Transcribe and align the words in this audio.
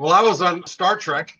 Well, 0.00 0.12
I 0.14 0.22
was 0.22 0.40
on 0.40 0.66
Star 0.66 0.96
Trek. 0.96 1.36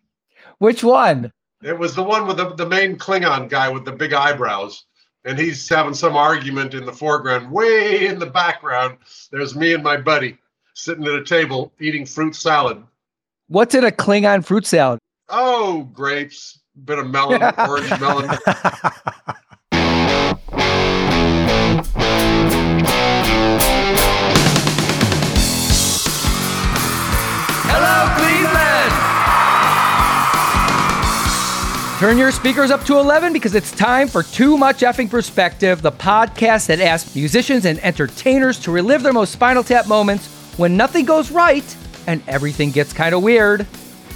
Which 0.59 0.84
one? 0.84 1.32
It 1.62 1.78
was 1.78 1.95
the 1.95 2.02
one 2.02 2.27
with 2.27 2.37
the, 2.37 2.55
the 2.55 2.68
main 2.68 2.98
Klingon 2.98 3.48
guy 3.48 3.70
with 3.70 3.87
the 3.87 3.92
big 3.92 4.12
eyebrows. 4.12 4.84
And 5.24 5.38
he's 5.38 5.66
having 5.66 5.95
some 5.95 6.14
argument 6.14 6.74
in 6.74 6.84
the 6.84 6.92
foreground. 6.92 7.51
Way 7.51 8.06
in 8.06 8.18
the 8.18 8.27
background, 8.27 8.98
there's 9.32 9.56
me 9.56 9.73
and 9.73 9.82
my 9.82 9.96
buddy 9.96 10.37
sitting 10.74 11.06
at 11.06 11.15
a 11.15 11.24
table 11.24 11.73
eating 11.80 12.04
fruit 12.04 12.34
salad. 12.34 12.82
What's 13.48 13.74
in 13.74 13.84
a 13.84 13.91
Klingon 13.91 14.45
fruit 14.45 14.66
salad? 14.66 14.98
Oh, 15.30 15.88
grapes, 15.95 16.60
bit 16.84 16.98
of 16.98 17.09
melon, 17.09 17.42
orange 17.56 17.98
melon. 17.98 18.29
Turn 32.01 32.16
your 32.16 32.32
speakers 32.32 32.70
up 32.70 32.82
to 32.84 32.96
11 32.96 33.34
because 33.34 33.54
it's 33.54 33.70
time 33.73 34.09
for 34.09 34.23
Too 34.23 34.56
Much 34.56 34.79
Effing 34.79 35.10
Perspective, 35.10 35.82
the 35.82 35.93
podcast 35.93 36.68
that 36.68 36.80
asks 36.80 37.15
musicians 37.15 37.66
and 37.66 37.79
entertainers 37.80 38.59
to 38.60 38.70
relive 38.70 39.02
their 39.02 39.12
most 39.12 39.32
spinal 39.32 39.62
tap 39.62 39.87
moments 39.87 40.26
when 40.56 40.78
nothing 40.78 41.04
goes 41.04 41.30
right 41.30 41.76
and 42.06 42.23
everything 42.26 42.71
gets 42.71 42.95
kind 42.95 43.15
of 43.15 43.23
weird. 43.23 43.66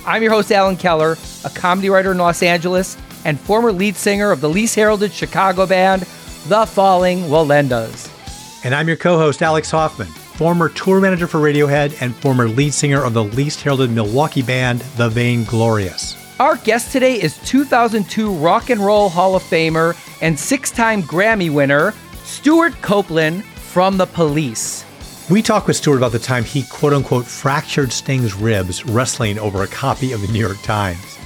I'm 0.06 0.22
your 0.22 0.32
host, 0.32 0.50
Alan 0.50 0.78
Keller, 0.78 1.18
a 1.44 1.50
comedy 1.50 1.90
writer 1.90 2.12
in 2.12 2.16
Los 2.16 2.42
Angeles 2.42 2.96
and 3.26 3.38
former 3.38 3.70
lead 3.70 3.96
singer 3.96 4.30
of 4.30 4.40
the 4.40 4.48
least 4.48 4.74
heralded 4.74 5.12
Chicago 5.12 5.66
band, 5.66 6.04
The 6.46 6.64
Falling 6.64 7.24
Wallendas. 7.24 8.10
And 8.64 8.74
I'm 8.74 8.88
your 8.88 8.96
co 8.96 9.18
host, 9.18 9.42
Alex 9.42 9.70
Hoffman, 9.70 10.08
former 10.08 10.70
tour 10.70 11.00
manager 11.02 11.26
for 11.26 11.36
Radiohead 11.36 12.00
and 12.00 12.16
former 12.16 12.48
lead 12.48 12.72
singer 12.72 13.04
of 13.04 13.12
the 13.12 13.24
least 13.24 13.60
heralded 13.60 13.90
Milwaukee 13.90 14.40
band, 14.40 14.80
The 14.96 15.10
Vainglorious. 15.10 16.23
Our 16.40 16.56
guest 16.56 16.90
today 16.90 17.22
is 17.22 17.38
2002 17.46 18.32
Rock 18.32 18.68
and 18.68 18.80
Roll 18.80 19.08
Hall 19.08 19.36
of 19.36 19.42
Famer 19.44 19.96
and 20.20 20.36
six 20.36 20.72
time 20.72 21.00
Grammy 21.04 21.48
winner, 21.48 21.94
Stewart 22.24 22.74
Copeland 22.82 23.44
from 23.44 23.96
The 23.96 24.06
Police. 24.06 24.84
We 25.30 25.42
talked 25.42 25.68
with 25.68 25.76
Stewart 25.76 25.98
about 25.98 26.10
the 26.10 26.18
time 26.18 26.42
he 26.42 26.64
quote 26.64 26.92
unquote 26.92 27.24
fractured 27.24 27.92
Sting's 27.92 28.34
ribs 28.34 28.84
wrestling 28.84 29.38
over 29.38 29.62
a 29.62 29.68
copy 29.68 30.10
of 30.10 30.22
the 30.22 30.32
New 30.32 30.40
York 30.40 30.60
Times. 30.62 31.16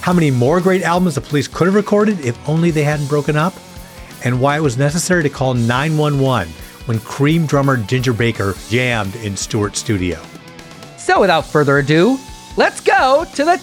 How 0.00 0.14
many 0.14 0.30
more 0.30 0.62
great 0.62 0.80
albums 0.80 1.16
the 1.16 1.20
police 1.20 1.48
could 1.48 1.66
have 1.66 1.74
recorded 1.74 2.20
if 2.20 2.48
only 2.48 2.70
they 2.70 2.84
hadn't 2.84 3.08
broken 3.08 3.36
up? 3.36 3.52
And 4.24 4.40
why 4.40 4.56
it 4.56 4.62
was 4.62 4.78
necessary 4.78 5.22
to 5.22 5.28
call 5.28 5.52
911 5.52 6.48
when 6.86 6.98
Cream 7.00 7.44
drummer 7.44 7.76
Ginger 7.76 8.14
Baker 8.14 8.54
jammed 8.70 9.16
in 9.16 9.36
Stewart's 9.36 9.80
studio. 9.80 10.18
So 10.96 11.20
without 11.20 11.44
further 11.44 11.76
ado, 11.76 12.18
let's 12.56 12.80
go 12.80 13.26
to 13.34 13.44
the 13.44 13.58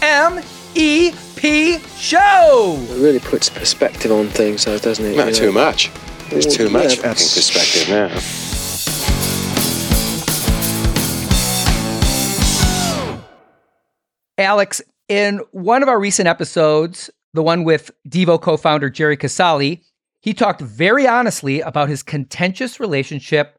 TMEP 0.00 1.80
show. 1.98 2.76
It 2.90 3.02
really 3.02 3.18
puts 3.20 3.48
perspective 3.48 4.12
on 4.12 4.28
things, 4.28 4.64
though, 4.64 4.78
doesn't 4.78 5.04
it? 5.04 5.16
Not 5.16 5.28
You 5.28 5.34
too 5.34 5.46
know? 5.46 5.52
much. 5.52 5.90
It's 6.30 6.54
too 6.54 6.64
Well, 6.64 6.84
much 6.84 6.98
yeah, 6.98 7.12
perspective 7.12 7.88
now. 7.88 8.08
Alex, 14.38 14.82
in 15.08 15.40
one 15.52 15.82
of 15.82 15.88
our 15.88 15.98
recent 15.98 16.28
episodes, 16.28 17.10
the 17.32 17.42
one 17.42 17.64
with 17.64 17.90
Devo 18.08 18.40
co 18.40 18.56
founder 18.56 18.90
Jerry 18.90 19.16
Casale, 19.16 19.82
he 20.20 20.34
talked 20.34 20.60
very 20.60 21.06
honestly 21.06 21.60
about 21.60 21.88
his 21.88 22.02
contentious 22.02 22.78
relationship 22.80 23.58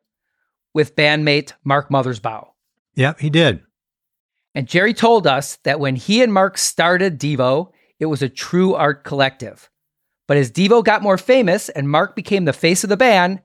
with 0.73 0.95
bandmate 0.95 1.53
Mark 1.63 1.89
Mothersbaugh. 1.89 2.47
Yep, 2.95 3.19
he 3.19 3.29
did. 3.29 3.61
And 4.57 4.67
Jerry 4.67 4.95
told 4.95 5.27
us 5.27 5.57
that 5.65 5.79
when 5.79 5.95
he 5.95 6.23
and 6.23 6.33
Mark 6.33 6.57
started 6.57 7.19
Devo, 7.19 7.69
it 7.99 8.07
was 8.07 8.23
a 8.23 8.27
true 8.27 8.73
art 8.73 9.03
collective. 9.03 9.69
But 10.27 10.37
as 10.37 10.51
Devo 10.51 10.83
got 10.83 11.03
more 11.03 11.19
famous 11.19 11.69
and 11.69 11.87
Mark 11.87 12.15
became 12.15 12.45
the 12.45 12.53
face 12.53 12.83
of 12.83 12.89
the 12.89 12.97
band, 12.97 13.39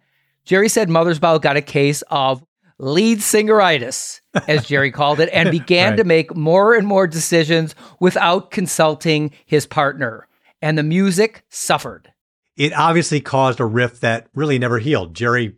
Jerry 0.47 0.71
said 0.71 0.89
Mother's 0.89 1.21
Mothersbaugh 1.21 1.43
got 1.43 1.59
a 1.59 1.61
case 1.61 2.01
of 2.11 2.43
lead 2.78 3.19
singeritis, 3.19 4.22
as 4.49 4.65
Jerry 4.67 4.91
called 4.91 5.21
it, 5.21 5.28
and 5.34 5.51
began 5.51 5.91
Right. 5.91 5.97
to 5.99 6.05
make 6.05 6.34
more 6.34 6.75
and 6.75 6.87
more 6.87 7.06
decisions 7.06 7.75
without 8.01 8.51
consulting 8.51 9.33
his 9.45 9.67
partner. 9.67 10.27
And 10.62 10.78
the 10.78 10.83
music 10.83 11.45
suffered. 11.51 12.11
It 12.56 12.72
obviously 12.72 13.21
caused 13.21 13.61
a 13.61 13.67
rift 13.67 14.01
that 14.01 14.28
really 14.34 14.59
never 14.59 14.78
healed. 14.78 15.12
Jerry 15.15 15.56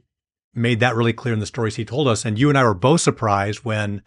made 0.52 0.80
that 0.80 0.96
really 0.96 1.12
clear 1.12 1.32
in 1.32 1.38
the 1.38 1.46
stories 1.46 1.76
he 1.76 1.84
told 1.84 2.08
us. 2.08 2.24
And 2.24 2.40
you 2.40 2.48
and 2.48 2.58
I 2.58 2.64
were 2.64 2.74
both 2.74 3.02
surprised 3.02 3.64
when 3.64 4.02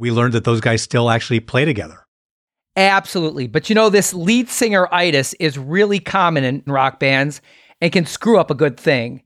we 0.00 0.10
learned 0.10 0.32
that 0.32 0.44
those 0.44 0.60
guys 0.60 0.82
still 0.82 1.10
actually 1.10 1.40
play 1.40 1.64
together. 1.64 2.06
Absolutely. 2.74 3.46
But 3.46 3.68
you 3.68 3.74
know, 3.74 3.90
this 3.90 4.14
lead 4.14 4.48
singer 4.48 4.88
itis 4.92 5.34
is 5.34 5.58
really 5.58 6.00
common 6.00 6.42
in 6.42 6.62
rock 6.66 6.98
bands 6.98 7.40
and 7.80 7.92
can 7.92 8.06
screw 8.06 8.38
up 8.40 8.50
a 8.50 8.54
good 8.54 8.80
thing. 8.80 9.22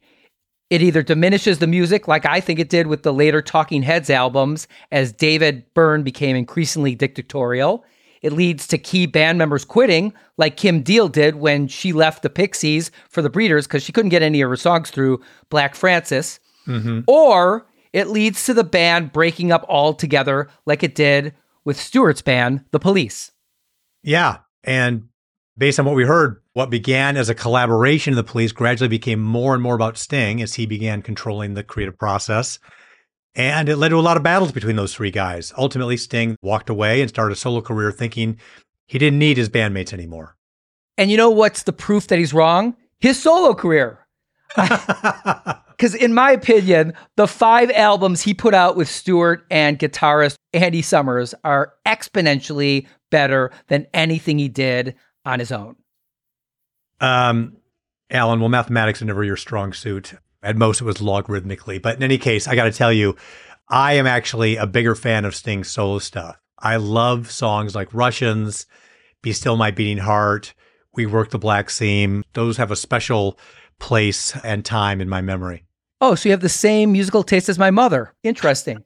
It 0.70 0.82
either 0.82 1.02
diminishes 1.02 1.58
the 1.58 1.66
music, 1.66 2.08
like 2.08 2.26
I 2.26 2.40
think 2.40 2.58
it 2.58 2.70
did 2.70 2.88
with 2.88 3.04
the 3.04 3.12
later 3.12 3.40
Talking 3.40 3.82
Heads 3.82 4.10
albums, 4.10 4.66
as 4.90 5.12
David 5.12 5.64
Byrne 5.74 6.02
became 6.02 6.34
increasingly 6.34 6.94
dictatorial. 6.94 7.84
It 8.22 8.32
leads 8.32 8.66
to 8.68 8.78
key 8.78 9.06
band 9.06 9.38
members 9.38 9.64
quitting, 9.64 10.12
like 10.38 10.56
Kim 10.56 10.82
Deal 10.82 11.08
did 11.08 11.36
when 11.36 11.68
she 11.68 11.92
left 11.92 12.22
the 12.22 12.30
Pixies 12.30 12.90
for 13.10 13.22
the 13.22 13.30
Breeders 13.30 13.66
because 13.66 13.82
she 13.82 13.92
couldn't 13.92 14.08
get 14.08 14.22
any 14.22 14.40
of 14.40 14.48
her 14.48 14.56
songs 14.56 14.90
through 14.90 15.20
Black 15.50 15.74
Francis. 15.74 16.40
Mm-hmm. 16.66 17.00
Or 17.06 17.66
it 17.94 18.08
leads 18.08 18.44
to 18.44 18.52
the 18.52 18.64
band 18.64 19.12
breaking 19.12 19.52
up 19.52 19.64
altogether, 19.68 20.48
like 20.66 20.82
it 20.82 20.96
did 20.96 21.32
with 21.64 21.80
Stewart's 21.80 22.22
band, 22.22 22.64
The 22.72 22.80
Police. 22.80 23.30
Yeah. 24.02 24.38
And 24.64 25.04
based 25.56 25.78
on 25.78 25.86
what 25.86 25.94
we 25.94 26.04
heard, 26.04 26.42
what 26.54 26.70
began 26.70 27.16
as 27.16 27.28
a 27.28 27.36
collaboration 27.36 28.12
of 28.12 28.16
the 28.16 28.24
police 28.24 28.50
gradually 28.50 28.88
became 28.88 29.22
more 29.22 29.54
and 29.54 29.62
more 29.62 29.76
about 29.76 29.96
Sting 29.96 30.42
as 30.42 30.54
he 30.54 30.66
began 30.66 31.02
controlling 31.02 31.54
the 31.54 31.62
creative 31.62 31.96
process. 31.96 32.58
And 33.36 33.68
it 33.68 33.76
led 33.76 33.90
to 33.90 33.96
a 33.96 34.00
lot 34.00 34.16
of 34.16 34.24
battles 34.24 34.50
between 34.50 34.74
those 34.74 34.92
three 34.92 35.12
guys. 35.12 35.52
Ultimately, 35.56 35.96
Sting 35.96 36.36
walked 36.42 36.70
away 36.70 37.00
and 37.00 37.08
started 37.08 37.34
a 37.34 37.36
solo 37.36 37.60
career 37.60 37.92
thinking 37.92 38.38
he 38.86 38.98
didn't 38.98 39.20
need 39.20 39.36
his 39.36 39.48
bandmates 39.48 39.92
anymore. 39.92 40.36
And 40.98 41.12
you 41.12 41.16
know 41.16 41.30
what's 41.30 41.62
the 41.62 41.72
proof 41.72 42.08
that 42.08 42.18
he's 42.18 42.34
wrong? 42.34 42.76
His 42.98 43.22
solo 43.22 43.54
career. 43.54 44.00
Because, 45.84 46.00
in 46.00 46.14
my 46.14 46.30
opinion, 46.30 46.94
the 47.16 47.28
five 47.28 47.70
albums 47.72 48.22
he 48.22 48.32
put 48.32 48.54
out 48.54 48.74
with 48.74 48.88
Stewart 48.88 49.44
and 49.50 49.78
guitarist 49.78 50.36
Andy 50.54 50.80
Summers 50.80 51.34
are 51.44 51.74
exponentially 51.84 52.86
better 53.10 53.50
than 53.68 53.86
anything 53.92 54.38
he 54.38 54.48
did 54.48 54.94
on 55.26 55.40
his 55.40 55.52
own. 55.52 55.76
Um, 57.02 57.58
Alan, 58.10 58.40
well, 58.40 58.48
mathematics 58.48 59.02
are 59.02 59.04
never 59.04 59.24
your 59.24 59.36
strong 59.36 59.74
suit. 59.74 60.14
At 60.42 60.56
most, 60.56 60.80
it 60.80 60.84
was 60.84 61.02
logarithmically. 61.02 61.82
But 61.82 61.98
in 61.98 62.02
any 62.02 62.16
case, 62.16 62.48
I 62.48 62.54
got 62.54 62.64
to 62.64 62.72
tell 62.72 62.90
you, 62.90 63.14
I 63.68 63.92
am 63.92 64.06
actually 64.06 64.56
a 64.56 64.66
bigger 64.66 64.94
fan 64.94 65.26
of 65.26 65.34
Sting's 65.34 65.68
solo 65.68 65.98
stuff. 65.98 66.40
I 66.58 66.76
love 66.76 67.30
songs 67.30 67.74
like 67.74 67.92
Russians, 67.92 68.64
Be 69.20 69.34
Still 69.34 69.58
My 69.58 69.70
Beating 69.70 69.98
Heart, 69.98 70.54
We 70.94 71.04
Work 71.04 71.28
the 71.28 71.38
Black 71.38 71.68
Seam. 71.68 72.24
Those 72.32 72.56
have 72.56 72.70
a 72.70 72.76
special 72.76 73.38
place 73.78 74.34
and 74.42 74.64
time 74.64 75.02
in 75.02 75.10
my 75.10 75.20
memory. 75.20 75.63
Oh, 76.00 76.14
so 76.14 76.28
you 76.28 76.32
have 76.32 76.40
the 76.40 76.48
same 76.48 76.92
musical 76.92 77.22
taste 77.22 77.48
as 77.48 77.58
my 77.58 77.70
mother. 77.70 78.12
Interesting. 78.22 78.82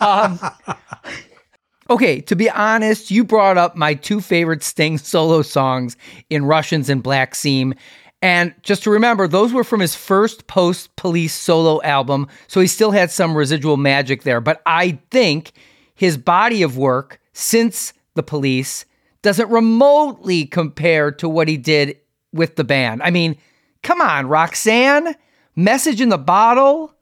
um, 0.00 0.38
okay, 1.90 2.20
to 2.22 2.34
be 2.34 2.50
honest, 2.50 3.10
you 3.10 3.24
brought 3.24 3.58
up 3.58 3.76
my 3.76 3.94
two 3.94 4.20
favorite 4.20 4.62
Sting 4.62 4.98
solo 4.98 5.42
songs 5.42 5.96
in 6.30 6.44
Russians 6.44 6.88
and 6.88 7.02
Black 7.02 7.34
Seam. 7.34 7.74
And 8.22 8.54
just 8.62 8.82
to 8.84 8.90
remember, 8.90 9.28
those 9.28 9.52
were 9.52 9.64
from 9.64 9.80
his 9.80 9.94
first 9.94 10.46
post 10.46 10.96
police 10.96 11.34
solo 11.34 11.82
album. 11.82 12.26
So 12.48 12.60
he 12.60 12.66
still 12.66 12.90
had 12.90 13.10
some 13.10 13.36
residual 13.36 13.76
magic 13.76 14.22
there. 14.22 14.40
But 14.40 14.62
I 14.66 14.98
think 15.10 15.52
his 15.94 16.16
body 16.16 16.62
of 16.62 16.76
work 16.76 17.20
since 17.32 17.92
the 18.14 18.22
police 18.22 18.84
doesn't 19.22 19.50
remotely 19.50 20.46
compare 20.46 21.10
to 21.12 21.28
what 21.28 21.48
he 21.48 21.56
did 21.56 21.98
with 22.32 22.56
the 22.56 22.64
band. 22.64 23.02
I 23.02 23.10
mean, 23.10 23.36
come 23.82 24.00
on, 24.00 24.28
Roxanne, 24.28 25.14
Message 25.56 26.00
in 26.00 26.10
the 26.10 26.18
Bottle, 26.18 26.92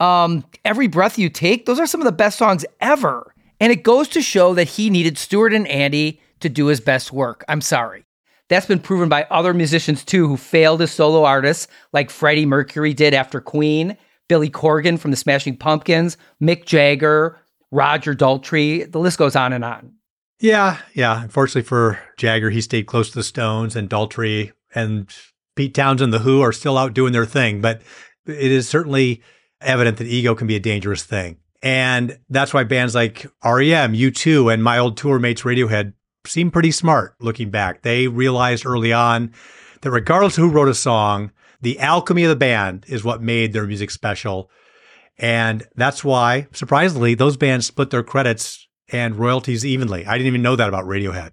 um, 0.00 0.44
Every 0.64 0.88
Breath 0.88 1.18
You 1.18 1.30
Take, 1.30 1.64
those 1.64 1.78
are 1.78 1.86
some 1.86 2.00
of 2.00 2.04
the 2.04 2.12
best 2.12 2.36
songs 2.38 2.64
ever. 2.80 3.34
And 3.60 3.72
it 3.72 3.84
goes 3.84 4.08
to 4.08 4.20
show 4.20 4.52
that 4.54 4.68
he 4.68 4.90
needed 4.90 5.16
Stewart 5.16 5.54
and 5.54 5.68
Andy 5.68 6.20
to 6.40 6.48
do 6.48 6.66
his 6.66 6.80
best 6.80 7.12
work. 7.12 7.44
I'm 7.48 7.60
sorry. 7.60 8.04
That's 8.48 8.66
been 8.66 8.80
proven 8.80 9.08
by 9.08 9.26
other 9.30 9.54
musicians 9.54 10.04
too 10.04 10.28
who 10.28 10.36
failed 10.36 10.82
as 10.82 10.90
solo 10.90 11.24
artists, 11.24 11.68
like 11.92 12.10
Freddie 12.10 12.46
Mercury 12.46 12.92
did 12.92 13.14
after 13.14 13.40
Queen, 13.40 13.96
Billy 14.28 14.50
Corgan 14.50 14.98
from 14.98 15.12
the 15.12 15.16
Smashing 15.16 15.56
Pumpkins, 15.56 16.16
Mick 16.42 16.66
Jagger, 16.66 17.38
Roger 17.70 18.14
Daltrey. 18.14 18.90
The 18.90 18.98
list 18.98 19.18
goes 19.18 19.36
on 19.36 19.52
and 19.52 19.64
on. 19.64 19.94
Yeah, 20.40 20.78
yeah. 20.92 21.22
Unfortunately 21.22 21.62
for 21.62 21.98
Jagger, 22.18 22.50
he 22.50 22.60
stayed 22.60 22.86
close 22.86 23.10
to 23.10 23.14
the 23.14 23.22
Stones, 23.22 23.76
and 23.76 23.88
Daltrey 23.88 24.52
and 24.74 25.08
Pete 25.56 25.74
Townshend, 25.74 26.12
The 26.12 26.20
Who, 26.20 26.40
are 26.40 26.52
still 26.52 26.78
out 26.78 26.94
doing 26.94 27.12
their 27.12 27.26
thing. 27.26 27.60
But 27.60 27.82
it 28.26 28.52
is 28.52 28.68
certainly 28.68 29.22
evident 29.60 29.98
that 29.98 30.06
ego 30.06 30.34
can 30.34 30.46
be 30.46 30.56
a 30.56 30.60
dangerous 30.60 31.02
thing. 31.02 31.38
And 31.62 32.18
that's 32.28 32.52
why 32.52 32.64
bands 32.64 32.94
like 32.94 33.26
REM, 33.42 33.94
U2, 33.94 34.52
and 34.52 34.62
my 34.62 34.78
old 34.78 34.96
tour 34.96 35.18
mates 35.18 35.42
Radiohead 35.42 35.94
seem 36.26 36.50
pretty 36.50 36.70
smart 36.70 37.14
looking 37.20 37.50
back. 37.50 37.82
They 37.82 38.06
realized 38.08 38.66
early 38.66 38.92
on 38.92 39.32
that 39.80 39.90
regardless 39.90 40.36
of 40.36 40.44
who 40.44 40.50
wrote 40.50 40.68
a 40.68 40.74
song, 40.74 41.30
the 41.60 41.78
alchemy 41.80 42.24
of 42.24 42.30
the 42.30 42.36
band 42.36 42.84
is 42.88 43.04
what 43.04 43.22
made 43.22 43.52
their 43.52 43.66
music 43.66 43.90
special. 43.90 44.50
And 45.18 45.66
that's 45.76 46.04
why, 46.04 46.48
surprisingly, 46.52 47.14
those 47.14 47.36
bands 47.36 47.66
split 47.66 47.90
their 47.90 48.02
credits 48.02 48.66
and 48.90 49.16
royalties 49.16 49.64
evenly. 49.64 50.04
I 50.04 50.18
didn't 50.18 50.26
even 50.26 50.42
know 50.42 50.56
that 50.56 50.68
about 50.68 50.84
Radiohead. 50.84 51.30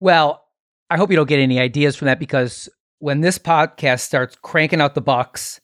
Well, 0.00 0.44
I 0.90 0.96
hope 0.96 1.10
you 1.10 1.16
don't 1.16 1.28
get 1.28 1.38
any 1.38 1.58
ideas 1.58 1.96
from 1.96 2.06
that 2.06 2.18
because 2.18 2.68
when 3.00 3.20
this 3.22 3.38
podcast 3.38 4.00
starts 4.00 4.36
cranking 4.40 4.80
out 4.80 4.94
the 4.94 5.00
bucks, 5.00 5.60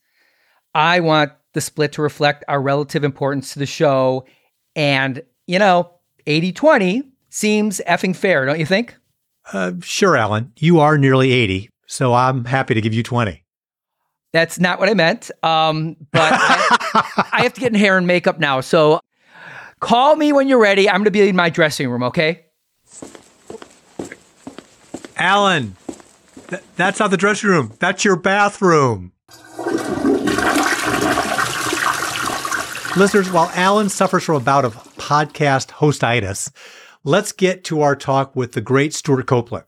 I 0.74 1.00
want 1.00 1.32
the 1.52 1.60
split 1.60 1.92
to 1.92 2.02
reflect 2.02 2.44
our 2.48 2.60
relative 2.60 3.04
importance 3.04 3.52
to 3.52 3.58
the 3.58 3.66
show. 3.66 4.26
And, 4.74 5.22
you 5.46 5.58
know, 5.58 5.92
80 6.26 6.52
20 6.52 7.02
seems 7.30 7.80
effing 7.86 8.16
fair, 8.16 8.44
don't 8.44 8.58
you 8.58 8.66
think? 8.66 8.96
Uh, 9.52 9.72
sure, 9.80 10.16
Alan. 10.16 10.52
You 10.58 10.80
are 10.80 10.98
nearly 10.98 11.32
80, 11.32 11.70
so 11.86 12.12
I'm 12.12 12.44
happy 12.44 12.74
to 12.74 12.80
give 12.80 12.92
you 12.92 13.02
20. 13.02 13.42
That's 14.32 14.58
not 14.58 14.80
what 14.80 14.88
I 14.88 14.94
meant. 14.94 15.30
Um, 15.42 15.96
but 16.10 16.32
I, 16.34 17.26
I 17.32 17.42
have 17.42 17.54
to 17.54 17.60
get 17.60 17.72
in 17.72 17.78
hair 17.78 17.96
and 17.96 18.06
makeup 18.06 18.38
now. 18.38 18.60
So 18.60 19.00
call 19.80 20.16
me 20.16 20.32
when 20.32 20.48
you're 20.48 20.60
ready. 20.60 20.88
I'm 20.88 20.96
going 20.96 21.04
to 21.04 21.10
be 21.10 21.28
in 21.28 21.36
my 21.36 21.48
dressing 21.48 21.88
room, 21.88 22.02
okay? 22.02 22.44
Alan, 25.16 25.76
th- 26.48 26.62
that's 26.76 26.98
not 27.00 27.10
the 27.10 27.16
dressing 27.16 27.50
room. 27.50 27.72
That's 27.78 28.04
your 28.04 28.16
bathroom. 28.16 29.12
Listeners, 32.96 33.30
while 33.30 33.50
Alan 33.54 33.90
suffers 33.90 34.24
from 34.24 34.36
a 34.36 34.40
bout 34.40 34.64
of 34.64 34.74
podcast 34.94 35.68
hostitis, 35.68 36.50
let's 37.04 37.32
get 37.32 37.62
to 37.64 37.82
our 37.82 37.94
talk 37.94 38.34
with 38.34 38.52
the 38.52 38.62
great 38.62 38.94
Stewart 38.94 39.26
Copeland. 39.26 39.66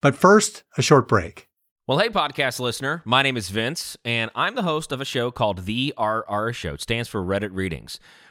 But 0.00 0.14
first, 0.14 0.64
a 0.78 0.82
short 0.82 1.06
break. 1.06 1.50
Well, 1.86 1.98
hey, 1.98 2.08
podcast 2.08 2.60
listener. 2.60 3.02
My 3.04 3.22
name 3.22 3.36
is 3.36 3.50
Vince, 3.50 3.96
and 4.04 4.30
I'm 4.34 4.54
the 4.54 4.62
host 4.62 4.92
of 4.92 5.00
a 5.00 5.04
show 5.04 5.30
called 5.30 5.66
The 5.66 5.92
RR 5.98 6.52
Show. 6.52 6.74
It 6.74 6.80
stands 6.80 7.08
for 7.08 7.20
Reddit 7.20 7.50
Readings. 7.52 7.98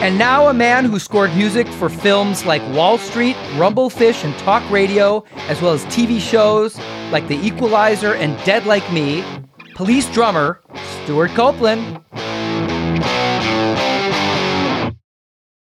And 0.00 0.16
now 0.16 0.46
a 0.46 0.54
man 0.54 0.84
who 0.84 1.00
scored 1.00 1.34
music 1.34 1.66
for 1.66 1.88
films 1.88 2.46
like 2.46 2.62
Wall 2.72 2.98
Street, 2.98 3.34
Rumblefish, 3.56 4.22
and 4.22 4.32
Talk 4.38 4.62
Radio, 4.70 5.24
as 5.48 5.60
well 5.60 5.72
as 5.72 5.84
TV 5.86 6.20
shows 6.20 6.78
like 7.10 7.26
The 7.26 7.34
Equalizer 7.44 8.14
and 8.14 8.38
Dead 8.44 8.64
Like 8.64 8.90
Me, 8.92 9.24
police 9.74 10.08
drummer 10.12 10.60
Stewart 11.02 11.32
Copeland. 11.32 12.00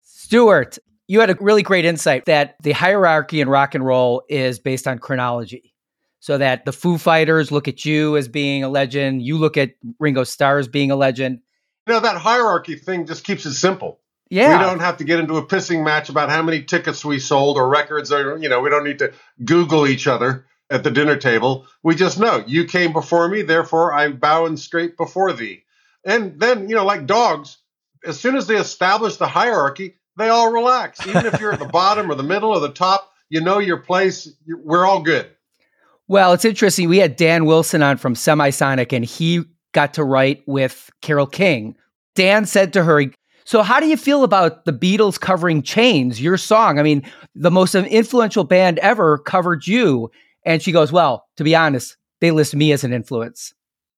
Stewart, 0.01 0.79
you 1.07 1.19
had 1.19 1.29
a 1.29 1.37
really 1.39 1.61
great 1.61 1.85
insight 1.85 2.25
that 2.25 2.55
the 2.63 2.71
hierarchy 2.71 3.39
in 3.39 3.47
rock 3.47 3.75
and 3.75 3.85
roll 3.85 4.23
is 4.29 4.57
based 4.57 4.87
on 4.87 4.97
chronology. 4.97 5.75
So 6.21 6.39
that 6.39 6.65
the 6.65 6.73
Foo 6.73 6.97
Fighters 6.97 7.51
look 7.51 7.67
at 7.67 7.85
you 7.85 8.17
as 8.17 8.27
being 8.27 8.63
a 8.63 8.69
legend, 8.69 9.21
you 9.21 9.37
look 9.37 9.57
at 9.57 9.73
Ringo 9.99 10.23
Starr 10.23 10.57
as 10.57 10.67
being 10.67 10.89
a 10.89 10.95
legend. 10.95 11.39
You 11.85 11.93
know, 11.93 11.99
that 11.99 12.17
hierarchy 12.17 12.75
thing 12.75 13.05
just 13.05 13.25
keeps 13.25 13.45
it 13.45 13.53
simple. 13.53 13.99
Yeah. 14.33 14.57
We 14.57 14.63
don't 14.63 14.79
have 14.79 14.97
to 14.97 15.03
get 15.03 15.19
into 15.19 15.37
a 15.37 15.45
pissing 15.45 15.83
match 15.83 16.09
about 16.09 16.31
how 16.31 16.41
many 16.41 16.63
tickets 16.63 17.05
we 17.05 17.19
sold 17.19 17.55
or 17.55 17.69
records 17.69 18.11
or 18.11 18.35
you 18.37 18.49
know, 18.49 18.61
we 18.61 18.71
don't 18.71 18.83
need 18.83 18.97
to 18.99 19.13
Google 19.45 19.85
each 19.85 20.07
other 20.07 20.47
at 20.71 20.83
the 20.83 20.89
dinner 20.89 21.17
table. 21.17 21.67
We 21.83 21.93
just 21.93 22.19
know 22.19 22.43
you 22.47 22.65
came 22.65 22.93
before 22.93 23.27
me, 23.27 23.43
therefore 23.43 23.93
I 23.93 24.09
bow 24.09 24.47
and 24.47 24.59
straight 24.59 24.97
before 24.97 25.33
thee. 25.33 25.65
And 26.03 26.39
then, 26.39 26.67
you 26.67 26.75
know, 26.75 26.83
like 26.83 27.05
dogs, 27.05 27.57
as 28.03 28.19
soon 28.19 28.35
as 28.35 28.47
they 28.47 28.55
establish 28.55 29.17
the 29.17 29.27
hierarchy, 29.27 29.99
they 30.17 30.29
all 30.29 30.51
relax. 30.51 31.05
Even 31.05 31.27
if 31.27 31.39
you're 31.39 31.53
at 31.53 31.59
the 31.59 31.65
bottom 31.71 32.09
or 32.09 32.15
the 32.15 32.23
middle 32.23 32.49
or 32.49 32.59
the 32.59 32.73
top, 32.73 33.11
you 33.29 33.39
know 33.39 33.59
your 33.59 33.77
place. 33.77 34.27
We're 34.47 34.85
all 34.85 35.03
good. 35.03 35.29
Well, 36.07 36.33
it's 36.33 36.43
interesting. 36.43 36.89
We 36.89 36.97
had 36.97 37.17
Dan 37.17 37.45
Wilson 37.45 37.83
on 37.83 37.97
from 37.97 38.15
Semisonic, 38.15 38.93
and 38.93 39.05
he 39.05 39.43
got 39.73 39.93
to 39.93 40.03
write 40.03 40.41
with 40.47 40.89
Carole 41.03 41.27
King. 41.27 41.75
Dan 42.15 42.45
said 42.47 42.73
to 42.73 42.83
her, 42.83 43.03
So, 43.45 43.61
how 43.61 43.79
do 43.79 43.87
you 43.87 43.97
feel 43.97 44.23
about 44.23 44.65
the 44.65 44.73
Beatles 44.73 45.19
covering 45.19 45.61
Chains, 45.61 46.21
your 46.21 46.37
song? 46.37 46.79
I 46.79 46.83
mean, 46.83 47.03
the 47.35 47.51
most 47.51 47.75
influential 47.75 48.43
band 48.43 48.79
ever 48.79 49.17
covered 49.17 49.67
you. 49.67 50.11
And 50.45 50.61
she 50.61 50.71
goes, 50.71 50.91
Well, 50.91 51.25
to 51.37 51.43
be 51.43 51.55
honest, 51.55 51.97
they 52.21 52.31
list 52.31 52.55
me 52.55 52.71
as 52.71 52.83
an 52.83 52.93
influence. 52.93 53.53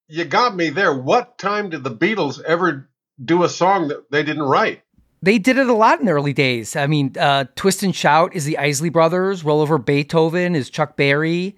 You 0.07 0.25
got 0.25 0.55
me 0.55 0.69
there. 0.69 0.93
What 0.93 1.37
time 1.37 1.69
did 1.69 1.83
the 1.83 1.91
Beatles 1.91 2.41
ever 2.43 2.89
do 3.23 3.43
a 3.43 3.49
song 3.49 3.87
that 3.87 4.11
they 4.11 4.23
didn't 4.23 4.43
write? 4.43 4.81
They 5.21 5.39
did 5.39 5.57
it 5.57 5.67
a 5.67 5.73
lot 5.73 5.99
in 5.99 6.05
the 6.05 6.11
early 6.11 6.33
days. 6.33 6.75
I 6.75 6.85
mean, 6.85 7.15
uh, 7.19 7.45
Twist 7.55 7.81
and 7.81 7.95
Shout 7.95 8.35
is 8.35 8.45
the 8.45 8.59
Isley 8.59 8.89
Brothers. 8.89 9.43
Roll 9.43 9.61
Over 9.61 9.79
Beethoven 9.79 10.55
is 10.55 10.69
Chuck 10.69 10.95
Berry. 10.95 11.55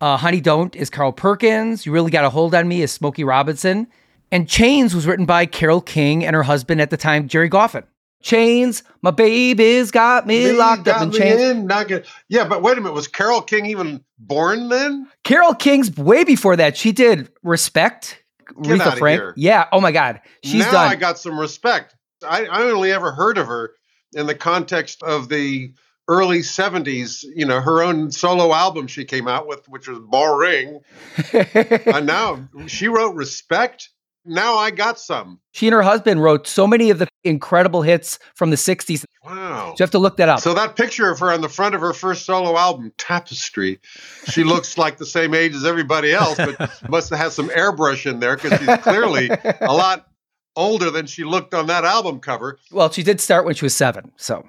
Uh, 0.00 0.16
Honey 0.16 0.40
Don't 0.40 0.76
is 0.76 0.90
Carl 0.90 1.12
Perkins. 1.12 1.84
You 1.84 1.92
Really 1.92 2.12
Got 2.12 2.24
a 2.24 2.30
Hold 2.30 2.54
on 2.54 2.68
Me 2.68 2.82
is 2.82 2.92
Smokey 2.92 3.24
Robinson. 3.24 3.88
And 4.32 4.48
Chains 4.48 4.94
was 4.94 5.06
written 5.06 5.26
by 5.26 5.46
Carole 5.46 5.80
King 5.80 6.24
and 6.24 6.36
her 6.36 6.42
husband 6.42 6.80
at 6.80 6.90
the 6.90 6.96
time, 6.96 7.28
Gerry 7.28 7.50
Goffin. 7.50 7.84
Chains, 8.22 8.82
my 9.00 9.10
baby's 9.10 9.90
got 9.90 10.26
me, 10.26 10.44
Me 10.44 10.52
locked 10.52 10.86
up 10.86 11.00
in 11.00 11.10
chains. 11.10 11.40
in, 11.40 11.66
good. 11.66 12.06
Yeah, 12.28 12.46
but 12.46 12.62
wait 12.62 12.76
a 12.76 12.80
minute. 12.80 12.92
Was 12.92 13.08
Carole 13.08 13.40
King 13.40 13.64
even 13.66 14.04
born 14.18 14.68
then? 14.68 15.08
Carole 15.24 15.54
King's 15.54 15.96
way 15.96 16.24
before 16.24 16.54
that. 16.56 16.76
She 16.76 16.92
did 16.92 17.30
Respect, 17.42 18.22
Get 18.62 18.78
Aretha 18.78 18.98
Frank. 18.98 19.20
here. 19.20 19.34
Yeah. 19.36 19.68
Oh 19.72 19.80
my 19.80 19.90
God. 19.90 20.20
She's 20.44 20.66
now 20.66 20.72
done. 20.72 20.90
I 20.90 20.96
got 20.96 21.18
some 21.18 21.40
respect. 21.40 21.96
I, 22.22 22.44
I 22.44 22.62
only 22.64 22.92
ever 22.92 23.12
heard 23.12 23.38
of 23.38 23.46
her 23.46 23.72
in 24.12 24.26
the 24.26 24.34
context 24.34 25.02
of 25.02 25.30
the 25.30 25.72
early 26.08 26.40
70s, 26.40 27.24
you 27.34 27.46
know, 27.46 27.60
her 27.60 27.82
own 27.82 28.10
solo 28.10 28.52
album 28.52 28.86
she 28.86 29.04
came 29.04 29.28
out 29.28 29.46
with, 29.46 29.66
which 29.68 29.88
was 29.88 30.00
Boring. 30.00 30.80
and 31.32 32.06
now 32.06 32.48
she 32.66 32.88
wrote 32.88 33.14
Respect. 33.14 33.88
Now 34.24 34.56
I 34.56 34.70
got 34.70 34.98
some. 34.98 35.40
She 35.52 35.66
and 35.66 35.74
her 35.74 35.82
husband 35.82 36.22
wrote 36.22 36.46
so 36.46 36.66
many 36.66 36.90
of 36.90 36.98
the 36.98 37.08
incredible 37.24 37.82
hits 37.82 38.18
from 38.34 38.50
the 38.50 38.56
60s. 38.56 39.04
Wow. 39.24 39.74
You 39.78 39.82
have 39.82 39.90
to 39.92 39.98
look 39.98 40.16
that 40.18 40.28
up. 40.28 40.40
So 40.40 40.54
that 40.54 40.76
picture 40.76 41.10
of 41.10 41.18
her 41.20 41.32
on 41.32 41.40
the 41.40 41.48
front 41.48 41.74
of 41.74 41.80
her 41.80 41.92
first 41.92 42.26
solo 42.26 42.56
album, 42.56 42.92
Tapestry, 42.98 43.80
she 44.26 44.44
looks 44.44 44.76
like 44.78 44.98
the 44.98 45.06
same 45.06 45.34
age 45.34 45.54
as 45.54 45.64
everybody 45.64 46.12
else, 46.12 46.36
but 46.36 46.70
must 46.88 47.10
have 47.10 47.18
had 47.18 47.32
some 47.32 47.48
airbrush 47.50 48.10
in 48.10 48.20
there 48.20 48.36
because 48.36 48.58
she's 48.58 48.76
clearly 48.78 49.30
a 49.60 49.72
lot 49.72 50.06
older 50.56 50.90
than 50.90 51.06
she 51.06 51.24
looked 51.24 51.54
on 51.54 51.66
that 51.68 51.84
album 51.84 52.20
cover. 52.20 52.58
well, 52.70 52.90
she 52.90 53.02
did 53.02 53.20
start 53.20 53.44
when 53.44 53.54
she 53.54 53.64
was 53.64 53.74
seven. 53.74 54.12
So 54.16 54.46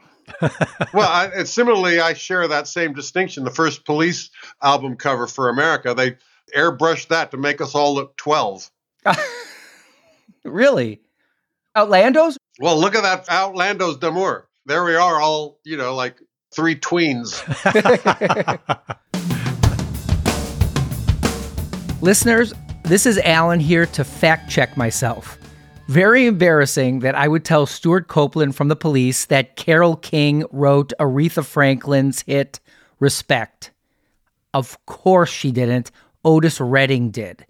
Well, 0.94 1.08
I, 1.10 1.32
and 1.36 1.48
similarly, 1.48 2.00
I 2.00 2.14
share 2.14 2.48
that 2.48 2.68
same 2.68 2.94
distinction. 2.94 3.44
The 3.44 3.52
first 3.52 3.86
Police 3.86 4.30
album 4.62 4.96
cover 4.96 5.28
for 5.28 5.50
America, 5.50 5.94
they 5.94 6.18
airbrushed 6.56 7.08
that 7.10 7.32
to 7.32 7.38
make 7.38 7.62
us 7.62 7.76
all 7.76 7.96
look 7.96 8.16
12. 8.18 8.70
really? 10.44 11.02
Outlandos? 11.76 12.38
Well, 12.60 12.80
look 12.80 12.96
at 12.96 13.04
that 13.04 13.28
Outlandos 13.28 14.00
d'Amour. 14.00 14.48
There 14.66 14.84
we 14.84 14.96
are, 14.96 15.20
all, 15.20 15.60
you 15.64 15.78
know, 15.78 15.96
like 15.96 16.22
three 16.52 16.76
tweens. 16.76 17.42
Listeners, 22.02 22.54
this 22.84 23.06
is 23.06 23.18
Alan 23.20 23.60
here 23.60 23.86
to 23.88 24.04
fact 24.04 24.50
check 24.50 24.76
myself. 24.76 25.38
Very 25.88 26.26
embarrassing 26.26 27.00
that 27.00 27.16
I 27.16 27.28
would 27.28 27.44
tell 27.44 27.66
Stewart 27.66 28.08
Copeland 28.08 28.56
from 28.56 28.68
the 28.68 28.76
police 28.76 29.26
that 29.26 29.56
Carole 29.56 29.96
King 29.96 30.46
wrote 30.52 30.94
Aretha 31.00 31.46
Franklin's 31.46 32.22
hit 32.22 32.60
Respect. 33.00 33.72
Of 34.54 34.84
course 34.86 35.30
she 35.30 35.52
didn't. 35.52 35.92
Otis 36.24 36.62
Redding 36.62 37.12
did. 37.12 37.46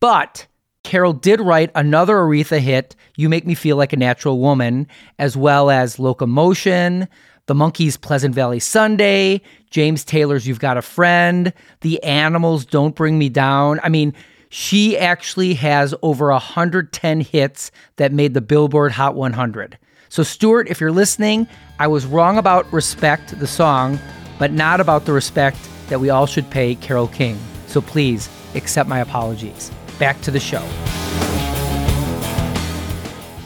But 0.00 0.46
Carole 0.86 1.12
did 1.12 1.40
write 1.40 1.72
another 1.74 2.14
Aretha 2.14 2.60
hit, 2.60 2.94
You 3.16 3.28
Make 3.28 3.44
Me 3.44 3.56
Feel 3.56 3.76
Like 3.76 3.92
a 3.92 3.96
Natural 3.96 4.38
Woman, 4.38 4.86
as 5.18 5.36
well 5.36 5.68
as 5.68 5.98
Locomotion, 5.98 7.08
The 7.46 7.54
Monkees' 7.54 8.00
Pleasant 8.00 8.36
Valley 8.36 8.60
Sunday, 8.60 9.42
James 9.68 10.04
Taylor's 10.04 10.46
You've 10.46 10.60
Got 10.60 10.76
a 10.76 10.82
Friend, 10.82 11.52
The 11.80 12.00
Animals' 12.04 12.64
Don't 12.64 12.94
Bring 12.94 13.18
Me 13.18 13.28
Down. 13.28 13.80
I 13.82 13.88
mean, 13.88 14.14
she 14.48 14.96
actually 14.96 15.54
has 15.54 15.92
over 16.02 16.30
110 16.30 17.20
hits 17.20 17.72
that 17.96 18.12
made 18.12 18.34
the 18.34 18.40
Billboard 18.40 18.92
Hot 18.92 19.16
100. 19.16 19.76
So, 20.08 20.22
Stewart, 20.22 20.68
if 20.68 20.80
you're 20.80 20.92
listening, 20.92 21.48
I 21.80 21.88
was 21.88 22.06
wrong 22.06 22.38
about 22.38 22.72
Respect, 22.72 23.36
the 23.40 23.48
song, 23.48 23.98
but 24.38 24.52
not 24.52 24.80
about 24.80 25.04
the 25.04 25.12
respect 25.12 25.58
that 25.88 25.98
we 25.98 26.10
all 26.10 26.26
should 26.26 26.48
pay 26.48 26.76
Carole 26.76 27.08
King. 27.08 27.36
So 27.66 27.80
please 27.80 28.28
accept 28.54 28.88
my 28.88 29.00
apologies. 29.00 29.72
Back 29.98 30.20
to 30.22 30.30
the 30.30 30.40
show. 30.40 30.64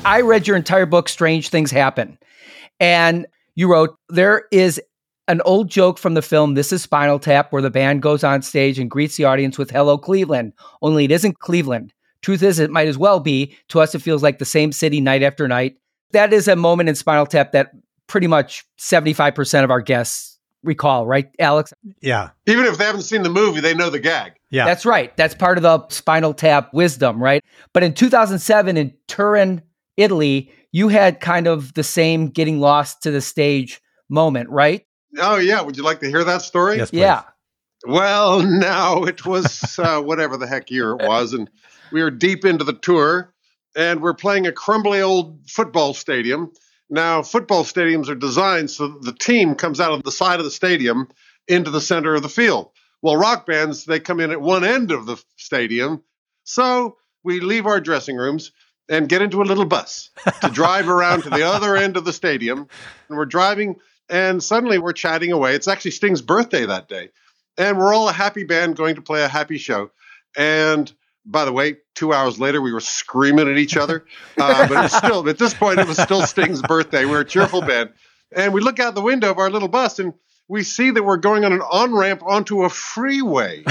I 0.05 0.23
read 0.23 0.49
your 0.49 0.57
entire 0.57 0.87
book, 0.87 1.09
Strange 1.09 1.51
Things 1.51 1.71
Happen. 1.71 2.19
And 2.81 3.27
you 3.55 3.71
wrote, 3.71 3.97
There 4.09 4.47
is 4.51 4.81
an 5.29 5.41
old 5.45 5.69
joke 5.69 5.99
from 5.99 6.15
the 6.15 6.23
film 6.23 6.55
This 6.55 6.73
is 6.73 6.83
Spinal 6.83 7.19
Tap 7.19 7.53
where 7.53 7.63
the 7.63 7.71
band 7.71 8.03
goes 8.03 8.25
on 8.25 8.43
stage 8.43 8.79
and 8.79 8.91
greets 8.91 9.17
the 9.17 9.25
audience 9.25 9.59
with 9.59 9.71
Hello, 9.71 9.97
Cleveland. 9.99 10.55
Only 10.83 11.05
it 11.05 11.13
isn't 11.13 11.39
Cleveland. 11.39 11.93
Truth 12.23 12.43
is, 12.43 12.59
it 12.59 12.71
might 12.71 12.89
as 12.89 12.99
well 12.99 13.21
be. 13.21 13.57
To 13.69 13.81
us, 13.81 13.95
it 13.95 14.03
feels 14.03 14.23
like 14.23 14.39
the 14.39 14.45
same 14.45 14.73
city 14.73 15.01
night 15.01 15.23
after 15.23 15.47
night. 15.47 15.77
That 16.13 16.33
is 16.33 16.49
a 16.49 16.57
moment 16.57 16.89
in 16.89 16.95
Spinal 16.95 17.27
Tap 17.27 17.53
that 17.53 17.73
pretty 18.09 18.27
much 18.27 18.65
75% 18.79 19.63
of 19.63 19.71
our 19.71 19.81
guests 19.81 20.40
recall, 20.63 21.07
right, 21.07 21.31
Alex? 21.39 21.73
Yeah. 22.01 22.31
Even 22.47 22.67
if 22.67 22.79
they 22.79 22.85
haven't 22.85 23.03
seen 23.03 23.23
the 23.23 23.31
movie, 23.31 23.61
they 23.61 23.75
know 23.75 23.91
the 23.91 23.99
gag. 23.99 24.33
Yeah. 24.51 24.65
That's 24.65 24.85
right. 24.85 25.17
That's 25.17 25.35
part 25.35 25.59
of 25.59 25.63
the 25.63 25.87
Spinal 25.89 26.35
Tap 26.35 26.73
wisdom, 26.75 27.23
right? 27.23 27.43
But 27.73 27.83
in 27.83 27.95
2007 27.95 28.77
in 28.77 28.95
Turin, 29.07 29.63
Italy, 29.97 30.53
you 30.73 30.89
had 30.89 31.21
kind 31.21 31.47
of 31.47 31.75
the 31.75 31.83
same 31.83 32.29
getting 32.29 32.61
lost 32.61 33.03
to 33.03 33.11
the 33.11 33.21
stage 33.21 33.81
moment, 34.09 34.51
right? 34.51 34.87
Oh, 35.19 35.39
yeah. 35.39 35.61
Would 35.61 35.77
you 35.77 35.83
like 35.83 36.01
to 36.01 36.09
hear 36.09 36.25
that 36.25 36.43
story? 36.43 36.77
yes, 36.77 36.91
please. 36.91 37.01
Yeah. 37.01 37.23
Well, 37.87 38.43
now 38.45 39.05
it 39.05 39.25
was 39.25 39.79
uh, 39.79 40.01
whatever 40.01 40.37
the 40.37 40.47
heck 40.47 40.71
year 40.71 40.93
it 40.93 41.07
was, 41.07 41.33
and 41.33 41.51
we 41.93 42.03
were 42.03 42.11
deep 42.11 42.45
into 42.45 42.65
the 42.65 42.73
tour, 42.73 43.33
and 43.77 44.01
we're 44.01 44.15
playing 44.15 44.47
a 44.47 44.53
crumbly 44.53 45.01
old 45.01 45.39
football 45.49 45.95
stadium. 45.95 46.53
Now, 46.91 47.23
football 47.23 47.63
stadiums 47.63 48.09
are 48.09 48.17
designed 48.17 48.71
so 48.71 48.89
that 48.89 49.03
the 49.03 49.13
team 49.13 49.55
comes 49.55 49.81
out 49.81 49.93
of 49.93 50.03
the 50.03 50.11
side 50.11 50.41
of 50.41 50.45
the 50.45 50.51
stadium 50.51 51.09
into 51.47 51.71
the 51.71 51.81
center 51.81 52.17
of 52.17 52.23
the 52.23 52.29
field. 52.29 52.71
Well, 53.01 53.17
rock 53.17 53.47
bands, 53.47 53.85
they 53.85 54.01
come 54.01 54.21
in 54.21 54.33
at 54.33 54.41
one 54.41 54.65
end 54.65 54.91
of 54.91 55.07
the 55.07 55.23
stadium. 55.37 56.03
So 56.43 56.97
we 57.23 57.41
leave 57.41 57.67
our 57.67 57.81
dressing 57.81 58.17
rooms 58.17 58.51
and 58.89 59.09
get 59.09 59.23
into 59.23 59.41
a 59.41 59.45
little 59.45 59.65
bus 59.65 60.11
to 60.43 60.49
drive 60.49 60.89
around 60.89 61.23
to 61.23 61.31
the 61.31 61.43
other 61.47 61.77
end 61.77 61.97
of 61.97 62.05
the 62.05 62.13
stadium. 62.13 62.67
And 63.09 63.17
we're 63.17 63.25
driving, 63.25 63.77
and 64.09 64.43
suddenly 64.43 64.79
we're 64.79 64.93
chatting 64.93 65.31
away. 65.31 65.55
It's 65.55 65.69
actually 65.69 65.93
Sting's 65.93 66.23
birthday 66.23 66.67
that 66.67 66.89
day. 66.89 67.11
And 67.57 67.79
we're 67.79 67.95
all 67.95 68.09
a 68.09 68.13
happy 68.13 68.45
band 68.45 68.77
going 68.77 68.97
to 68.97 69.03
play 69.03 69.23
a 69.23 69.29
happy 69.29 69.59
show. 69.59 69.93
And 70.37 70.93
by 71.25 71.45
the 71.45 71.53
way, 71.53 71.77
two 71.95 72.13
hours 72.13 72.39
later, 72.39 72.61
we 72.61 72.73
were 72.73 72.81
screaming 72.81 73.49
at 73.49 73.59
each 73.59 73.77
other. 73.77 74.05
Uh, 74.39 74.69
but 74.69 74.79
it 74.79 74.83
was 74.83 74.93
still, 74.93 75.29
at 75.29 75.39
this 75.39 75.55
point, 75.55 75.79
it 75.79 75.87
was 75.87 75.99
still 75.99 76.23
Sting's 76.23 76.63
birthday. 76.63 77.05
We 77.05 77.15
are 77.15 77.21
a 77.21 77.25
cheerful 77.25 77.61
band. 77.61 77.91
And 78.35 78.53
we 78.53 78.61
look 78.61 78.81
out 78.81 78.95
the 78.95 79.03
window 79.03 79.31
of 79.31 79.39
our 79.39 79.51
little 79.51 79.69
bus 79.69 79.99
and 79.99 80.15
we 80.49 80.63
see 80.63 80.91
that 80.91 81.03
we're 81.03 81.17
going 81.17 81.45
on 81.45 81.53
an 81.53 81.61
on 81.61 81.95
ramp 81.95 82.23
onto 82.25 82.65
a 82.65 82.69
freeway. 82.69 83.65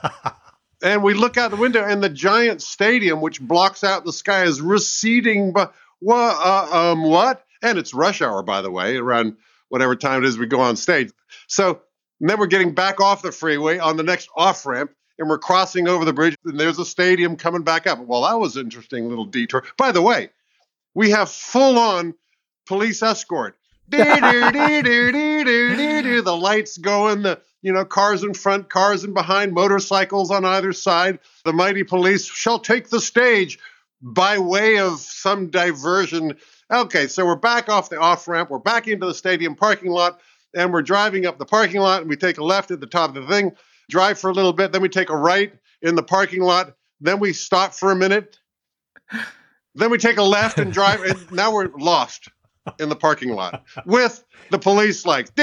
and 0.82 1.02
we 1.02 1.14
look 1.14 1.36
out 1.36 1.50
the 1.50 1.56
window 1.56 1.84
and 1.84 2.02
the 2.02 2.08
giant 2.08 2.62
stadium, 2.62 3.20
which 3.20 3.40
blocks 3.40 3.84
out 3.84 4.04
the 4.04 4.12
sky, 4.12 4.44
is 4.44 4.60
receding. 4.60 5.52
But 5.52 5.74
what? 6.00 6.36
Uh, 6.38 6.92
um, 6.92 7.02
what? 7.02 7.44
And 7.62 7.78
it's 7.78 7.92
rush 7.92 8.22
hour, 8.22 8.42
by 8.42 8.62
the 8.62 8.70
way, 8.70 8.96
around 8.96 9.36
whatever 9.68 9.96
time 9.96 10.24
it 10.24 10.28
is 10.28 10.38
we 10.38 10.46
go 10.46 10.60
on 10.60 10.76
stage. 10.76 11.10
So 11.46 11.82
then 12.20 12.38
we're 12.38 12.46
getting 12.46 12.74
back 12.74 13.00
off 13.00 13.22
the 13.22 13.32
freeway 13.32 13.78
on 13.78 13.96
the 13.96 14.02
next 14.02 14.28
off 14.34 14.64
ramp, 14.64 14.90
and 15.18 15.28
we're 15.28 15.38
crossing 15.38 15.88
over 15.88 16.04
the 16.04 16.12
bridge, 16.12 16.36
and 16.44 16.58
there's 16.58 16.78
a 16.78 16.84
stadium 16.84 17.36
coming 17.36 17.62
back 17.62 17.86
up. 17.86 17.98
Well, 17.98 18.22
that 18.22 18.38
was 18.38 18.56
an 18.56 18.66
interesting 18.66 19.08
little 19.08 19.24
detour. 19.24 19.64
By 19.76 19.92
the 19.92 20.02
way, 20.02 20.30
we 20.94 21.10
have 21.10 21.30
full 21.30 21.78
on 21.78 22.14
police 22.66 23.02
escort. 23.02 23.56
the 26.20 26.36
lights 26.36 26.76
going, 26.76 27.22
the 27.22 27.40
you 27.62 27.72
know, 27.72 27.84
cars 27.84 28.22
in 28.22 28.34
front, 28.34 28.68
cars 28.68 29.04
in 29.04 29.14
behind, 29.14 29.52
motorcycles 29.52 30.30
on 30.30 30.44
either 30.44 30.72
side. 30.72 31.18
The 31.44 31.52
mighty 31.52 31.82
police 31.82 32.24
shall 32.24 32.58
take 32.58 32.88
the 32.88 33.00
stage 33.00 33.58
by 34.00 34.38
way 34.38 34.78
of 34.78 35.00
some 35.00 35.50
diversion. 35.50 36.36
Okay, 36.70 37.08
so 37.08 37.26
we're 37.26 37.36
back 37.36 37.68
off 37.68 37.90
the 37.90 37.98
off 37.98 38.28
ramp. 38.28 38.50
We're 38.50 38.58
back 38.58 38.86
into 38.86 39.06
the 39.06 39.14
stadium 39.14 39.56
parking 39.56 39.90
lot 39.90 40.20
and 40.54 40.72
we're 40.72 40.82
driving 40.82 41.26
up 41.26 41.38
the 41.38 41.46
parking 41.46 41.80
lot 41.80 42.00
and 42.00 42.10
we 42.10 42.16
take 42.16 42.38
a 42.38 42.44
left 42.44 42.70
at 42.70 42.80
the 42.80 42.86
top 42.86 43.16
of 43.16 43.26
the 43.26 43.28
thing, 43.28 43.52
drive 43.88 44.18
for 44.18 44.30
a 44.30 44.32
little 44.32 44.52
bit, 44.52 44.72
then 44.72 44.82
we 44.82 44.88
take 44.88 45.10
a 45.10 45.16
right 45.16 45.52
in 45.82 45.94
the 45.94 46.02
parking 46.02 46.42
lot, 46.42 46.74
then 47.00 47.20
we 47.20 47.32
stop 47.32 47.74
for 47.74 47.90
a 47.90 47.96
minute, 47.96 48.38
then 49.74 49.90
we 49.90 49.98
take 49.98 50.18
a 50.18 50.22
left 50.22 50.58
and 50.58 50.72
drive, 50.72 51.02
and 51.02 51.32
now 51.32 51.52
we're 51.52 51.68
lost 51.78 52.28
in 52.78 52.88
the 52.88 52.96
parking 52.96 53.30
lot 53.30 53.64
with 53.86 54.22
the 54.50 54.58
police 54.58 55.06
like 55.06 55.34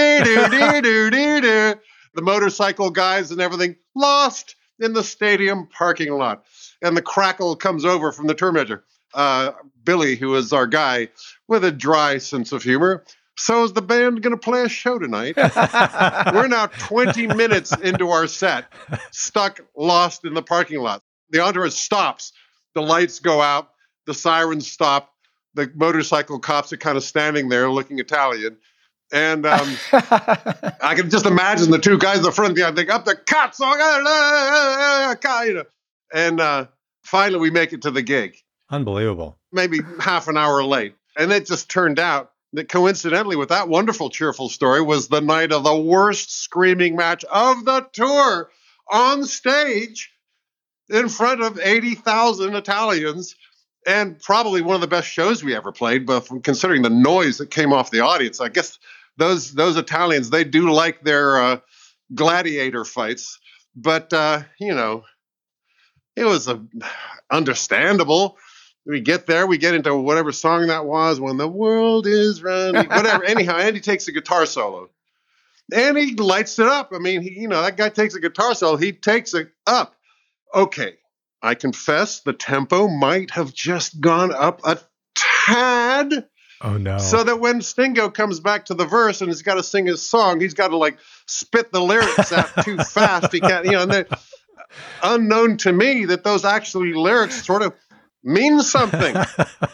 the 2.13 2.21
motorcycle 2.21 2.89
guys 2.89 3.31
and 3.31 3.41
everything 3.41 3.75
lost 3.95 4.55
in 4.79 4.93
the 4.93 5.03
stadium 5.03 5.67
parking 5.67 6.11
lot, 6.13 6.45
and 6.81 6.95
the 6.95 7.01
crackle 7.01 7.55
comes 7.55 7.85
over 7.85 8.11
from 8.11 8.27
the 8.27 8.33
tour 8.33 8.51
manager, 8.51 8.83
uh, 9.13 9.51
Billy, 9.83 10.15
who 10.15 10.35
is 10.35 10.51
our 10.51 10.67
guy 10.67 11.09
with 11.47 11.63
a 11.63 11.71
dry 11.71 12.17
sense 12.17 12.51
of 12.51 12.61
humor. 12.63 13.03
So 13.37 13.63
is 13.63 13.73
the 13.73 13.81
band 13.81 14.21
going 14.21 14.31
to 14.31 14.37
play 14.39 14.63
a 14.63 14.69
show 14.69 14.97
tonight? 14.97 15.35
We're 16.33 16.47
now 16.47 16.67
20 16.67 17.27
minutes 17.27 17.75
into 17.75 18.09
our 18.09 18.27
set, 18.27 18.71
stuck, 19.11 19.59
lost 19.75 20.25
in 20.25 20.33
the 20.33 20.41
parking 20.41 20.79
lot. 20.79 21.01
The 21.31 21.41
entourage 21.41 21.73
stops. 21.73 22.31
The 22.75 22.81
lights 22.81 23.19
go 23.19 23.41
out. 23.41 23.69
The 24.05 24.13
sirens 24.13 24.71
stop. 24.71 25.11
The 25.53 25.71
motorcycle 25.75 26.39
cops 26.39 26.71
are 26.73 26.77
kind 26.77 26.97
of 26.97 27.03
standing 27.03 27.49
there 27.49 27.69
looking 27.69 27.99
Italian. 27.99 28.57
And 29.11 29.45
um, 29.45 29.77
I 29.91 30.93
can 30.95 31.09
just 31.09 31.25
imagine 31.25 31.71
the 31.71 31.79
two 31.79 31.97
guys 31.97 32.17
in 32.17 32.23
the 32.23 32.31
front 32.31 32.55
behind 32.55 32.75
think 32.75 32.89
up 32.89 33.05
the 33.05 33.15
cops, 33.15 33.61
uh, 33.61 33.65
uh, 33.65 35.15
uh, 35.23 35.41
you 35.43 35.53
know. 35.53 35.63
And 36.13 36.39
uh, 36.39 36.67
finally, 37.03 37.39
we 37.39 37.51
make 37.51 37.73
it 37.73 37.83
to 37.83 37.91
the 37.91 38.01
gig, 38.01 38.35
Unbelievable. 38.69 39.37
maybe 39.51 39.79
half 39.99 40.27
an 40.27 40.37
hour 40.37 40.63
late. 40.63 40.95
And 41.17 41.31
it 41.31 41.45
just 41.45 41.69
turned 41.69 41.99
out 41.99 42.31
that 42.55 42.69
coincidentally, 42.69 43.35
with 43.35 43.49
that 43.49 43.69
wonderful, 43.69 44.09
cheerful 44.09 44.49
story, 44.49 44.81
was 44.81 45.07
the 45.07 45.21
night 45.21 45.51
of 45.51 45.63
the 45.63 45.75
worst 45.75 46.41
screaming 46.41 46.95
match 46.95 47.23
of 47.25 47.65
the 47.65 47.87
tour 47.93 48.49
on 48.91 49.25
stage 49.25 50.11
in 50.89 51.09
front 51.09 51.41
of 51.41 51.59
80,000 51.59 52.55
Italians. 52.55 53.35
And 53.87 54.19
probably 54.19 54.61
one 54.61 54.75
of 54.75 54.81
the 54.81 54.87
best 54.87 55.07
shows 55.07 55.43
we 55.43 55.55
ever 55.55 55.71
played, 55.71 56.07
but 56.07 56.21
from 56.21 56.41
considering 56.41 56.81
the 56.81 56.89
noise 56.89 57.37
that 57.37 57.51
came 57.51 57.71
off 57.71 57.91
the 57.91 57.99
audience, 57.99 58.41
I 58.41 58.49
guess 58.49 58.79
those 59.17 59.53
those 59.53 59.77
Italians 59.77 60.29
they 60.29 60.43
do 60.43 60.71
like 60.71 61.03
their 61.03 61.39
uh, 61.39 61.59
gladiator 62.13 62.83
fights, 62.83 63.39
but 63.75 64.11
uh, 64.11 64.41
you 64.59 64.73
know, 64.73 65.03
it 66.15 66.25
was 66.25 66.47
a 66.47 66.65
understandable. 67.31 68.37
We 68.87 69.01
get 69.01 69.25
there, 69.25 69.47
we 69.47 69.57
get 69.57 69.73
into 69.73 69.95
whatever 69.95 70.31
song 70.31 70.67
that 70.67 70.85
was, 70.85 71.19
when 71.19 71.37
the 71.37 71.47
world 71.47 72.05
is 72.05 72.43
running, 72.43 72.85
whatever. 72.89 73.23
Anyhow, 73.23 73.57
Andy 73.57 73.79
takes 73.79 74.07
a 74.07 74.11
guitar 74.11 74.45
solo, 74.45 74.89
and 75.73 75.97
he 75.97 76.13
lights 76.15 76.59
it 76.59 76.67
up. 76.67 76.91
I 76.93 76.99
mean, 76.99 77.21
he, 77.21 77.31
you 77.41 77.47
know, 77.47 77.61
that 77.63 77.77
guy 77.77 77.89
takes 77.89 78.13
a 78.15 78.19
guitar 78.19 78.53
solo, 78.53 78.77
he 78.77 78.91
takes 78.91 79.33
it 79.33 79.49
up. 79.65 79.95
Okay, 80.53 80.93
I 81.41 81.55
confess 81.55 82.19
the 82.21 82.33
tempo 82.33 82.87
might 82.87 83.31
have 83.31 83.53
just 83.53 83.99
gone 83.99 84.31
up 84.33 84.61
a 84.63 84.77
tad. 85.15 86.27
Oh 86.61 86.77
no. 86.77 86.97
So 86.99 87.23
that 87.23 87.39
when 87.39 87.61
Stingo 87.61 88.09
comes 88.09 88.39
back 88.39 88.65
to 88.65 88.73
the 88.73 88.85
verse 88.85 89.21
and 89.21 89.29
he's 89.29 89.41
got 89.41 89.55
to 89.55 89.63
sing 89.63 89.85
his 89.85 90.07
song, 90.07 90.39
he's 90.39 90.53
got 90.53 90.69
to 90.69 90.77
like 90.77 90.97
spit 91.27 91.71
the 91.71 91.81
lyrics 91.81 92.31
out 92.31 92.49
too 92.63 92.77
fast. 92.83 93.33
He 93.33 93.39
can't, 93.39 93.65
you 93.65 93.71
know, 93.73 93.81
and 93.83 93.91
they- 93.91 94.05
uh, 94.05 94.15
unknown 95.03 95.55
to 95.57 95.71
me 95.71 96.05
that 96.05 96.23
those 96.23 96.43
actually 96.43 96.93
lyrics 96.93 97.45
sort 97.45 97.61
of 97.61 97.73
mean 98.25 98.59
something. 98.61 99.15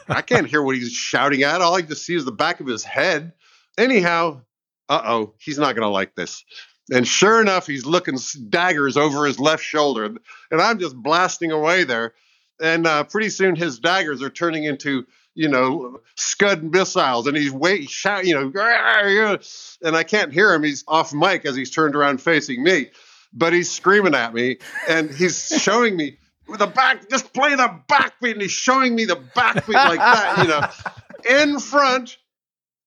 I 0.10 0.22
can't 0.22 0.48
hear 0.48 0.62
what 0.62 0.76
he's 0.76 0.92
shouting 0.92 1.44
at. 1.44 1.62
All 1.62 1.76
I 1.76 1.82
just 1.82 2.06
see 2.06 2.16
is 2.16 2.26
the 2.26 2.32
back 2.32 2.60
of 2.60 2.68
his 2.68 2.84
head. 2.84 3.34
Anyhow, 3.78 4.42
uh 4.90 5.02
oh, 5.06 5.34
he's 5.40 5.58
not 5.58 5.74
going 5.76 5.88
to 5.88 5.90
like 5.90 6.14
this. 6.16 6.44
And 6.92 7.08
sure 7.08 7.40
enough, 7.40 7.66
he's 7.66 7.86
looking 7.86 8.18
daggers 8.50 8.98
over 8.98 9.26
his 9.26 9.40
left 9.40 9.64
shoulder. 9.64 10.06
And 10.06 10.62
I'm 10.62 10.78
just 10.78 10.96
blasting 10.96 11.52
away 11.52 11.86
there. 11.86 12.14
And 12.62 12.86
uh, 12.86 13.06
pretty 13.06 13.30
soon 13.30 13.56
his 13.56 13.80
daggers 13.80 14.22
are 14.22 14.30
turning 14.30 14.66
into, 14.66 15.08
you 15.34 15.48
know, 15.48 16.02
Scud 16.16 16.64
missiles. 16.64 17.28
And 17.28 17.38
he's 17.38 17.52
wait, 17.52 17.90
shout, 17.90 18.26
you 18.26 18.36
know, 18.36 19.38
and 19.82 19.96
I 19.96 20.04
can't 20.04 20.34
hear 20.34 20.54
him. 20.54 20.64
He's 20.64 20.84
off 20.88 21.14
mic 21.14 21.46
as 21.46 21.56
he's 21.56 21.72
turned 21.72 21.96
around 21.96 22.22
facing 22.22 22.62
me. 22.62 22.92
But 23.34 23.54
he's 23.54 23.72
screaming 23.72 24.14
at 24.14 24.34
me 24.34 24.58
and 24.90 25.10
he's 25.10 25.48
showing 25.48 25.96
me 25.96 26.18
with 26.48 26.60
the 26.60 26.68
back, 26.68 27.10
just 27.10 27.34
play 27.34 27.56
the 27.56 27.80
backbeat. 27.88 28.34
And 28.34 28.42
he's 28.42 28.52
showing 28.52 28.96
me 28.96 29.06
the 29.06 29.16
backbeat 29.16 29.74
like 29.74 30.00
that, 30.00 30.38
you 30.40 30.48
know, 30.48 31.42
in 31.44 31.60
front 31.60 32.18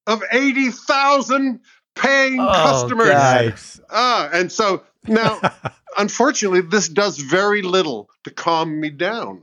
of 0.06 0.22
80,000 0.30 1.60
paying 1.94 2.40
Oh, 2.40 2.52
customers. 2.52 3.08
Nice. 3.08 3.80
Ah, 3.90 4.28
and 4.32 4.50
so 4.50 4.82
now, 5.06 5.40
unfortunately, 5.98 6.60
this 6.62 6.88
does 6.88 7.18
very 7.18 7.62
little 7.62 8.08
to 8.24 8.30
calm 8.30 8.80
me 8.80 8.90
down. 8.90 9.42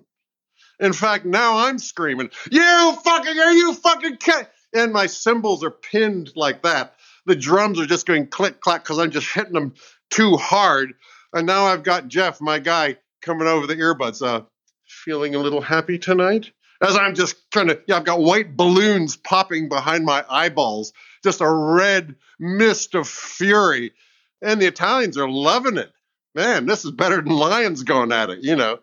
In 0.80 0.94
fact, 0.94 1.26
now 1.26 1.58
I'm 1.68 1.78
screaming, 1.78 2.32
"You 2.50 2.98
fucking, 3.04 3.40
are 3.40 3.54
you 3.54 3.74
fucking?" 3.76 4.18
Ca-? 4.18 4.48
And 4.74 4.92
my 4.92 5.06
cymbals 5.06 5.64
are 5.64 5.70
pinned 5.70 6.32
like 6.36 6.64
that. 6.64 6.96
The 7.28 7.36
drums 7.36 7.80
are 7.80 7.86
just 7.86 8.08
going 8.08 8.28
click 8.28 8.62
clack 8.62 8.84
because 8.84 8.98
I'm 8.98 9.12
just 9.12 9.32
hitting 9.32 9.54
them 9.54 9.76
too 10.10 10.38
hard. 10.38 10.94
And 11.34 11.46
now 11.46 11.66
I've 11.66 11.84
got 11.84 12.08
Jeff, 12.08 12.42
my 12.42 12.58
guy, 12.58 12.98
coming 13.22 13.48
over 13.48 13.68
the 13.68 13.76
earbuds. 13.76 14.26
Uh, 14.26 14.44
feeling 14.92 15.36
a 15.36 15.40
little 15.40 15.62
happy 15.62 15.98
tonight? 15.98 16.52
As 16.82 16.96
I'm 16.96 17.16
just 17.16 17.36
kind 17.52 17.70
of, 17.70 17.80
yeah, 17.88 17.98
I've 17.98 18.06
got 18.06 18.22
white 18.22 18.58
balloons 18.58 19.16
popping 19.16 19.70
behind 19.70 20.04
my 20.04 20.26
eyeballs, 20.30 20.94
just 21.24 21.42
a 21.42 21.50
red 21.50 22.16
mist 22.40 22.96
of 22.96 23.08
fury. 23.08 23.94
And 24.42 24.60
the 24.62 24.66
Italians 24.66 25.18
are 25.18 25.30
loving 25.30 25.78
it. 25.78 25.92
Man, 26.34 26.66
this 26.66 26.84
is 26.86 26.92
better 26.92 27.18
than 27.18 27.32
Lions 27.32 27.84
going 27.84 28.12
at 28.12 28.30
it, 28.30 28.40
you 28.42 28.56
know. 28.56 28.80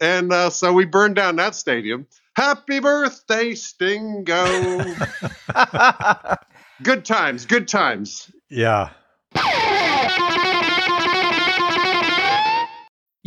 And 0.00 0.32
uh, 0.32 0.50
so 0.50 0.72
we 0.72 0.84
burned 0.84 1.16
down 1.16 1.36
that 1.36 1.54
stadium. 1.54 2.06
Happy 2.36 2.80
birthday, 2.80 3.54
Stingo. 3.54 4.44
good 6.82 7.04
times, 7.04 7.46
good 7.46 7.66
times. 7.66 8.30
Yeah. 8.50 8.90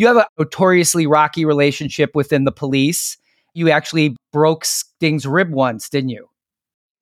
You 0.01 0.08
have 0.08 0.17
a 0.17 0.25
notoriously 0.39 1.05
rocky 1.05 1.46
relationship 1.46 2.15
within 2.15 2.43
the 2.43 2.51
police. 2.51 3.17
You 3.53 3.70
actually 3.70 4.18
broke 4.33 4.66
Sting's 4.66 5.27
rib 5.27 5.51
once, 5.51 5.90
didn't 5.90 6.09
you? 6.09 6.27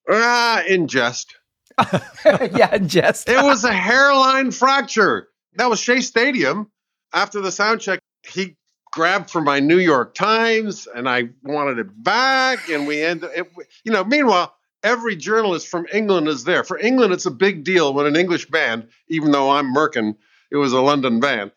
Ah, 0.10 0.64
in 0.68 0.86
jest. 0.90 1.34
yeah, 2.26 2.78
just 2.80 3.30
It 3.30 3.42
was 3.42 3.64
a 3.64 3.72
hairline 3.72 4.52
fracture. 4.52 5.30
That 5.56 5.70
was 5.70 5.80
Shea 5.80 6.02
Stadium. 6.02 6.70
After 7.14 7.40
the 7.40 7.54
sound 7.54 7.80
check, 7.80 8.02
he 8.28 8.58
grabbed 8.92 9.30
for 9.30 9.40
my 9.40 9.62
New 9.62 9.80
York 9.80 10.14
Times, 10.14 10.86
and 10.94 11.08
I 11.08 11.30
wanted 11.42 11.80
it 11.80 12.04
back. 12.04 12.68
And 12.68 12.86
we 12.86 13.02
ended. 13.02 13.30
It, 13.34 13.48
you 13.86 13.94
know, 13.94 14.04
meanwhile, 14.04 14.54
every 14.84 15.16
journalist 15.16 15.70
from 15.70 15.88
England 15.94 16.28
is 16.28 16.44
there. 16.44 16.66
For 16.66 16.78
England, 16.78 17.14
it's 17.14 17.26
a 17.26 17.32
big 17.32 17.64
deal 17.64 17.94
when 17.94 18.08
an 18.08 18.18
English 18.18 18.48
band, 18.48 18.90
even 19.08 19.32
though 19.32 19.52
I'm 19.52 19.74
Merkin, 19.74 20.18
it 20.52 20.58
was 20.58 20.74
a 20.74 20.82
London 20.82 21.22
band. 21.22 21.52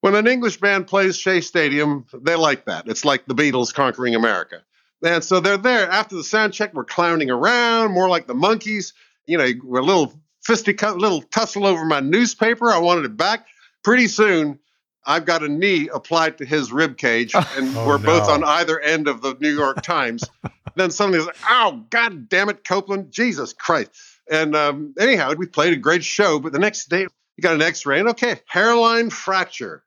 When 0.00 0.14
an 0.14 0.26
English 0.26 0.58
band 0.58 0.86
plays 0.86 1.16
Shea 1.16 1.40
Stadium, 1.40 2.06
they 2.12 2.36
like 2.36 2.66
that. 2.66 2.86
It's 2.86 3.04
like 3.04 3.26
the 3.26 3.34
Beatles 3.34 3.74
conquering 3.74 4.14
America. 4.14 4.62
And 5.02 5.22
so 5.22 5.40
they're 5.40 5.56
there. 5.56 5.90
After 5.90 6.16
the 6.16 6.24
sound 6.24 6.52
check, 6.52 6.74
we're 6.74 6.84
clowning 6.84 7.30
around, 7.30 7.92
more 7.92 8.08
like 8.08 8.26
the 8.26 8.34
monkeys. 8.34 8.94
You 9.26 9.38
know, 9.38 9.48
we're 9.62 9.80
a 9.80 9.84
little 9.84 10.20
fisticuff, 10.42 10.96
little 10.96 11.22
tussle 11.22 11.66
over 11.66 11.84
my 11.84 12.00
newspaper. 12.00 12.70
I 12.70 12.78
wanted 12.78 13.04
it 13.04 13.16
back. 13.16 13.46
Pretty 13.82 14.08
soon, 14.08 14.58
I've 15.04 15.24
got 15.24 15.42
a 15.42 15.48
knee 15.48 15.88
applied 15.88 16.38
to 16.38 16.44
his 16.44 16.72
rib 16.72 16.96
cage, 16.96 17.34
and 17.34 17.76
Oh, 17.76 17.86
we're 17.86 17.98
both 17.98 18.28
on 18.28 18.44
either 18.44 18.78
end 18.78 19.08
of 19.08 19.22
the 19.22 19.36
New 19.40 19.54
York 19.54 19.82
Times. 19.82 20.24
then 20.76 20.90
suddenly, 20.90 21.20
like, 21.20 21.36
"Oh, 21.48 21.84
God 21.90 22.28
damn 22.28 22.48
it, 22.48 22.64
Copeland! 22.64 23.10
Jesus 23.10 23.52
Christ!" 23.52 23.90
And 24.30 24.54
um, 24.54 24.94
anyhow, 24.98 25.32
we 25.36 25.46
played 25.46 25.72
a 25.72 25.76
great 25.76 26.04
show. 26.04 26.38
But 26.38 26.52
the 26.52 26.58
next 26.58 26.88
day, 26.88 27.06
we 27.36 27.42
got 27.42 27.54
an 27.54 27.62
X-ray, 27.62 28.00
and 28.00 28.10
okay, 28.10 28.40
hairline 28.46 29.10
fracture. 29.10 29.82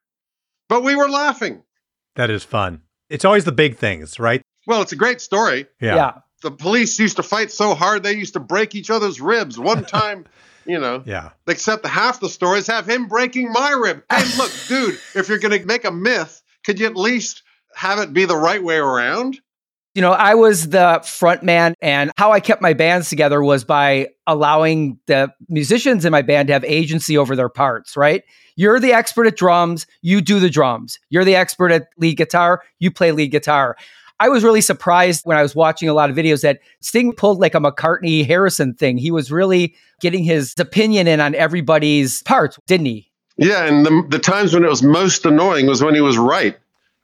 But 0.71 0.84
we 0.84 0.95
were 0.95 1.10
laughing. 1.10 1.63
That 2.15 2.29
is 2.29 2.45
fun. 2.45 2.84
It's 3.10 3.25
always 3.25 3.43
the 3.43 3.51
big 3.51 3.75
things, 3.75 4.21
right? 4.21 4.41
Well, 4.65 4.81
it's 4.81 4.93
a 4.93 4.95
great 4.95 5.19
story. 5.19 5.65
Yeah. 5.81 5.95
yeah. 5.95 6.12
The 6.43 6.51
police 6.51 6.97
used 6.97 7.17
to 7.17 7.23
fight 7.23 7.51
so 7.51 7.75
hard 7.75 8.03
they 8.03 8.13
used 8.13 8.36
to 8.36 8.39
break 8.39 8.73
each 8.73 8.89
other's 8.89 9.19
ribs. 9.19 9.60
One 9.60 9.84
time, 9.99 10.23
you 10.65 10.79
know, 10.79 11.03
Yeah. 11.05 11.31
except 11.45 11.86
half 11.86 12.21
the 12.21 12.29
stories 12.29 12.67
have 12.67 12.88
him 12.89 13.10
breaking 13.10 13.51
my 13.51 13.71
rib. 13.71 14.03
Hey, 14.10 14.23
look, 14.38 14.49
dude, 14.69 14.97
if 15.13 15.27
you're 15.27 15.39
going 15.39 15.60
to 15.60 15.65
make 15.67 15.84
a 15.84 15.91
myth, 15.91 16.41
could 16.65 16.79
you 16.79 16.86
at 16.86 16.95
least 16.95 17.43
have 17.75 17.99
it 17.99 18.13
be 18.13 18.23
the 18.23 18.38
right 18.38 18.63
way 18.63 18.77
around? 18.77 19.41
You 19.93 20.01
know, 20.01 20.13
I 20.13 20.36
was 20.36 20.69
the 20.69 21.01
front 21.04 21.43
man, 21.43 21.73
and 21.82 22.12
how 22.17 22.32
I 22.32 22.39
kept 22.39 22.62
my 22.62 22.71
bands 22.71 23.10
together 23.10 23.43
was 23.43 23.65
by 23.65 24.08
allowing 24.25 24.97
the 25.08 25.34
musicians 25.49 26.06
in 26.06 26.12
my 26.12 26.21
band 26.21 26.47
to 26.47 26.54
have 26.54 26.63
agency 26.63 27.17
over 27.17 27.36
their 27.36 27.49
parts, 27.49 27.97
right? 27.97 28.23
You're 28.56 28.80
the 28.80 28.93
expert 28.93 29.27
at 29.27 29.36
drums, 29.36 29.86
you 30.01 30.21
do 30.21 30.39
the 30.39 30.49
drums. 30.49 30.97
You're 31.10 31.25
the 31.25 31.36
expert 31.36 31.71
at 31.71 31.88
lead 31.97 32.15
guitar, 32.15 32.62
you 32.80 32.89
play 32.89 33.12
lead 33.12 33.32
guitar. 33.32 33.75
I 34.21 34.30
was 34.30 34.43
really 34.43 34.62
surprised 34.62 35.25
when 35.25 35.36
I 35.36 35.41
was 35.41 35.56
watching 35.56 35.89
a 35.89 35.93
lot 35.93 36.12
of 36.12 36.15
videos 36.15 36.41
that 36.41 36.60
Sting 36.80 37.12
pulled 37.12 37.39
like 37.39 37.56
a 37.56 37.60
McCartney 37.60 38.25
Harrison 38.25 38.75
thing. 38.75 38.99
He 38.99 39.10
was 39.10 39.32
really 39.32 39.75
getting 39.99 40.23
his 40.23 40.54
opinion 40.60 41.08
in 41.08 41.19
on 41.19 41.34
everybody's 41.34 42.21
parts, 42.21 42.60
didn't 42.67 42.86
he? 42.86 43.12
Yeah, 43.38 43.65
and 43.65 43.84
the, 43.84 44.06
the 44.10 44.19
times 44.19 44.54
when 44.54 44.63
it 44.63 44.69
was 44.69 44.84
most 44.84 45.25
annoying 45.25 45.65
was 45.65 45.84
when 45.84 45.95
he 45.95 46.01
was 46.01 46.19
right. 46.19 46.56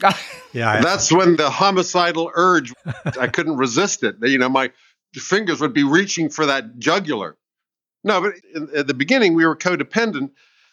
Yeah. 0.53 0.71
I- 0.71 0.81
That's 0.81 1.11
when 1.11 1.35
the 1.35 1.49
homicidal 1.49 2.31
urge, 2.33 2.73
I 3.19 3.27
couldn't 3.27 3.57
resist 3.65 4.03
it. 4.03 4.15
You 4.21 4.37
know, 4.37 4.49
my 4.49 4.71
fingers 5.13 5.61
would 5.61 5.73
be 5.73 5.83
reaching 5.83 6.29
for 6.29 6.45
that 6.47 6.79
jugular. 6.79 7.37
No, 8.03 8.21
but 8.21 8.33
in, 8.55 8.69
at 8.75 8.87
the 8.87 8.93
beginning, 8.93 9.33
we 9.33 9.45
were 9.45 9.55
codependent, 9.55 10.31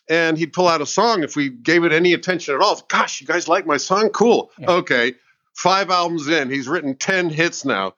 and 0.09 0.39
he'd 0.39 0.53
pull 0.53 0.69
out 0.69 0.81
a 0.81 0.87
song 0.87 1.23
if 1.23 1.37
we 1.37 1.49
gave 1.51 1.85
it 1.85 1.93
any 1.93 2.13
attention 2.13 2.55
at 2.55 2.61
all. 2.61 2.81
Gosh, 2.89 3.21
you 3.21 3.27
guys 3.27 3.49
like 3.49 3.67
my 3.67 3.77
song? 3.77 4.11
Cool. 4.11 4.51
Yeah. 4.59 4.71
Okay. 4.71 5.15
Five 5.57 5.91
albums 5.91 6.29
in, 6.29 6.51
he's 6.51 6.69
written 6.69 6.95
10 6.97 7.31
hits 7.31 7.65
now. 7.65 7.95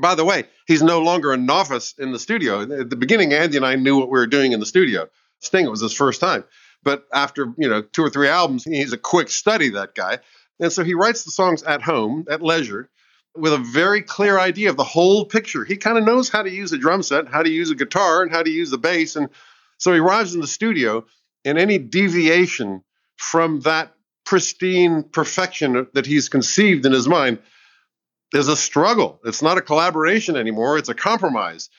By 0.00 0.14
the 0.14 0.24
way, 0.24 0.44
he's 0.66 0.82
no 0.82 1.00
longer 1.00 1.32
a 1.32 1.36
novice 1.36 1.94
in 1.98 2.12
the 2.12 2.18
studio. 2.18 2.62
At 2.62 2.90
the 2.90 2.96
beginning, 2.96 3.32
Andy 3.32 3.56
and 3.56 3.64
I 3.66 3.76
knew 3.76 3.96
what 3.98 4.08
we 4.08 4.18
were 4.18 4.26
doing 4.26 4.52
in 4.52 4.60
the 4.60 4.66
studio. 4.66 5.08
Sting, 5.40 5.64
it 5.64 5.70
was 5.70 5.80
his 5.80 5.92
first 5.94 6.20
time. 6.20 6.44
But 6.82 7.06
after, 7.12 7.52
you 7.56 7.68
know, 7.68 7.82
two 7.82 8.02
or 8.02 8.10
three 8.10 8.28
albums, 8.28 8.64
he's 8.64 8.92
a 8.92 8.98
quick 8.98 9.28
study, 9.30 9.70
that 9.70 9.94
guy. 9.94 10.18
And 10.60 10.72
so 10.72 10.84
he 10.84 10.94
writes 10.94 11.24
the 11.24 11.30
songs 11.30 11.62
at 11.62 11.82
home, 11.82 12.26
at 12.30 12.42
leisure, 12.42 12.88
with 13.34 13.52
a 13.52 13.58
very 13.58 14.02
clear 14.02 14.38
idea 14.38 14.70
of 14.70 14.76
the 14.76 14.84
whole 14.84 15.26
picture. 15.26 15.64
He 15.64 15.76
kind 15.76 15.98
of 15.98 16.04
knows 16.04 16.28
how 16.28 16.42
to 16.42 16.50
use 16.50 16.72
a 16.72 16.78
drum 16.78 17.02
set, 17.02 17.28
how 17.28 17.42
to 17.42 17.50
use 17.50 17.70
a 17.70 17.74
guitar, 17.74 18.22
and 18.22 18.30
how 18.30 18.42
to 18.42 18.50
use 18.50 18.70
the 18.70 18.78
bass. 18.78 19.16
And 19.16 19.28
so 19.78 19.92
he 19.92 19.98
arrives 19.98 20.34
in 20.34 20.40
the 20.40 20.46
studio, 20.46 21.04
and 21.44 21.58
any 21.58 21.78
deviation 21.78 22.82
from 23.16 23.60
that 23.60 23.94
pristine 24.24 25.04
perfection 25.04 25.86
that 25.94 26.06
he's 26.06 26.28
conceived 26.28 26.86
in 26.86 26.92
his 26.92 27.06
mind 27.06 27.38
is 28.32 28.48
a 28.48 28.56
struggle. 28.56 29.20
It's 29.24 29.42
not 29.42 29.58
a 29.58 29.62
collaboration 29.62 30.36
anymore, 30.36 30.78
it's 30.78 30.88
a 30.88 30.94
compromise. 30.94 31.70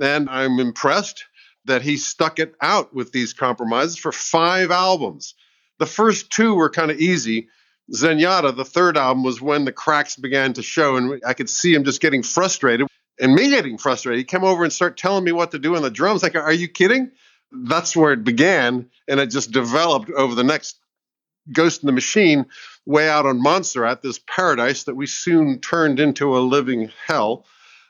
And 0.00 0.28
I'm 0.28 0.58
impressed 0.58 1.24
that 1.64 1.82
he 1.82 1.96
stuck 1.96 2.38
it 2.38 2.54
out 2.60 2.94
with 2.94 3.12
these 3.12 3.32
compromises 3.32 3.96
for 3.96 4.12
five 4.12 4.70
albums. 4.70 5.34
The 5.78 5.86
first 5.86 6.30
two 6.30 6.54
were 6.54 6.70
kind 6.70 6.90
of 6.90 6.98
easy. 6.98 7.48
Zenyatta, 7.92 8.56
the 8.56 8.64
third 8.64 8.96
album, 8.96 9.22
was 9.22 9.40
when 9.40 9.64
the 9.64 9.72
cracks 9.72 10.16
began 10.16 10.52
to 10.54 10.62
show, 10.62 10.96
and 10.96 11.22
I 11.26 11.34
could 11.34 11.50
see 11.50 11.74
him 11.74 11.84
just 11.84 12.00
getting 12.00 12.22
frustrated. 12.22 12.86
and 13.20 13.34
me 13.34 13.50
getting 13.50 13.78
frustrated. 13.78 14.18
He 14.18 14.24
came 14.24 14.44
over 14.44 14.64
and 14.64 14.72
started 14.72 14.96
telling 14.96 15.24
me 15.24 15.32
what 15.32 15.52
to 15.52 15.58
do 15.58 15.76
on 15.76 15.82
the 15.82 15.90
drums. 15.90 16.22
Like, 16.22 16.34
are 16.34 16.52
you 16.52 16.68
kidding? 16.68 17.10
That's 17.52 17.94
where 17.94 18.12
it 18.12 18.24
began, 18.24 18.90
and 19.06 19.20
it 19.20 19.26
just 19.30 19.52
developed 19.52 20.10
over 20.10 20.34
the 20.34 20.44
next 20.44 20.78
Ghost 21.52 21.82
in 21.82 21.86
the 21.86 21.92
Machine 21.92 22.46
way 22.86 23.08
out 23.08 23.26
on 23.26 23.40
Montserrat, 23.42 24.02
this 24.02 24.18
paradise 24.26 24.84
that 24.84 24.96
we 24.96 25.06
soon 25.06 25.60
turned 25.60 26.00
into 26.00 26.36
a 26.36 26.40
living 26.40 26.90
hell. 27.06 27.44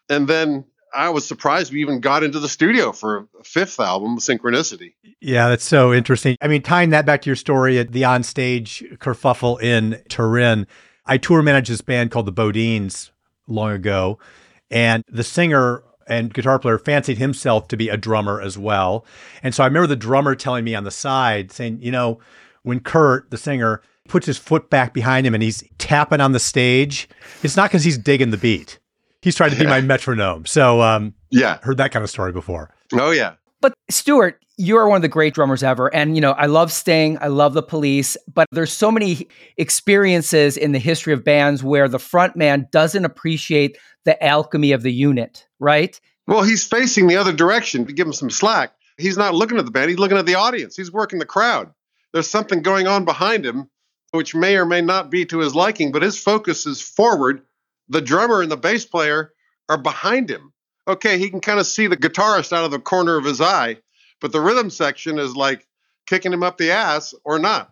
And 0.09 0.29
then 0.29 0.65
I 0.95 1.09
was 1.11 1.27
surprised 1.27 1.73
we 1.73 1.81
even 1.81 2.01
got 2.01 2.23
into 2.23 2.39
the 2.39 2.49
studio 2.49 2.93
for 2.93 3.27
a 3.39 3.45
fifth 3.45 3.81
album, 3.81 4.19
Synchronicity. 4.19 4.95
Yeah, 5.21 5.49
that's 5.49 5.65
so 5.65 5.93
interesting. 5.93 6.37
I 6.41 6.49
mean, 6.49 6.63
tying 6.63 6.91
that 6.91 7.07
back 7.07 7.23
to 7.23 7.31
your 7.31 7.37
story 7.37 7.79
at 7.79 7.93
the 7.93 8.03
onstage 8.03 8.99
kerfuffle 8.99 9.61
in 9.61 10.01
Turin, 10.09 10.67
I 11.07 11.19
tour 11.19 11.43
managed 11.43 11.71
this 11.71 11.81
band 11.81 12.11
called 12.11 12.27
the 12.27 12.33
Bodines 12.33 13.11
long 13.47 13.73
ago, 13.73 14.19
and 14.71 15.03
the 15.09 15.25
singer 15.25 15.83
and 16.07 16.33
guitar 16.33 16.59
player 16.59 16.79
fancied 16.79 17.19
himself 17.19 17.69
to 17.69 17.77
be 17.77 17.89
a 17.89 17.97
drummer 17.97 18.41
as 18.41 18.59
well. 18.59 19.05
And 19.43 19.55
so 19.55 19.63
I 19.63 19.67
remember 19.67 19.87
the 19.87 19.97
drummer 19.97 20.35
telling 20.35 20.65
me 20.65 20.75
on 20.75 20.85
the 20.85 20.91
side, 20.91 21.51
saying, 21.51 21.81
you 21.81 21.91
know, 21.91 22.21
when 22.63 22.81
Kurt, 22.81 23.31
the 23.31 23.39
singer, 23.39 23.83
puts 24.09 24.27
his 24.27 24.39
foot 24.39 24.69
back 24.71 24.93
behind 24.93 25.27
him 25.27 25.35
and 25.35 25.43
he's 25.43 25.65
tapping 25.79 26.21
on 26.21 26.33
the 26.33 26.39
stage, 26.39 27.09
it's 27.43 27.57
not 27.57 27.71
because 27.71 27.85
he's 27.85 27.99
digging 27.99 28.31
the 28.31 28.37
beat. 28.37 28.79
He's 29.25 29.35
trying 29.35 29.53
to 29.53 29.57
be 29.57 29.65
my 29.67 29.81
metronome. 29.81 30.45
So, 30.45 30.83
um, 30.83 31.15
Yeah. 31.31 31.59
heard 31.63 31.79
that 31.79 31.93
kind 31.93 32.05
of 32.05 32.11
story 32.11 32.31
before. 32.31 32.75
Oh, 32.93 33.11
yeah. 33.11 33.33
But 33.63 33.73
Stewart, 33.91 34.39
you 34.59 34.77
are 34.77 34.87
one 34.87 34.97
of 34.97 35.03
the 35.03 35.09
great 35.09 35.33
drummers 35.33 35.63
ever. 35.63 35.93
And, 35.95 36.15
you 36.15 36.21
know, 36.21 36.33
I 36.33 36.45
love 36.45 36.71
Sting, 36.71 37.17
I 37.23 37.29
love 37.29 37.55
the 37.55 37.63
police, 37.63 38.19
but 38.33 38.47
there's 38.53 38.71
so 38.71 38.91
many 38.91 39.27
experiences 39.57 40.59
in 40.59 40.73
the 40.73 40.79
history 40.79 41.15
of 41.15 41.25
bands 41.25 41.65
where 41.65 41.89
the 41.89 41.99
front 41.99 42.37
man 42.37 42.69
doesn't 42.71 43.07
appreciate 43.07 43.79
the 44.05 44.23
alchemy 44.23 44.73
of 44.73 44.83
the 44.83 44.93
unit, 44.93 45.47
right? 45.59 45.99
Well, 46.27 46.43
he's 46.43 46.67
facing 46.67 47.07
the 47.07 47.17
other 47.17 47.33
direction 47.33 47.87
to 47.87 47.93
give 47.95 48.07
him 48.07 48.13
some 48.13 48.29
slack. 48.31 48.73
He's 48.99 49.17
not 49.17 49.35
looking 49.35 49.57
at 49.59 49.65
the 49.65 49.71
band, 49.71 49.89
he's 49.89 49.99
looking 49.99 50.19
at 50.19 50.27
the 50.27 50.35
audience. 50.35 50.77
He's 50.77 50.93
working 50.93 51.19
the 51.19 51.25
crowd. 51.25 51.71
There's 52.13 52.31
something 52.31 52.61
going 52.61 52.87
on 52.87 53.07
behind 53.07 53.45
him, 53.47 53.71
which 54.13 54.35
may 54.35 54.57
or 54.57 54.67
may 54.67 54.83
not 54.83 55.11
be 55.11 55.25
to 55.27 55.39
his 55.39 55.55
liking, 55.55 55.91
but 55.91 56.03
his 56.03 56.19
focus 56.23 56.67
is 56.67 56.83
forward. 56.83 57.41
The 57.95 58.01
drummer 58.01 58.43
and 58.43 58.51
the 58.51 58.57
bass 58.57 58.85
player 58.85 59.33
are 59.69 59.79
behind 59.79 60.29
him. 60.29 60.53
Okay, 60.89 61.17
he 61.17 61.31
can 61.31 61.41
kind 61.41 61.61
of 61.61 61.67
see 61.67 61.87
the 61.87 61.97
guitarist 61.97 62.53
out 62.53 62.65
of 62.65 62.73
the 62.73 62.81
corner 62.81 63.17
of 63.17 63.25
his 63.25 63.41
eye, 63.41 63.77
but 64.21 64.33
the 64.33 64.41
rhythm 64.41 64.69
section 64.69 65.17
is 65.17 65.37
like 65.37 65.65
kicking 66.09 66.33
him 66.33 66.43
up 66.43 66.59
the 66.59 66.73
ass 66.73 67.15
or 67.25 67.39
not. 67.39 67.71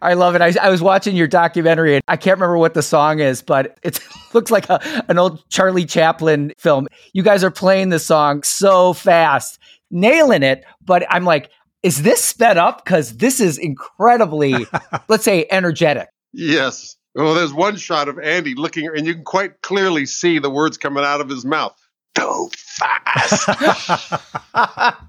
I 0.00 0.14
love 0.14 0.36
it. 0.36 0.42
I, 0.42 0.54
I 0.62 0.70
was 0.70 0.80
watching 0.80 1.16
your 1.16 1.26
documentary 1.26 1.96
and 1.96 2.04
I 2.06 2.16
can't 2.16 2.36
remember 2.36 2.56
what 2.56 2.74
the 2.74 2.82
song 2.82 3.18
is, 3.18 3.42
but 3.42 3.76
it 3.82 3.98
looks 4.32 4.52
like 4.52 4.70
a, 4.70 4.80
an 5.08 5.18
old 5.18 5.42
Charlie 5.48 5.86
Chaplin 5.86 6.52
film. 6.56 6.86
You 7.12 7.24
guys 7.24 7.42
are 7.42 7.50
playing 7.50 7.88
the 7.88 7.98
song 7.98 8.44
so 8.44 8.92
fast, 8.92 9.58
nailing 9.90 10.44
it. 10.44 10.64
But 10.84 11.04
I'm 11.10 11.24
like, 11.24 11.50
is 11.82 12.04
this 12.04 12.22
sped 12.22 12.58
up? 12.58 12.84
Because 12.84 13.16
this 13.16 13.40
is 13.40 13.58
incredibly, 13.58 14.68
let's 15.08 15.24
say, 15.24 15.48
energetic. 15.50 16.10
Yes. 16.32 16.96
Well, 17.16 17.32
there's 17.32 17.54
one 17.54 17.76
shot 17.76 18.08
of 18.08 18.18
Andy 18.18 18.54
looking, 18.54 18.88
and 18.88 19.06
you 19.06 19.14
can 19.14 19.24
quite 19.24 19.62
clearly 19.62 20.04
see 20.04 20.38
the 20.38 20.50
words 20.50 20.76
coming 20.76 21.02
out 21.02 21.22
of 21.22 21.30
his 21.30 21.46
mouth. 21.46 21.74
Too 22.14 22.50
fast. 22.54 23.46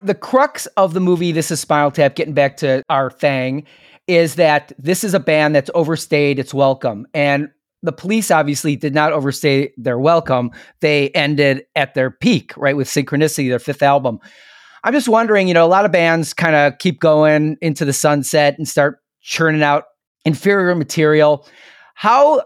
the 0.00 0.16
crux 0.16 0.66
of 0.76 0.92
the 0.92 1.00
movie, 1.00 1.30
this 1.30 1.52
is 1.52 1.60
Spinal 1.60 1.92
Tap, 1.92 2.16
getting 2.16 2.34
back 2.34 2.56
to 2.56 2.82
our 2.90 3.08
thing, 3.08 3.64
is 4.08 4.34
that 4.34 4.72
this 4.80 5.04
is 5.04 5.14
a 5.14 5.20
band 5.20 5.54
that's 5.54 5.70
overstayed 5.76 6.40
its 6.40 6.52
welcome. 6.52 7.06
And 7.14 7.52
the 7.82 7.92
police 7.92 8.30
obviously 8.30 8.76
did 8.76 8.94
not 8.94 9.12
overstay 9.12 9.72
their 9.76 9.98
welcome. 9.98 10.50
They 10.80 11.10
ended 11.10 11.64
at 11.74 11.94
their 11.94 12.10
peak, 12.10 12.52
right, 12.56 12.76
with 12.76 12.88
Synchronicity, 12.88 13.48
their 13.48 13.58
fifth 13.58 13.82
album. 13.82 14.18
I'm 14.84 14.92
just 14.92 15.08
wondering, 15.08 15.48
you 15.48 15.54
know, 15.54 15.64
a 15.64 15.68
lot 15.68 15.84
of 15.84 15.92
bands 15.92 16.32
kind 16.32 16.56
of 16.56 16.78
keep 16.78 17.00
going 17.00 17.56
into 17.60 17.84
the 17.84 17.92
sunset 17.92 18.56
and 18.56 18.66
start 18.66 18.98
churning 19.20 19.62
out 19.62 19.84
inferior 20.24 20.74
material. 20.74 21.46
How 21.94 22.42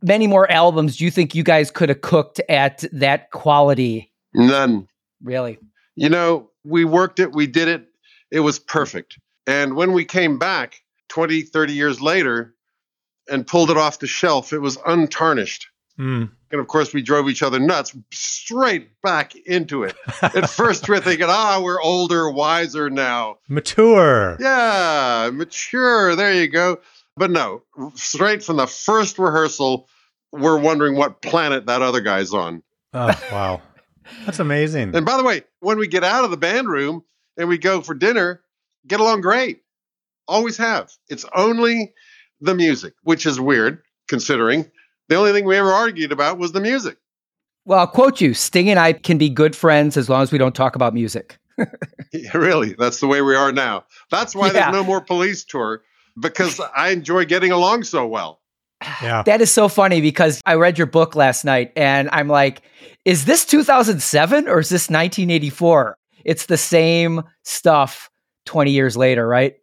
many 0.00 0.26
more 0.26 0.50
albums 0.50 0.96
do 0.96 1.04
you 1.04 1.10
think 1.10 1.34
you 1.34 1.42
guys 1.42 1.70
could 1.70 1.88
have 1.88 2.00
cooked 2.00 2.40
at 2.48 2.84
that 2.92 3.30
quality? 3.30 4.12
None. 4.34 4.88
Really? 5.22 5.58
You 5.96 6.08
know, 6.08 6.50
we 6.64 6.84
worked 6.84 7.20
it, 7.20 7.32
we 7.32 7.46
did 7.46 7.68
it, 7.68 7.86
it 8.30 8.40
was 8.40 8.58
perfect. 8.58 9.18
And 9.46 9.74
when 9.74 9.92
we 9.92 10.04
came 10.04 10.38
back 10.38 10.80
20, 11.08 11.42
30 11.42 11.72
years 11.72 12.00
later 12.00 12.54
and 13.30 13.46
pulled 13.46 13.70
it 13.70 13.76
off 13.76 13.98
the 13.98 14.06
shelf, 14.06 14.52
it 14.52 14.58
was 14.58 14.78
untarnished. 14.86 15.68
Mm. 15.98 16.30
And 16.50 16.60
of 16.60 16.66
course, 16.68 16.92
we 16.92 17.02
drove 17.02 17.28
each 17.28 17.42
other 17.42 17.58
nuts 17.58 17.96
straight 18.12 19.00
back 19.02 19.34
into 19.36 19.84
it. 19.84 19.94
At 20.22 20.50
first, 20.50 20.88
we're 20.88 21.00
thinking, 21.00 21.26
ah, 21.28 21.60
we're 21.62 21.80
older, 21.80 22.30
wiser 22.30 22.90
now. 22.90 23.38
Mature. 23.48 24.36
Yeah, 24.40 25.30
mature. 25.32 26.16
There 26.16 26.34
you 26.34 26.48
go. 26.48 26.80
But 27.16 27.30
no, 27.30 27.62
straight 27.94 28.42
from 28.42 28.56
the 28.56 28.66
first 28.66 29.18
rehearsal, 29.18 29.88
we're 30.32 30.58
wondering 30.58 30.96
what 30.96 31.20
planet 31.20 31.66
that 31.66 31.82
other 31.82 32.00
guy's 32.00 32.32
on. 32.32 32.62
Oh, 32.94 33.12
wow. 33.30 33.62
That's 34.24 34.38
amazing. 34.38 34.94
And 34.96 35.06
by 35.06 35.16
the 35.16 35.24
way, 35.24 35.42
when 35.60 35.78
we 35.78 35.88
get 35.88 36.04
out 36.04 36.24
of 36.24 36.30
the 36.30 36.36
band 36.36 36.68
room 36.68 37.04
and 37.36 37.48
we 37.48 37.58
go 37.58 37.80
for 37.80 37.94
dinner, 37.94 38.42
get 38.86 39.00
along 39.00 39.20
great. 39.20 39.62
Always 40.26 40.56
have. 40.56 40.90
It's 41.08 41.24
only 41.34 41.92
the 42.42 42.54
music, 42.54 42.94
which 43.02 43.24
is 43.26 43.40
weird 43.40 43.82
considering 44.08 44.70
the 45.08 45.14
only 45.16 45.32
thing 45.32 45.44
we 45.44 45.56
ever 45.56 45.70
argued 45.72 46.12
about 46.12 46.38
was 46.38 46.52
the 46.52 46.60
music. 46.60 46.98
Well, 47.64 47.78
I'll 47.78 47.86
quote 47.86 48.20
you 48.20 48.34
Sting 48.34 48.68
and 48.70 48.78
I 48.78 48.92
can 48.92 49.18
be 49.18 49.28
good 49.28 49.54
friends 49.54 49.96
as 49.96 50.08
long 50.08 50.22
as 50.22 50.32
we 50.32 50.38
don't 50.38 50.54
talk 50.54 50.74
about 50.76 50.94
music. 50.94 51.38
really, 52.34 52.74
that's 52.74 53.00
the 53.00 53.06
way 53.06 53.22
we 53.22 53.34
are 53.36 53.52
now. 53.52 53.84
That's 54.10 54.34
why 54.34 54.48
Yeah. 54.48 54.52
there's 54.54 54.72
no 54.72 54.84
more 54.84 55.00
police 55.00 55.44
tour 55.44 55.82
because 56.20 56.60
I 56.76 56.90
enjoy 56.90 57.24
getting 57.24 57.52
along 57.52 57.84
so 57.84 58.06
well. 58.06 58.40
Yeah. 59.00 59.22
That 59.22 59.40
is 59.40 59.50
so 59.50 59.68
funny 59.68 60.00
because 60.00 60.40
I 60.44 60.54
read 60.54 60.76
your 60.76 60.88
book 60.88 61.14
last 61.14 61.44
night 61.44 61.72
and 61.76 62.08
I'm 62.12 62.26
like, 62.26 62.62
is 63.04 63.26
this 63.26 63.44
2007 63.44 64.48
or 64.48 64.58
is 64.58 64.68
this 64.68 64.90
1984? 64.90 65.96
It's 66.24 66.46
the 66.46 66.56
same 66.56 67.22
stuff 67.44 68.10
20 68.46 68.72
years 68.72 68.96
later, 68.96 69.26
right? 69.26 69.54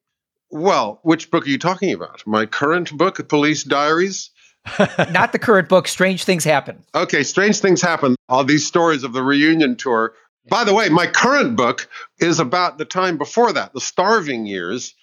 Well, 0.52 1.00
which 1.04 1.30
book 1.30 1.46
are 1.46 1.50
you 1.50 1.60
talking 1.60 1.94
about? 1.94 2.26
My 2.26 2.46
current 2.46 2.98
book, 2.98 3.28
Police 3.28 3.64
Diaries? 3.64 4.32
Not 5.12 5.32
the 5.32 5.40
current 5.40 5.70
book, 5.70 5.88
Strange 5.88 6.24
Things 6.24 6.44
Happen. 6.44 6.84
Okay, 6.94 7.24
strange 7.24 7.60
things 7.60 7.82
happen. 7.82 8.16
All 8.28 8.44
these 8.44 8.66
stories 8.66 9.04
of 9.04 9.14
the 9.14 9.24
reunion 9.24 9.76
tour. 9.76 10.14
By 10.50 10.64
the 10.64 10.74
way, 10.74 10.90
my 10.90 11.08
current 11.08 11.56
book 11.56 11.88
is 12.20 12.40
about 12.40 12.78
the 12.78 12.86
time 12.86 13.18
before 13.18 13.54
that, 13.54 13.74
the 13.74 13.82
starving 13.82 14.46
years. 14.46 14.96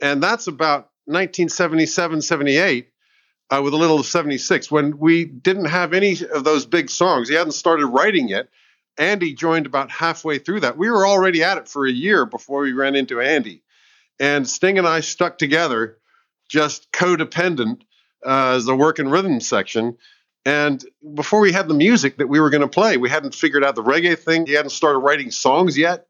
And 0.00 0.22
that's 0.22 0.46
about 0.46 0.90
1977, 1.06 2.22
78, 2.22 2.88
uh, 3.50 3.60
with 3.62 3.74
a 3.74 3.76
little 3.76 4.00
of 4.00 4.06
76, 4.06 4.70
when 4.70 4.98
we 4.98 5.24
didn't 5.24 5.66
have 5.66 5.92
any 5.92 6.16
of 6.32 6.44
those 6.44 6.64
big 6.66 6.88
songs. 6.90 7.28
He 7.28 7.34
hadn't 7.34 7.52
started 7.52 7.86
writing 7.86 8.28
yet. 8.28 8.48
Andy 8.96 9.34
joined 9.34 9.66
about 9.66 9.90
halfway 9.90 10.38
through 10.38 10.60
that. 10.60 10.78
We 10.78 10.88
were 10.88 11.06
already 11.06 11.42
at 11.42 11.58
it 11.58 11.68
for 11.68 11.86
a 11.86 11.92
year 11.92 12.26
before 12.26 12.62
we 12.62 12.72
ran 12.72 12.94
into 12.94 13.20
Andy. 13.20 13.62
And 14.20 14.48
Sting 14.48 14.78
and 14.78 14.86
I 14.86 15.00
stuck 15.00 15.38
together, 15.38 15.98
just 16.48 16.90
codependent 16.92 17.82
uh, 18.24 18.54
as 18.56 18.68
a 18.68 18.76
work 18.76 18.98
and 18.98 19.10
rhythm 19.10 19.40
section. 19.40 19.96
And 20.46 20.84
before 21.14 21.40
we 21.40 21.52
had 21.52 21.68
the 21.68 21.74
music 21.74 22.18
that 22.18 22.28
we 22.28 22.38
were 22.38 22.50
going 22.50 22.60
to 22.60 22.68
play, 22.68 22.96
we 22.96 23.08
hadn't 23.08 23.34
figured 23.34 23.64
out 23.64 23.74
the 23.74 23.82
reggae 23.82 24.18
thing. 24.18 24.46
He 24.46 24.52
hadn't 24.52 24.70
started 24.70 24.98
writing 24.98 25.30
songs 25.30 25.76
yet. 25.76 26.06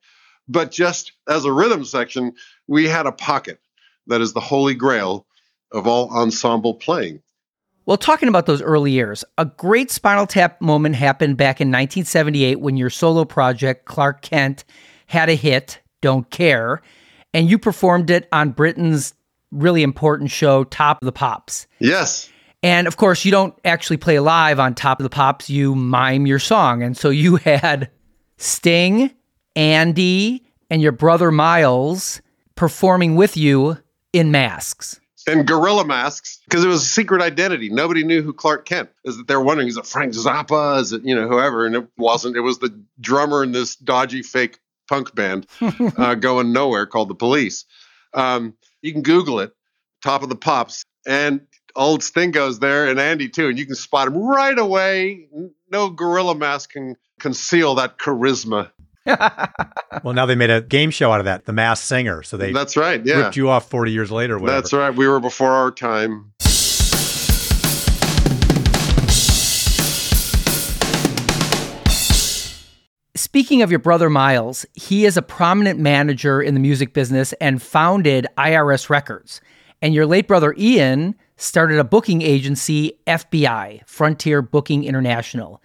But 0.49 0.71
just 0.71 1.13
as 1.29 1.45
a 1.45 1.53
rhythm 1.53 1.85
section, 1.85 2.35
we 2.67 2.89
had 2.89 3.07
a 3.07 3.13
pocket 3.13 3.61
that 4.07 4.21
is 4.21 4.33
the 4.33 4.41
holy 4.41 4.75
grail 4.75 5.27
of 5.73 5.87
all 5.87 6.11
ensemble 6.11 6.75
playing. 6.75 7.23
Well, 7.87 7.97
talking 7.97 8.29
about 8.29 8.47
those 8.47 8.63
early 8.63 8.93
years, 8.93 9.25
a 9.37 9.45
great 9.45 9.91
Spinal 9.91 10.27
Tap 10.27 10.61
moment 10.61 10.97
happened 10.97 11.37
back 11.37 11.61
in 11.61 11.69
1978 11.69 12.61
when 12.61 12.77
your 12.77 12.91
solo 12.91 13.25
project, 13.25 13.85
Clark 13.85 14.23
Kent, 14.23 14.65
had 15.07 15.29
a 15.29 15.35
hit, 15.35 15.81
Don't 16.01 16.31
Care, 16.31 16.81
and 17.35 17.51
you 17.51 17.59
performed 17.59 18.09
it 18.09 18.29
on 18.33 18.53
Britain's 18.53 19.13
really 19.51 19.83
important 19.83 20.31
show, 20.31 20.65
Top 20.65 21.03
of 21.03 21.07
the 21.07 21.13
Pops. 21.13 21.67
Yes. 21.81 22.31
And 22.63 22.87
of 22.87 22.97
course, 22.97 23.25
you 23.25 23.31
don't 23.31 23.55
actually 23.65 23.99
play 23.99 24.19
live 24.21 24.59
on 24.59 24.75
Top 24.75 25.01
of 25.01 25.05
the 25.05 25.11
Pops, 25.11 25.51
you 25.51 25.75
mime 25.75 26.27
your 26.27 26.39
song. 26.39 26.83
And 26.83 26.97
so 26.97 27.11
you 27.11 27.37
had 27.45 27.91
Sting, 28.39 29.11
Andy, 29.55 30.47
and 30.71 30.81
your 30.81 30.93
brother 30.93 31.31
Miles 31.31 32.23
performing 32.55 33.17
with 33.17 33.37
you 33.37 33.77
in 34.13 34.31
masks. 34.31 35.01
And 35.27 35.47
gorilla 35.47 35.87
masks, 35.87 36.39
because 36.45 36.65
it 36.65 36.69
was 36.69 36.83
a 36.83 36.87
secret 36.87 37.23
identity. 37.23 37.71
Nobody 37.71 38.05
knew 38.05 38.23
who 38.23 38.35
Clark 38.35 38.67
Kent 38.67 38.91
is. 39.05 39.17
That 39.17 39.27
they're 39.27 39.41
wondering, 39.41 39.69
is 39.69 39.79
it 39.79 39.87
Frank 39.87 40.13
Zappa? 40.13 40.81
Is 40.81 40.93
it, 40.93 41.03
you 41.03 41.15
know, 41.15 41.27
whoever? 41.27 41.65
And 41.65 41.75
it 41.75 41.89
wasn't. 41.97 42.37
It 42.37 42.41
was 42.41 42.59
the 42.59 42.79
drummer 43.01 43.43
in 43.43 43.53
this 43.53 43.75
dodgy 43.75 44.23
fake 44.23 44.59
punk 44.89 45.15
band 45.15 45.47
uh, 45.97 46.15
going 46.15 46.53
nowhere 46.53 46.87
called 46.87 47.09
the 47.09 47.15
police. 47.15 47.65
Um, 48.13 48.55
You 48.83 48.93
can 48.93 49.03
Google 49.03 49.41
it, 49.41 49.53
Top 50.03 50.23
of 50.23 50.29
the 50.29 50.37
Pops, 50.37 50.85
and 51.07 51.41
old 51.77 52.03
Stingo's 52.03 52.59
there 52.59 52.87
and 52.89 53.01
Andy 53.01 53.29
too, 53.29 53.49
and 53.49 53.59
you 53.59 53.67
can 53.67 53.75
spot 53.75 54.09
him 54.09 54.17
right 54.17 54.59
away. 54.59 55.27
No 55.71 55.91
gorilla 55.91 56.35
mask 56.35 56.71
can 56.73 56.97
conceal 57.19 57.75
that 57.77 57.99
charisma. 57.99 58.71
well, 59.07 60.15
now 60.15 60.25
they 60.27 60.35
made 60.35 60.51
a 60.51 60.63
game 60.63 60.91
show 60.91 61.13
out 61.13 61.21
of 61.21 61.27
that, 61.27 61.45
The 61.45 61.53
Masked 61.53 61.87
Singer. 61.87 62.23
So 62.23 62.37
they 62.37 62.53
that's 62.53 62.77
right. 62.77 63.05
Yeah, 63.05 63.17
ripped 63.17 63.37
you 63.37 63.51
off 63.51 63.69
forty 63.69 63.93
years 63.93 64.11
later. 64.11 64.39
Whatever. 64.39 64.61
That's 64.61 64.73
right. 64.73 64.95
We 64.95 65.07
were 65.07 65.21
before 65.21 65.51
our 65.51 65.71
time. 65.71 66.33
Speaking 73.17 73.63
of 73.63 73.71
your 73.71 73.79
brother 73.79 74.11
Miles, 74.11 74.67
he 74.75 75.05
is 75.05 75.17
a 75.17 75.23
prominent 75.23 75.79
manager 75.79 76.43
in 76.43 76.55
the 76.55 76.61
music 76.61 76.93
business 76.93 77.33
and 77.35 77.63
founded 77.63 78.27
IRS 78.37 78.91
Records. 78.91 79.41
And 79.81 79.95
your 79.95 80.05
late 80.05 80.27
brother 80.27 80.53
Ian 80.59 81.15
started 81.37 81.79
a 81.79 81.85
booking 81.85 82.23
agency, 82.23 82.99
FBI, 83.07 83.87
Frontier 83.87 84.43
Booking 84.43 84.83
International. 84.83 85.63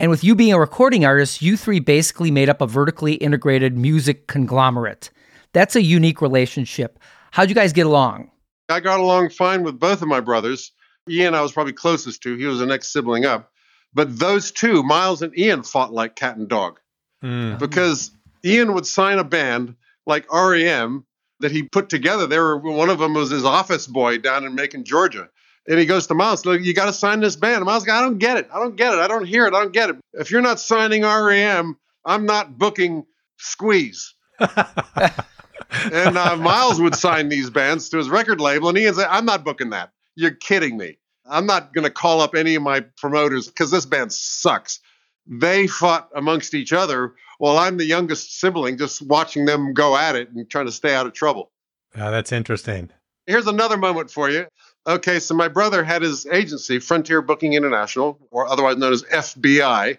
And 0.00 0.10
with 0.10 0.24
you 0.24 0.34
being 0.34 0.52
a 0.52 0.58
recording 0.58 1.04
artist, 1.04 1.40
you 1.40 1.56
three 1.56 1.78
basically 1.78 2.32
made 2.32 2.48
up 2.48 2.60
a 2.60 2.66
vertically 2.66 3.14
integrated 3.14 3.78
music 3.78 4.26
conglomerate. 4.26 5.10
That's 5.52 5.76
a 5.76 5.82
unique 5.82 6.20
relationship. 6.20 6.98
How'd 7.30 7.48
you 7.48 7.54
guys 7.54 7.72
get 7.72 7.86
along? 7.86 8.32
I 8.68 8.80
got 8.80 8.98
along 8.98 9.28
fine 9.28 9.62
with 9.62 9.78
both 9.78 10.02
of 10.02 10.08
my 10.08 10.18
brothers. 10.18 10.72
Ian, 11.08 11.36
I 11.36 11.42
was 11.42 11.52
probably 11.52 11.74
closest 11.74 12.24
to. 12.24 12.36
He 12.36 12.46
was 12.46 12.58
the 12.58 12.66
next 12.66 12.92
sibling 12.92 13.24
up. 13.24 13.51
But 13.94 14.18
those 14.18 14.52
two, 14.52 14.82
Miles 14.82 15.22
and 15.22 15.36
Ian, 15.38 15.62
fought 15.62 15.92
like 15.92 16.16
cat 16.16 16.36
and 16.36 16.48
dog 16.48 16.80
mm. 17.22 17.58
because 17.58 18.10
Ian 18.44 18.74
would 18.74 18.86
sign 18.86 19.18
a 19.18 19.24
band 19.24 19.76
like 20.06 20.32
REM 20.32 21.04
that 21.40 21.52
he 21.52 21.62
put 21.62 21.88
together. 21.88 22.26
They 22.26 22.38
were 22.38 22.56
one 22.56 22.90
of 22.90 22.98
them 22.98 23.14
was 23.14 23.30
his 23.30 23.44
office 23.44 23.86
boy 23.86 24.18
down 24.18 24.44
in 24.44 24.54
Macon, 24.54 24.84
Georgia. 24.84 25.28
And 25.68 25.78
he 25.78 25.86
goes 25.86 26.08
to 26.08 26.14
Miles, 26.14 26.44
look, 26.44 26.60
you 26.60 26.74
got 26.74 26.86
to 26.86 26.92
sign 26.92 27.20
this 27.20 27.36
band. 27.36 27.56
And 27.56 27.66
Miles 27.66 27.84
goes, 27.84 27.94
I 27.94 28.00
don't 28.00 28.18
get 28.18 28.36
it. 28.36 28.48
I 28.52 28.58
don't 28.58 28.74
get 28.74 28.94
it. 28.94 28.98
I 28.98 29.06
don't 29.06 29.24
hear 29.24 29.46
it. 29.46 29.54
I 29.54 29.60
don't 29.60 29.72
get 29.72 29.90
it. 29.90 29.96
If 30.12 30.30
you're 30.30 30.40
not 30.40 30.58
signing 30.58 31.02
REM, 31.02 31.76
I'm 32.04 32.26
not 32.26 32.58
booking 32.58 33.04
Squeeze. 33.38 34.14
and 34.40 36.18
uh, 36.18 36.36
Miles 36.36 36.80
would 36.80 36.96
sign 36.96 37.28
these 37.28 37.50
bands 37.50 37.90
to 37.90 37.98
his 37.98 38.08
record 38.08 38.40
label, 38.40 38.70
and 38.70 38.78
Ian 38.78 38.94
said, 38.94 39.06
I'm 39.08 39.24
not 39.24 39.44
booking 39.44 39.70
that. 39.70 39.90
You're 40.16 40.32
kidding 40.32 40.76
me. 40.76 40.98
I'm 41.26 41.46
not 41.46 41.72
going 41.72 41.84
to 41.84 41.90
call 41.90 42.20
up 42.20 42.34
any 42.34 42.54
of 42.54 42.62
my 42.62 42.80
promoters 42.96 43.46
because 43.46 43.70
this 43.70 43.86
band 43.86 44.12
sucks. 44.12 44.80
They 45.26 45.66
fought 45.66 46.08
amongst 46.14 46.54
each 46.54 46.72
other 46.72 47.14
while 47.38 47.58
I'm 47.58 47.76
the 47.76 47.84
youngest 47.84 48.40
sibling, 48.40 48.78
just 48.78 49.02
watching 49.02 49.44
them 49.44 49.72
go 49.72 49.96
at 49.96 50.16
it 50.16 50.30
and 50.30 50.48
trying 50.50 50.66
to 50.66 50.72
stay 50.72 50.94
out 50.94 51.06
of 51.06 51.12
trouble. 51.12 51.50
Oh, 51.96 52.10
that's 52.10 52.32
interesting. 52.32 52.90
Here's 53.26 53.46
another 53.46 53.76
moment 53.76 54.10
for 54.10 54.28
you. 54.28 54.46
Okay, 54.86 55.20
so 55.20 55.34
my 55.34 55.46
brother 55.46 55.84
had 55.84 56.02
his 56.02 56.26
agency, 56.26 56.80
Frontier 56.80 57.22
Booking 57.22 57.52
International, 57.52 58.18
or 58.32 58.48
otherwise 58.48 58.76
known 58.76 58.92
as 58.92 59.04
FBI, 59.04 59.98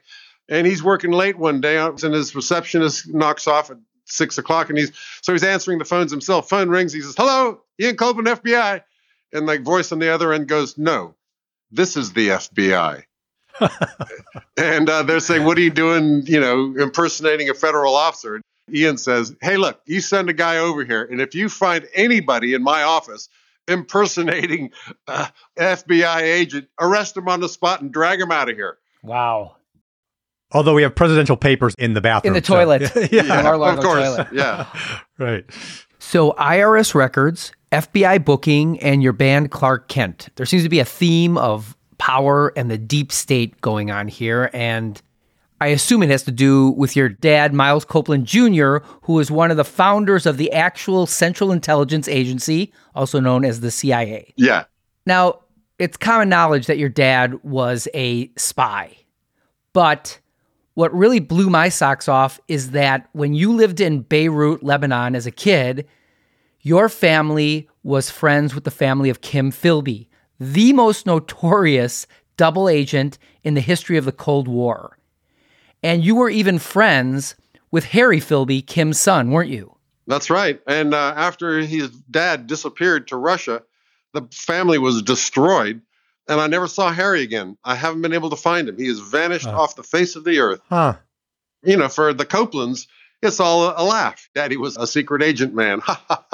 and 0.49 0.67
he's 0.67 0.83
working 0.83 1.12
late 1.12 1.38
one 1.38 1.62
day, 1.62 1.77
and 1.77 1.99
his 1.99 2.36
receptionist 2.36 3.07
knocks 3.07 3.47
off 3.47 3.71
at 3.71 3.77
six 4.05 4.38
o'clock, 4.38 4.69
and 4.69 4.77
he's 4.77 4.91
so 5.21 5.31
he's 5.31 5.43
answering 5.43 5.79
the 5.79 5.86
phones 5.86 6.12
himself. 6.12 6.49
Phone 6.49 6.69
rings. 6.69 6.91
He 6.91 6.99
says, 6.99 7.15
"Hello, 7.17 7.62
Ian 7.79 7.95
Copeland, 7.95 8.27
FBI." 8.27 8.81
And 9.34 9.48
the 9.48 9.60
voice 9.60 9.91
on 9.91 10.00
the 10.00 10.13
other 10.13 10.32
end 10.32 10.48
goes, 10.48 10.78
No, 10.78 11.15
this 11.72 11.98
is 11.98 12.13
the 12.13 12.30
FBI. 12.30 13.04
and 14.58 14.89
uh, 14.89 15.04
they're 15.04 15.19
saying, 15.19 15.46
What 15.46 15.58
are 15.58 15.62
you 15.62 15.69
doing, 15.69 16.24
you 16.26 16.39
know, 16.39 16.76
impersonating 16.78 17.50
a 17.50 17.54
federal 17.54 17.96
officer? 17.96 18.41
Ian 18.72 18.98
says, 18.98 19.36
Hey, 19.41 19.58
look, 19.58 19.82
you 19.86 20.00
send 20.02 20.30
a 20.30 20.34
guy 20.34 20.58
over 20.58 20.86
here, 20.86 21.04
and 21.04 21.19
if 21.19 21.36
you 21.36 21.50
find 21.50 21.88
anybody 21.96 22.54
in 22.54 22.63
my 22.63 22.84
office 22.84 23.28
impersonating 23.67 24.72
uh, 25.08 25.28
FBI 25.58 26.22
agent, 26.22 26.67
arrest 26.80 27.17
him 27.17 27.30
on 27.30 27.39
the 27.39 27.50
spot 27.50 27.82
and 27.82 27.91
drag 27.91 28.19
him 28.19 28.32
out 28.32 28.50
of 28.50 28.56
here. 28.56 28.78
Wow. 29.04 29.56
Although 30.52 30.76
we 30.76 30.84
have 30.84 30.96
presidential 30.96 31.36
papers 31.36 31.74
in 31.78 31.93
the 31.93 32.02
bathroom. 32.02 32.30
In 32.30 32.34
the 32.36 32.46
toilet. 32.46 32.88
So, 32.88 33.00
yeah, 33.12 33.24
yeah. 33.24 33.54
of 33.54 33.80
course. 33.80 34.04
Toilet. 34.04 34.28
Yeah. 34.34 34.67
right. 35.17 35.46
So 36.00 36.34
IRS 36.34 36.93
records 36.93 37.52
FBI 37.73 38.23
booking, 38.23 38.79
and 38.79 39.01
your 39.03 39.13
band 39.13 39.51
Clark 39.51 39.88
Kent. 39.88 40.29
There 40.36 40.45
seems 40.45 40.63
to 40.63 40.69
be 40.69 40.79
a 40.79 40.86
theme 40.86 41.38
of 41.38 41.75
power 41.97 42.53
and 42.55 42.69
the 42.69 42.77
deep 42.77 43.12
state 43.12 43.59
going 43.62 43.89
on 43.89 44.07
here. 44.07 44.49
And 44.53 45.01
I 45.59 45.67
assume 45.67 46.03
it 46.03 46.09
has 46.09 46.23
to 46.23 46.31
do 46.31 46.71
with 46.71 46.95
your 46.95 47.09
dad, 47.09 47.53
Miles 47.53 47.86
Copeland 47.86 48.25
Jr., 48.25 48.77
who 49.03 49.19
is 49.19 49.31
one 49.31 49.49
of 49.49 49.57
the 49.57 49.63
founders 49.63 50.25
of 50.25 50.38
the 50.38 50.51
actual 50.51 51.05
Central 51.05 51.51
Intelligence 51.51 52.07
Agency, 52.07 52.71
also 52.93 53.19
known 53.19 53.45
as 53.45 53.62
the 53.62 53.71
CIA. 53.71 54.33
Yeah. 54.36 54.65
Now, 55.05 55.39
it's 55.79 55.97
common 55.97 56.29
knowledge 56.29 56.67
that 56.67 56.77
your 56.77 56.89
dad 56.89 57.43
was 57.43 57.88
a 57.93 58.29
spy. 58.38 58.95
But 59.73 60.19
what 60.75 60.93
really 60.93 61.19
blew 61.19 61.49
my 61.49 61.69
socks 61.69 62.07
off 62.07 62.39
is 62.47 62.71
that 62.71 63.07
when 63.13 63.33
you 63.33 63.53
lived 63.53 63.79
in 63.79 64.01
Beirut, 64.01 64.63
Lebanon 64.63 65.15
as 65.15 65.25
a 65.25 65.31
kid, 65.31 65.88
your 66.63 66.89
family 66.89 67.69
was 67.84 68.10
friends 68.10 68.56
with 68.56 68.63
the 68.63 68.71
family 68.71 69.10
of 69.10 69.21
Kim 69.21 69.52
Philby, 69.52 70.08
the 70.39 70.73
most 70.73 71.06
notorious 71.06 72.08
double 72.38 72.67
agent 72.67 73.19
in 73.43 73.54
the 73.54 73.62
history 73.62 73.97
of 73.97 74.06
the 74.06 74.12
Cold 74.12 74.47
War. 74.47 74.97
And 75.84 76.04
you 76.04 76.15
were 76.15 76.30
even 76.30 76.58
friends 76.58 77.36
with 77.69 77.84
Harry 77.86 78.19
Philby, 78.19 78.65
Kim's 78.65 78.99
son, 78.99 79.32
weren't 79.32 79.49
you? 79.49 79.76
That's 80.08 80.30
right. 80.30 80.62
And 80.65 80.93
uh, 80.93 81.13
after 81.15 81.60
his 81.60 81.89
dad 81.89 82.47
disappeared 82.47 83.10
to 83.10 83.17
Russia, 83.17 83.62
the 84.13 84.28
family 84.32 84.78
was 84.78 85.02
destroyed. 85.02 85.82
And 86.30 86.39
I 86.39 86.47
never 86.47 86.67
saw 86.67 86.91
Harry 86.91 87.21
again. 87.21 87.58
I 87.65 87.76
haven't 87.76 88.02
been 88.02 88.13
able 88.13 88.30
to 88.30 88.38
find 88.38 88.69
him. 88.69 88.78
He 88.78 88.88
has 88.88 88.99
vanished 88.99 89.47
off 89.47 89.76
the 89.76 89.84
face 89.84 90.15
of 90.15 90.23
the 90.23 90.39
earth. 90.39 90.62
Huh. 90.69 90.95
You 91.63 91.76
know, 91.76 91.89
for 91.89 92.13
the 92.13 92.26
Copelands, 92.26 92.88
it's 93.23 93.39
all 93.39 93.73
a 93.75 93.83
laugh. 93.83 94.29
Daddy 94.36 94.57
was 94.57 94.77
a 94.77 94.88
secret 94.88 95.23
agent 95.23 95.53
man. 95.53 95.81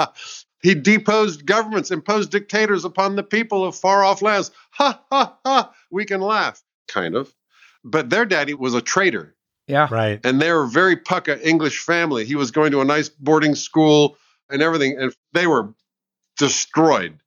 he 0.62 0.74
deposed 0.74 1.46
governments, 1.46 1.90
imposed 1.90 2.30
dictators 2.30 2.84
upon 2.84 3.16
the 3.16 3.22
people 3.22 3.64
of 3.64 3.76
far 3.76 4.04
off 4.04 4.22
lands. 4.22 4.50
Ha 4.72 5.00
ha 5.10 5.38
ha. 5.44 5.72
We 5.90 6.04
can 6.04 6.20
laugh, 6.20 6.62
kind 6.88 7.14
of. 7.14 7.32
But 7.84 8.10
their 8.10 8.26
daddy 8.26 8.54
was 8.54 8.74
a 8.74 8.82
traitor. 8.82 9.34
Yeah. 9.66 9.88
Right. 9.90 10.20
And 10.24 10.40
they 10.40 10.50
were 10.52 10.64
a 10.64 10.68
very 10.68 10.96
pucka 10.96 11.40
English 11.44 11.80
family. 11.80 12.24
He 12.24 12.34
was 12.34 12.50
going 12.50 12.72
to 12.72 12.80
a 12.80 12.84
nice 12.84 13.08
boarding 13.08 13.54
school 13.54 14.16
and 14.50 14.62
everything. 14.62 14.98
And 14.98 15.14
they 15.32 15.46
were 15.46 15.72
destroyed. 16.36 17.20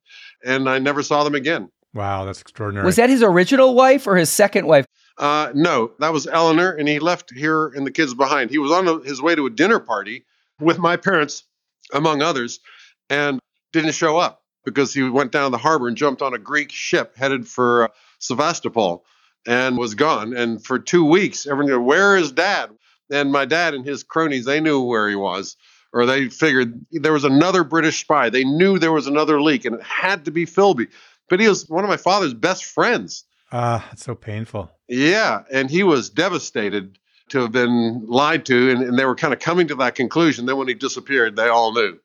And 0.44 0.68
I 0.68 0.78
never 0.78 1.02
saw 1.02 1.24
them 1.24 1.34
again. 1.34 1.70
Wow, 1.94 2.24
that's 2.24 2.40
extraordinary. 2.40 2.84
Was 2.84 2.96
that 2.96 3.08
his 3.08 3.22
original 3.22 3.74
wife 3.74 4.06
or 4.06 4.16
his 4.16 4.28
second 4.28 4.66
wife? 4.66 4.84
Uh, 5.16 5.50
no, 5.54 5.92
that 6.00 6.12
was 6.12 6.26
Eleanor, 6.26 6.70
and 6.72 6.88
he 6.88 6.98
left 6.98 7.32
here 7.32 7.66
and 7.68 7.86
the 7.86 7.90
kids 7.90 8.14
behind. 8.14 8.50
He 8.50 8.58
was 8.58 8.72
on 8.72 9.04
his 9.04 9.22
way 9.22 9.34
to 9.34 9.46
a 9.46 9.50
dinner 9.50 9.78
party 9.78 10.24
with 10.60 10.78
my 10.78 10.96
parents, 10.96 11.44
among 11.92 12.22
others, 12.22 12.60
and 13.08 13.38
didn't 13.72 13.92
show 13.92 14.16
up 14.16 14.42
because 14.64 14.92
he 14.92 15.02
went 15.02 15.30
down 15.30 15.52
the 15.52 15.58
harbor 15.58 15.88
and 15.88 15.96
jumped 15.96 16.22
on 16.22 16.34
a 16.34 16.38
Greek 16.38 16.72
ship 16.72 17.16
headed 17.16 17.46
for 17.46 17.84
uh, 17.84 17.88
Sevastopol 18.18 19.04
and 19.46 19.76
was 19.76 19.94
gone. 19.94 20.34
And 20.34 20.64
for 20.64 20.78
two 20.78 21.04
weeks, 21.04 21.46
everyone 21.46 21.68
go, 21.68 21.80
"Where 21.80 22.16
is 22.16 22.32
Dad?" 22.32 22.70
And 23.10 23.30
my 23.30 23.44
dad 23.44 23.74
and 23.74 23.84
his 23.84 24.02
cronies, 24.02 24.46
they 24.46 24.60
knew 24.60 24.80
where 24.80 25.08
he 25.08 25.14
was, 25.14 25.56
or 25.92 26.06
they 26.06 26.30
figured 26.30 26.84
there 26.90 27.12
was 27.12 27.24
another 27.24 27.62
British 27.62 28.00
spy. 28.00 28.30
They 28.30 28.44
knew 28.44 28.78
there 28.78 28.92
was 28.92 29.06
another 29.06 29.40
leak, 29.40 29.64
and 29.64 29.76
it 29.76 29.82
had 29.82 30.24
to 30.24 30.30
be 30.30 30.46
Philby. 30.46 30.88
But 31.28 31.40
he 31.40 31.48
was 31.48 31.68
one 31.68 31.84
of 31.84 31.90
my 31.90 31.98
father's 31.98 32.34
best 32.34 32.64
friends. 32.64 33.24
Ah, 33.56 33.86
uh, 33.86 33.90
it's 33.92 34.04
so 34.04 34.16
painful. 34.16 34.68
Yeah, 34.88 35.42
and 35.52 35.70
he 35.70 35.84
was 35.84 36.10
devastated 36.10 36.98
to 37.28 37.38
have 37.42 37.52
been 37.52 38.04
lied 38.04 38.44
to, 38.46 38.70
and, 38.70 38.82
and 38.82 38.98
they 38.98 39.04
were 39.04 39.14
kind 39.14 39.32
of 39.32 39.38
coming 39.38 39.68
to 39.68 39.76
that 39.76 39.94
conclusion. 39.94 40.46
Then 40.46 40.56
when 40.56 40.66
he 40.66 40.74
disappeared, 40.74 41.36
they 41.36 41.48
all 41.48 41.72
knew. 41.72 41.96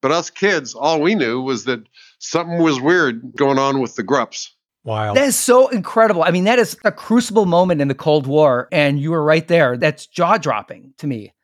But 0.00 0.12
us 0.12 0.30
kids, 0.30 0.72
all 0.72 1.00
we 1.00 1.16
knew 1.16 1.42
was 1.42 1.64
that 1.64 1.80
something 2.20 2.58
was 2.58 2.80
weird 2.80 3.34
going 3.34 3.58
on 3.58 3.80
with 3.80 3.96
the 3.96 4.04
Grups. 4.04 4.54
Wow. 4.84 5.14
That 5.14 5.24
is 5.24 5.36
so 5.36 5.66
incredible. 5.68 6.22
I 6.22 6.30
mean, 6.30 6.44
that 6.44 6.60
is 6.60 6.76
a 6.84 6.92
crucible 6.92 7.46
moment 7.46 7.80
in 7.80 7.88
the 7.88 7.94
Cold 7.94 8.28
War, 8.28 8.68
and 8.70 9.00
you 9.00 9.10
were 9.10 9.24
right 9.24 9.48
there. 9.48 9.76
That's 9.76 10.06
jaw 10.06 10.38
dropping 10.38 10.94
to 10.98 11.08
me. 11.08 11.34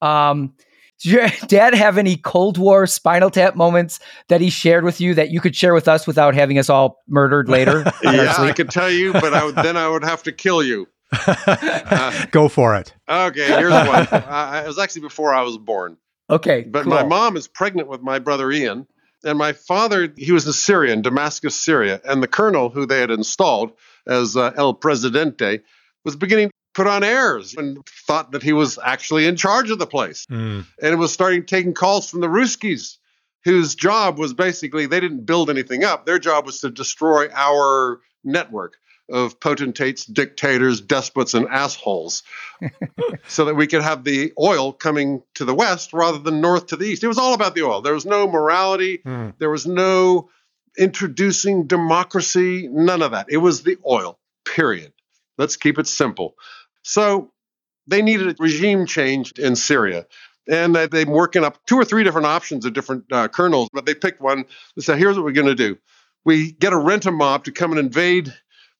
Um, 0.00 0.54
did 1.02 1.12
your 1.12 1.28
dad 1.48 1.74
have 1.74 1.98
any 1.98 2.16
Cold 2.16 2.58
War 2.58 2.86
Spinal 2.86 3.30
Tap 3.30 3.56
moments 3.56 4.00
that 4.28 4.40
he 4.40 4.50
shared 4.50 4.84
with 4.84 5.00
you 5.00 5.14
that 5.14 5.30
you 5.30 5.40
could 5.40 5.54
share 5.54 5.74
with 5.74 5.88
us 5.88 6.06
without 6.06 6.34
having 6.34 6.58
us 6.58 6.70
all 6.70 7.02
murdered 7.08 7.48
later? 7.48 7.80
yeah, 8.02 8.34
I 8.38 8.52
could 8.52 8.70
tell 8.70 8.90
you, 8.90 9.12
but 9.12 9.34
I 9.34 9.44
would, 9.44 9.56
then 9.56 9.76
I 9.76 9.88
would 9.88 10.04
have 10.04 10.22
to 10.24 10.32
kill 10.32 10.62
you. 10.62 10.86
Uh, 11.12 12.26
Go 12.30 12.48
for 12.48 12.76
it. 12.76 12.92
Okay, 13.08 13.46
here's 13.46 13.72
one. 13.72 14.06
Uh, 14.10 14.62
it 14.64 14.68
was 14.68 14.78
actually 14.78 15.02
before 15.02 15.34
I 15.34 15.42
was 15.42 15.58
born. 15.58 15.96
Okay, 16.28 16.62
but 16.62 16.82
cool. 16.82 16.90
my 16.90 17.04
mom 17.04 17.36
is 17.36 17.46
pregnant 17.46 17.88
with 17.88 18.02
my 18.02 18.18
brother 18.18 18.50
Ian, 18.50 18.86
and 19.24 19.38
my 19.38 19.52
father 19.52 20.12
he 20.16 20.32
was 20.32 20.46
in 20.46 20.52
Syria, 20.52 20.92
in 20.92 21.02
Damascus, 21.02 21.54
Syria, 21.54 22.00
and 22.04 22.22
the 22.22 22.28
colonel 22.28 22.68
who 22.68 22.86
they 22.86 22.98
had 22.98 23.10
installed 23.10 23.72
as 24.08 24.36
uh, 24.36 24.52
El 24.56 24.74
Presidente 24.74 25.60
was 26.04 26.16
beginning 26.16 26.50
put 26.76 26.86
on 26.86 27.02
airs 27.02 27.54
and 27.54 27.78
thought 28.06 28.32
that 28.32 28.42
he 28.42 28.52
was 28.52 28.78
actually 28.84 29.24
in 29.24 29.34
charge 29.34 29.70
of 29.70 29.78
the 29.78 29.86
place. 29.86 30.26
Mm. 30.30 30.66
And 30.82 30.92
it 30.92 30.96
was 30.96 31.10
starting 31.10 31.46
taking 31.46 31.72
calls 31.72 32.10
from 32.10 32.20
the 32.20 32.28
Ruskies 32.28 32.98
whose 33.44 33.74
job 33.74 34.18
was 34.18 34.34
basically 34.34 34.84
they 34.84 35.00
didn't 35.00 35.24
build 35.24 35.48
anything 35.48 35.84
up. 35.84 36.04
Their 36.04 36.18
job 36.18 36.44
was 36.44 36.60
to 36.60 36.70
destroy 36.70 37.28
our 37.32 38.00
network 38.22 38.74
of 39.10 39.40
potentates, 39.40 40.04
dictators, 40.04 40.82
despots, 40.82 41.32
and 41.32 41.46
assholes 41.48 42.24
so 43.28 43.46
that 43.46 43.54
we 43.54 43.68
could 43.68 43.82
have 43.82 44.04
the 44.04 44.32
oil 44.38 44.72
coming 44.72 45.22
to 45.36 45.46
the 45.46 45.54
west 45.54 45.94
rather 45.94 46.18
than 46.18 46.42
north 46.42 46.66
to 46.66 46.76
the 46.76 46.84
east. 46.84 47.04
It 47.04 47.08
was 47.08 47.18
all 47.18 47.32
about 47.32 47.54
the 47.54 47.62
oil. 47.62 47.80
There 47.80 47.94
was 47.94 48.04
no 48.04 48.26
morality, 48.28 49.00
Hmm. 49.02 49.30
there 49.38 49.50
was 49.50 49.66
no 49.66 50.28
introducing 50.76 51.66
democracy, 51.68 52.68
none 52.70 53.00
of 53.00 53.12
that. 53.12 53.26
It 53.30 53.38
was 53.38 53.62
the 53.62 53.78
oil, 53.86 54.18
period. 54.44 54.92
Let's 55.38 55.56
keep 55.56 55.78
it 55.78 55.86
simple. 55.86 56.34
So 56.86 57.32
they 57.88 58.00
needed 58.00 58.28
a 58.28 58.34
regime 58.38 58.86
change 58.86 59.32
in 59.32 59.56
Syria. 59.56 60.06
And 60.48 60.76
they- 60.76 60.86
they're 60.86 61.06
working 61.06 61.44
up 61.44 61.58
two 61.66 61.76
or 61.76 61.84
three 61.84 62.04
different 62.04 62.26
options 62.28 62.64
of 62.64 62.72
different 62.72 63.04
uh, 63.10 63.26
colonels, 63.28 63.68
but 63.72 63.84
they 63.84 63.94
picked 63.94 64.20
one. 64.20 64.44
They 64.76 64.82
said, 64.82 64.96
here's 64.98 65.16
what 65.16 65.24
we're 65.24 65.32
going 65.32 65.48
to 65.48 65.54
do. 65.56 65.76
We 66.24 66.52
get 66.52 66.72
a 66.72 66.76
rent 66.76 67.04
a 67.06 67.10
mob 67.10 67.44
to 67.44 67.52
come 67.52 67.72
and 67.72 67.80
invade 67.80 68.32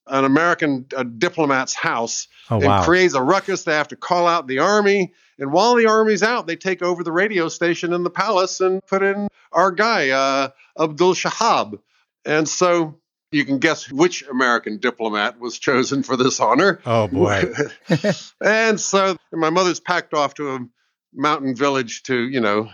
an 0.06 0.24
American 0.24 0.86
uh, 0.96 1.02
diplomat's 1.02 1.74
house 1.74 2.28
Oh, 2.48 2.56
and 2.56 2.66
wow. 2.66 2.84
creates 2.84 3.14
a 3.14 3.22
ruckus. 3.22 3.64
They 3.64 3.72
have 3.72 3.88
to 3.88 3.96
call 3.96 4.28
out 4.28 4.46
the 4.46 4.60
army. 4.60 5.12
And 5.40 5.52
while 5.52 5.74
the 5.74 5.86
army's 5.86 6.22
out, 6.22 6.46
they 6.46 6.54
take 6.54 6.80
over 6.80 7.02
the 7.02 7.10
radio 7.10 7.48
station 7.48 7.92
in 7.92 8.04
the 8.04 8.10
palace 8.10 8.60
and 8.60 8.80
put 8.86 9.02
in 9.02 9.26
our 9.50 9.72
guy, 9.72 10.10
uh, 10.10 10.50
Abdul 10.78 11.14
Shahab. 11.14 11.80
And 12.24 12.48
so 12.48 13.00
you 13.36 13.44
can 13.44 13.58
guess 13.58 13.92
which 13.92 14.26
American 14.26 14.78
diplomat 14.78 15.38
was 15.38 15.58
chosen 15.58 16.02
for 16.02 16.16
this 16.16 16.40
honor. 16.40 16.80
Oh, 16.86 17.06
boy. 17.06 17.52
and 18.40 18.80
so 18.80 19.16
my 19.30 19.50
mother's 19.50 19.78
packed 19.78 20.14
off 20.14 20.34
to 20.34 20.54
a 20.54 20.66
mountain 21.12 21.54
village 21.54 22.02
to, 22.04 22.16
you 22.16 22.40
know, 22.40 22.70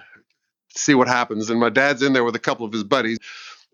see 0.77 0.95
what 0.95 1.09
happens. 1.09 1.51
And 1.51 1.59
my 1.59 1.69
dad's 1.69 2.03
in 2.03 2.13
there 2.13 2.23
with 2.23 2.37
a 2.37 2.41
couple 2.41 2.65
of 2.65 2.73
his 2.73 2.85
buddies. 2.85 3.19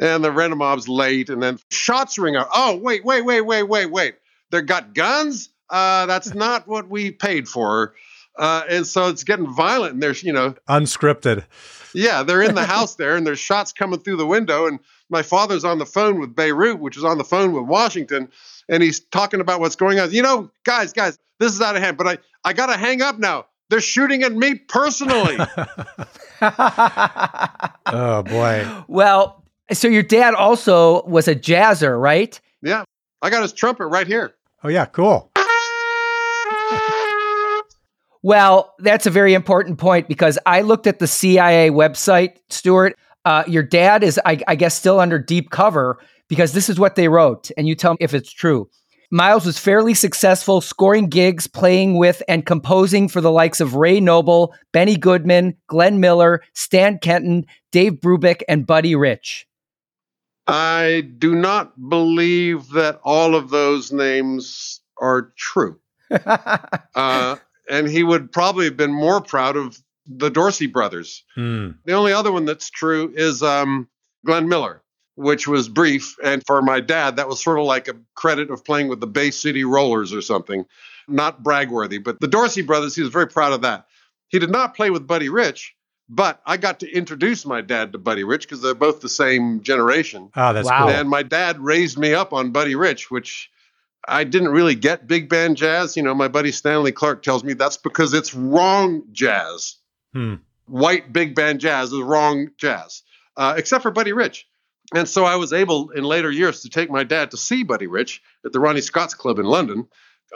And 0.01 0.25
the 0.25 0.31
Renomob's 0.31 0.89
late, 0.89 1.29
and 1.29 1.43
then 1.43 1.59
shots 1.71 2.19
ring 2.19 2.37
out. 2.37 2.49
Oh, 2.55 2.77
wait, 2.77 3.05
wait, 3.05 3.23
wait, 3.23 3.43
wait, 3.43 3.65
wait, 3.65 3.87
wait. 3.87 4.15
They 4.51 4.63
got 4.63 4.95
guns? 4.95 5.51
Uh, 5.69 6.07
that's 6.07 6.35
not 6.35 6.67
what 6.67 6.89
we 6.89 7.11
paid 7.11 7.49
for. 7.49 7.95
Uh, 8.39 8.63
and 8.71 8.87
so 8.87 9.09
it's 9.09 9.25
getting 9.25 9.53
violent, 9.53 9.95
and 9.95 10.03
there's, 10.03 10.23
you 10.23 10.33
know, 10.33 10.55
Unscripted. 10.69 11.45
yeah, 11.93 12.23
they're 12.23 12.43
in 12.43 12.55
the 12.55 12.65
house 12.77 12.95
there, 12.95 13.17
and 13.17 13.27
there's 13.27 13.41
shots 13.41 13.73
coming 13.73 13.99
through 13.99 14.17
the 14.17 14.27
window. 14.27 14.67
And 14.67 14.79
my 15.11 15.23
father's 15.23 15.65
on 15.65 15.79
the 15.79 15.87
phone 15.87 16.19
with 16.21 16.35
Beirut, 16.35 16.79
which 16.79 16.97
is 16.97 17.05
on 17.05 17.19
the 17.19 17.25
phone 17.25 17.53
with 17.53 17.65
Washington, 17.65 18.29
and 18.69 18.83
he's 18.83 19.01
talking 19.01 19.41
about 19.41 19.61
what's 19.61 19.77
going 19.77 19.99
on. 19.99 20.11
You 20.13 20.23
know, 20.23 20.51
guys, 20.65 20.93
guys, 20.93 21.19
this 21.39 21.53
is 21.53 21.61
out 21.61 21.77
of 21.77 21.83
hand, 21.83 21.97
but 21.97 22.07
I, 22.07 22.19
I 22.45 22.53
got 22.53 22.67
to 22.67 22.77
hang 22.77 23.03
up 23.03 23.19
now. 23.19 23.47
They're 23.71 23.81
shooting 23.81 24.23
at 24.23 24.33
me 24.33 24.55
personally. 24.55 25.39
Oh, 27.91 28.23
boy. 28.23 28.67
well, 28.87 29.43
so 29.73 29.89
your 29.89 30.03
dad 30.03 30.35
also 30.35 31.03
was 31.05 31.27
a 31.27 31.35
jazzer, 31.35 32.01
right? 32.01 32.39
yeah, 32.63 32.85
I 33.23 33.31
got 33.31 33.43
his 33.43 33.53
trumpet 33.53 33.87
right 33.87 34.07
here. 34.07 34.35
Oh, 34.63 34.69
yeah, 34.69 34.85
cool. 34.85 35.33
Well, 38.23 38.75
that's 38.81 39.07
a 39.07 39.11
very 39.11 39.33
important 39.35 39.79
point 39.79 40.09
because 40.09 40.39
I 40.45 40.63
looked 40.63 40.87
at 40.87 40.99
the 40.99 41.07
CIA 41.07 41.71
website, 41.71 42.37
Stewart. 42.51 42.97
Uh, 43.29 43.45
your 43.47 43.63
dad 43.63 44.03
is, 44.03 44.19
I, 44.25 44.41
I 44.49 44.55
guess, 44.55 44.75
still 44.75 45.01
under 45.01 45.19
deep 45.19 45.51
cover 45.51 45.99
because 46.29 46.55
this 46.55 46.71
is 46.71 46.81
what 46.81 46.95
they 46.95 47.09
wrote, 47.09 47.51
and 47.59 47.69
you 47.69 47.75
tell 47.75 47.93
me 47.93 47.99
if 48.01 48.15
it's 48.15 48.33
true. 48.33 48.71
Miles 49.11 49.45
was 49.45 49.59
fairly 49.59 49.93
successful 49.93 50.63
scoring 50.63 51.09
gigs, 51.11 51.47
playing 51.47 51.99
with, 51.99 52.23
and 52.27 52.47
composing 52.47 53.07
for 53.07 53.21
the 53.21 53.31
likes 53.31 53.61
of 53.61 53.75
Ray 53.75 54.01
Noble, 54.01 54.55
Benny 54.73 54.97
Goodman, 54.97 55.55
Glenn 55.67 56.01
Miller, 56.01 56.43
Stan 56.55 57.01
Kenton, 57.01 57.45
Dave 57.71 58.01
Brubeck, 58.01 58.41
and 58.49 58.67
Buddy 58.67 58.95
Rich. 58.95 59.47
I 60.47 61.11
do 61.19 61.35
not 61.35 61.91
believe 61.91 62.71
that 62.71 62.99
all 63.05 63.35
of 63.35 63.51
those 63.51 63.93
names 63.93 64.81
are 64.97 65.35
true. 65.37 65.79
Uh, 66.95 67.37
and 67.71 67.87
he 67.87 68.03
would 68.03 68.33
probably 68.33 68.65
have 68.65 68.77
been 68.79 68.93
more 68.93 69.21
proud 69.21 69.59
of 69.59 69.79
the 70.09 70.31
Dorsey 70.31 70.67
brothers. 70.67 71.23
Hmm. 71.35 71.71
The 71.85 71.93
only 71.93 72.13
other 72.13 72.33
one 72.33 72.47
that's 72.47 72.71
true 72.71 73.13
is 73.15 73.43
um, 73.43 73.89
Glenn 74.25 74.49
Miller, 74.49 74.83
which 75.17 75.47
was 75.47 75.69
brief. 75.69 76.17
And 76.25 76.43
for 76.47 76.63
my 76.63 76.81
dad, 76.81 77.17
that 77.17 77.29
was 77.29 77.43
sort 77.43 77.59
of 77.59 77.67
like 77.67 77.89
a 77.89 77.95
credit 78.15 78.51
of 78.51 78.65
playing 78.65 78.89
with 78.89 79.01
the 79.01 79.07
Bay 79.07 79.31
City 79.31 79.65
Rollers 79.65 80.13
or 80.15 80.23
something, 80.23 80.65
not 81.07 81.43
bragworthy. 81.43 82.03
But 82.03 82.21
the 82.21 82.29
Dorsey 82.29 82.63
brothers, 82.63 82.95
he 82.97 83.03
was 83.03 83.11
very 83.13 83.29
proud 83.29 83.53
of 83.53 83.63
that. 83.63 83.87
He 84.29 84.39
did 84.39 84.51
not 84.51 84.75
play 84.75 84.91
with 84.91 85.07
Buddy 85.07 85.29
Rich, 85.29 85.75
but 86.09 86.41
I 86.47 86.57
got 86.57 86.81
to 86.81 86.91
introduce 86.91 87.45
my 87.45 87.61
dad 87.61 87.93
to 87.93 87.99
Buddy 87.99 88.25
Rich 88.25 88.43
because 88.47 88.63
they're 88.63 88.75
both 88.75 89.01
the 89.01 89.09
same 89.09 89.63
generation. 89.63 90.31
Oh, 90.37 90.53
that's 90.53 90.67
Wow. 90.69 90.87
cool. 90.87 90.91
And 90.91 91.09
my 91.09 91.23
dad 91.23 91.59
raised 91.61 91.99
me 91.99 92.15
up 92.15 92.33
on 92.33 92.51
Buddy 92.51 92.75
Rich, 92.75 93.11
which 93.11 93.51
I 94.07 94.25
didn't 94.25 94.49
really 94.51 94.75
get 94.75 95.07
big 95.07 95.29
band 95.29 95.57
jazz. 95.59 95.97
You 95.97 96.03
know, 96.03 96.15
my 96.15 96.29
buddy 96.29 96.53
Stanley 96.53 96.93
Clarke 96.93 97.23
tells 97.23 97.45
me 97.45 97.53
that's 97.55 97.77
because 97.77 98.15
it's 98.15 98.35
wrong 98.35 99.03
jazz. 99.13 99.77
Hmm. 100.13 100.35
White 100.67 101.13
big 101.13 101.35
band 101.35 101.61
jazz 101.61 101.93
is 101.93 102.01
wrong 102.01 102.49
jazz, 102.59 103.03
uh, 103.37 103.55
except 103.57 103.83
for 103.83 103.91
Buddy 103.91 104.13
Rich. 104.13 104.47
And 104.95 105.09
so 105.09 105.25
I 105.25 105.37
was 105.37 105.53
able 105.53 105.91
in 105.91 106.05
later 106.05 106.31
years 106.31 106.63
to 106.63 106.71
take 106.71 106.91
my 106.91 107.05
dad 107.05 107.31
to 107.31 107.37
see 107.37 107.63
Buddy 107.63 107.87
Rich 107.87 108.23
at 108.45 108.53
the 108.53 108.61
Ronnie 108.61 108.81
Scott's 108.81 109.15
Club 109.15 109.39
in 109.39 109.45
London. 109.45 109.87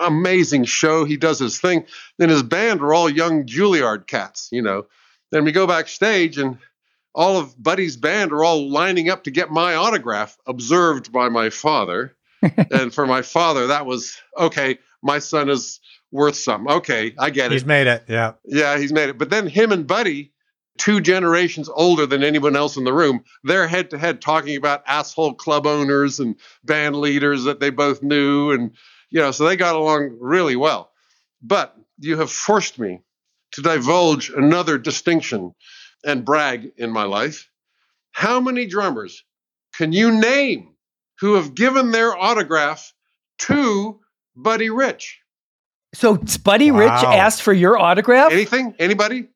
Amazing 0.00 0.64
show. 0.64 1.04
He 1.04 1.16
does 1.16 1.38
his 1.38 1.58
thing. 1.58 1.86
Then 2.18 2.28
his 2.28 2.42
band 2.42 2.80
are 2.80 2.92
all 2.92 3.08
young 3.08 3.46
Juilliard 3.46 4.06
cats, 4.06 4.48
you 4.52 4.62
know. 4.62 4.86
Then 5.30 5.44
we 5.44 5.52
go 5.52 5.66
backstage 5.66 6.38
and 6.38 6.58
all 7.14 7.38
of 7.38 7.60
Buddy's 7.62 7.96
band 7.96 8.32
are 8.32 8.44
all 8.44 8.70
lining 8.70 9.08
up 9.08 9.24
to 9.24 9.30
get 9.30 9.50
my 9.50 9.74
autograph, 9.74 10.36
observed 10.46 11.12
by 11.12 11.28
my 11.28 11.50
father. 11.50 12.16
and 12.70 12.92
for 12.92 13.06
my 13.06 13.22
father, 13.22 13.68
that 13.68 13.86
was 13.86 14.18
okay. 14.36 14.78
My 15.02 15.18
son 15.18 15.48
is 15.48 15.80
worth 16.10 16.36
some. 16.36 16.68
Okay, 16.68 17.14
I 17.18 17.30
get 17.30 17.50
it. 17.50 17.54
He's 17.54 17.64
made 17.64 17.86
it. 17.86 18.04
Yeah. 18.08 18.34
Yeah, 18.44 18.78
he's 18.78 18.92
made 18.92 19.08
it. 19.08 19.18
But 19.18 19.30
then 19.30 19.46
him 19.46 19.72
and 19.72 19.86
Buddy, 19.86 20.32
two 20.78 21.00
generations 21.00 21.68
older 21.68 22.06
than 22.06 22.22
anyone 22.22 22.56
else 22.56 22.76
in 22.76 22.84
the 22.84 22.92
room, 22.92 23.24
they're 23.44 23.66
head 23.66 23.90
to 23.90 23.98
head 23.98 24.20
talking 24.20 24.56
about 24.56 24.82
asshole 24.86 25.34
club 25.34 25.66
owners 25.66 26.20
and 26.20 26.36
band 26.64 26.96
leaders 26.96 27.44
that 27.44 27.60
they 27.60 27.70
both 27.70 28.02
knew. 28.02 28.52
And, 28.52 28.72
you 29.10 29.20
know, 29.20 29.30
so 29.30 29.44
they 29.44 29.56
got 29.56 29.74
along 29.74 30.18
really 30.20 30.56
well. 30.56 30.92
But 31.42 31.76
you 31.98 32.18
have 32.18 32.30
forced 32.30 32.78
me 32.78 33.00
to 33.52 33.62
divulge 33.62 34.30
another 34.30 34.78
distinction 34.78 35.54
and 36.04 36.24
brag 36.24 36.72
in 36.76 36.90
my 36.90 37.04
life. 37.04 37.48
How 38.12 38.40
many 38.40 38.66
drummers 38.66 39.24
can 39.74 39.92
you 39.92 40.12
name 40.12 40.74
who 41.20 41.34
have 41.34 41.54
given 41.54 41.90
their 41.90 42.16
autograph 42.16 42.92
to 43.38 44.00
Buddy 44.36 44.70
Rich? 44.70 45.20
So 45.94 46.18
Buddy 46.42 46.70
Rich 46.70 46.90
asked 46.90 47.42
for 47.42 47.52
your 47.52 47.78
autograph? 47.78 48.32
Anything? 48.32 48.74
Anybody? 48.78 49.28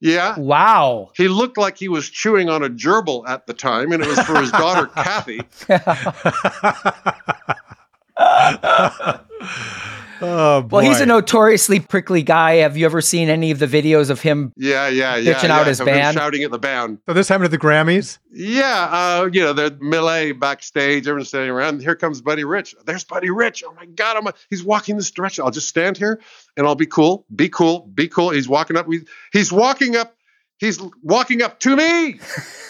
Yeah. 0.00 0.38
Wow. 0.38 1.10
He 1.16 1.28
looked 1.28 1.56
like 1.56 1.78
he 1.78 1.88
was 1.88 2.08
chewing 2.08 2.48
on 2.48 2.64
a 2.64 2.68
gerbil 2.68 3.28
at 3.28 3.46
the 3.46 3.54
time, 3.54 3.92
and 3.92 4.02
it 4.02 4.08
was 4.08 4.18
for 4.20 4.40
his 4.40 4.50
daughter 4.50 4.86
Kathy. 4.94 5.40
oh, 10.22 10.62
boy. 10.62 10.76
Well, 10.78 10.86
he's 10.86 11.00
a 11.00 11.06
notoriously 11.06 11.80
prickly 11.80 12.22
guy. 12.22 12.56
Have 12.56 12.76
you 12.76 12.86
ever 12.86 13.00
seen 13.00 13.28
any 13.28 13.50
of 13.50 13.58
the 13.58 13.66
videos 13.66 14.10
of 14.10 14.20
him? 14.20 14.52
Yeah, 14.56 14.88
yeah, 14.88 15.16
yeah. 15.16 15.34
Pitching 15.34 15.50
yeah, 15.50 15.58
out 15.58 15.66
his 15.66 15.80
of 15.80 15.86
band. 15.86 16.14
shouting 16.14 16.42
at 16.42 16.50
the 16.50 16.58
band. 16.58 16.98
so 17.06 17.12
this 17.12 17.28
happened 17.28 17.46
at 17.46 17.50
the 17.50 17.58
Grammys? 17.58 18.18
Yeah, 18.32 18.88
uh, 18.90 19.28
you 19.32 19.40
know, 19.40 19.52
the 19.52 19.76
melee 19.80 20.32
backstage, 20.32 21.06
everyone's 21.06 21.28
standing 21.28 21.50
around. 21.50 21.82
Here 21.82 21.96
comes 21.96 22.20
Buddy 22.20 22.44
Rich. 22.44 22.74
There's 22.86 23.04
Buddy 23.04 23.30
Rich. 23.30 23.64
Oh 23.66 23.74
my 23.74 23.86
God, 23.86 24.16
I'm 24.16 24.26
a, 24.26 24.34
he's 24.50 24.64
walking 24.64 24.96
this 24.96 25.10
direction. 25.10 25.44
I'll 25.44 25.50
just 25.50 25.68
stand 25.68 25.98
here 25.98 26.20
and 26.56 26.66
I'll 26.66 26.74
be 26.74 26.86
cool, 26.86 27.26
be 27.34 27.48
cool, 27.48 27.90
be 27.94 28.08
cool. 28.08 28.30
He's 28.30 28.48
walking 28.48 28.76
up. 28.76 28.86
He's 29.32 29.52
walking 29.52 29.96
up. 29.96 30.16
He's 30.58 30.80
walking 31.02 31.42
up 31.42 31.58
to 31.60 31.74
me, 31.74 32.20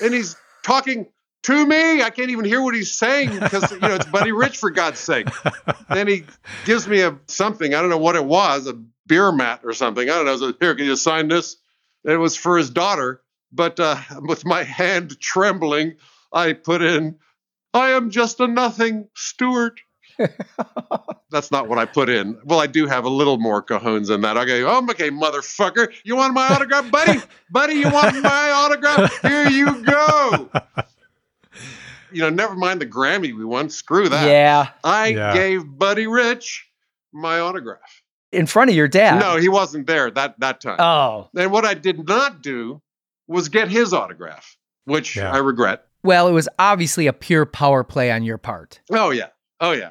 and 0.02 0.14
he's 0.14 0.34
talking 0.62 1.06
to 1.42 1.66
me. 1.66 2.02
I 2.02 2.10
can't 2.10 2.30
even 2.30 2.44
hear 2.44 2.62
what 2.62 2.74
he's 2.74 2.92
saying 2.92 3.38
because 3.38 3.70
you 3.70 3.78
know 3.78 3.94
it's 3.94 4.06
Buddy 4.06 4.32
Rich 4.32 4.58
for 4.58 4.70
God's 4.70 4.98
sake. 4.98 5.28
then 5.88 6.08
he 6.08 6.24
gives 6.64 6.86
me 6.86 7.02
a 7.02 7.18
something. 7.26 7.74
I 7.74 7.80
don't 7.80 7.90
know 7.90 7.98
what 7.98 8.16
it 8.16 8.24
was, 8.24 8.66
a 8.66 8.74
beer 9.06 9.32
mat 9.32 9.60
or 9.64 9.72
something. 9.72 10.08
I 10.08 10.14
don't 10.14 10.26
know. 10.26 10.36
So 10.36 10.54
here, 10.60 10.74
can 10.74 10.86
you 10.86 10.96
sign 10.96 11.28
this? 11.28 11.56
It 12.04 12.16
was 12.16 12.36
for 12.36 12.58
his 12.58 12.70
daughter. 12.70 13.22
But 13.52 13.78
uh, 13.78 13.96
with 14.20 14.46
my 14.46 14.62
hand 14.62 15.20
trembling, 15.20 15.96
I 16.32 16.54
put 16.54 16.82
in, 16.82 17.18
"I 17.74 17.90
am 17.90 18.10
just 18.10 18.40
a 18.40 18.46
nothing, 18.46 19.08
Stewart." 19.14 19.80
That's 21.30 21.50
not 21.50 21.68
what 21.68 21.78
I 21.78 21.86
put 21.86 22.08
in. 22.08 22.38
Well, 22.44 22.60
I 22.60 22.66
do 22.66 22.86
have 22.86 23.04
a 23.04 23.08
little 23.08 23.38
more 23.38 23.62
cajones 23.62 24.08
than 24.08 24.20
that. 24.22 24.36
I 24.36 24.44
go, 24.44 24.66
oh, 24.68 24.86
okay, 24.90 25.10
motherfucker, 25.10 25.92
you 26.04 26.16
want 26.16 26.34
my 26.34 26.46
autograph, 26.48 26.90
buddy? 26.90 27.20
buddy, 27.50 27.74
you 27.74 27.90
want 27.90 28.20
my 28.22 28.50
autograph? 28.50 29.20
Here 29.22 29.48
you 29.48 29.82
go. 29.82 30.50
You 32.12 32.22
know, 32.22 32.30
never 32.30 32.54
mind 32.54 32.80
the 32.80 32.86
Grammy 32.86 33.36
we 33.36 33.44
won. 33.44 33.68
Screw 33.70 34.08
that. 34.08 34.28
Yeah, 34.28 34.68
I 34.84 35.08
Yeah. 35.08 35.34
gave 35.34 35.64
Buddy 35.66 36.06
Rich 36.06 36.66
my 37.12 37.38
autograph. 37.40 38.02
in 38.32 38.46
front 38.46 38.70
of 38.70 38.76
your 38.76 38.88
dad. 38.88 39.18
No, 39.20 39.36
he 39.36 39.48
wasn't 39.48 39.86
there 39.86 40.10
that 40.10 40.38
that 40.40 40.60
time. 40.60 40.80
Oh, 40.80 41.28
and 41.36 41.50
what 41.52 41.64
I 41.64 41.74
did 41.74 42.06
not 42.08 42.42
do 42.42 42.80
was 43.28 43.48
get 43.48 43.68
his 43.68 43.92
autograph. 43.92 44.56
which 44.84 45.14
Yeah. 45.16 45.30
I 45.30 45.36
regret. 45.38 45.84
Well, 46.02 46.26
it 46.26 46.32
was 46.32 46.48
obviously 46.58 47.06
a 47.06 47.12
pure 47.12 47.46
power 47.46 47.84
play 47.84 48.10
on 48.10 48.24
your 48.24 48.36
part. 48.38 48.80
Oh 48.90 49.10
yeah, 49.10 49.28
oh 49.60 49.70
yeah. 49.70 49.90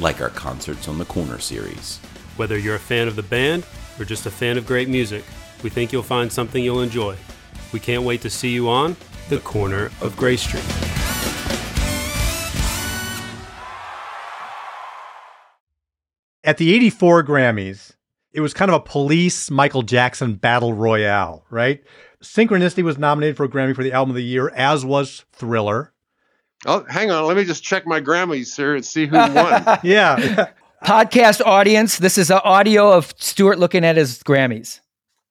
like 0.00 0.20
our 0.20 0.30
Concerts 0.30 0.88
on 0.88 0.98
the 0.98 1.04
Corner 1.04 1.38
series. 1.38 1.98
Whether 2.36 2.58
you're 2.58 2.76
a 2.76 2.80
fan 2.80 3.08
of 3.08 3.16
the 3.16 3.22
band 3.22 3.64
or 3.98 4.04
just 4.04 4.26
a 4.26 4.30
fan 4.30 4.56
of 4.56 4.66
great 4.66 4.88
music, 4.88 5.24
we 5.62 5.70
think 5.70 5.92
you'll 5.92 6.02
find 6.02 6.32
something 6.32 6.62
you'll 6.62 6.82
enjoy. 6.82 7.16
We 7.72 7.80
can't 7.80 8.02
wait 8.02 8.20
to 8.22 8.30
see 8.30 8.50
you 8.50 8.68
on 8.68 8.96
the 9.28 9.38
Corner 9.38 9.90
of 10.00 10.16
Gray 10.16 10.36
Street. 10.36 10.64
At 16.44 16.58
the 16.58 16.74
84 16.74 17.22
Grammys, 17.22 17.92
it 18.32 18.40
was 18.40 18.52
kind 18.52 18.70
of 18.70 18.74
a 18.74 18.80
police 18.80 19.50
Michael 19.50 19.82
Jackson 19.82 20.34
battle 20.34 20.72
royale, 20.72 21.44
right? 21.50 21.82
Synchronicity 22.22 22.82
was 22.82 22.98
nominated 22.98 23.36
for 23.36 23.44
a 23.44 23.48
Grammy 23.48 23.76
for 23.76 23.84
the 23.84 23.92
album 23.92 24.10
of 24.10 24.16
the 24.16 24.24
year, 24.24 24.48
as 24.50 24.84
was 24.84 25.24
Thriller. 25.32 25.91
Oh, 26.66 26.84
hang 26.88 27.10
on. 27.10 27.26
Let 27.26 27.36
me 27.36 27.44
just 27.44 27.64
check 27.64 27.86
my 27.86 28.00
Grammys 28.00 28.56
here 28.56 28.74
and 28.74 28.84
see 28.84 29.06
who 29.06 29.16
won. 29.16 29.78
Yeah. 29.82 30.50
Podcast 30.84 31.40
audience, 31.46 31.98
this 31.98 32.18
is 32.18 32.30
an 32.30 32.40
audio 32.42 32.92
of 32.92 33.14
Stewart 33.16 33.58
looking 33.58 33.84
at 33.84 33.96
his 33.96 34.20
Grammys. 34.22 34.80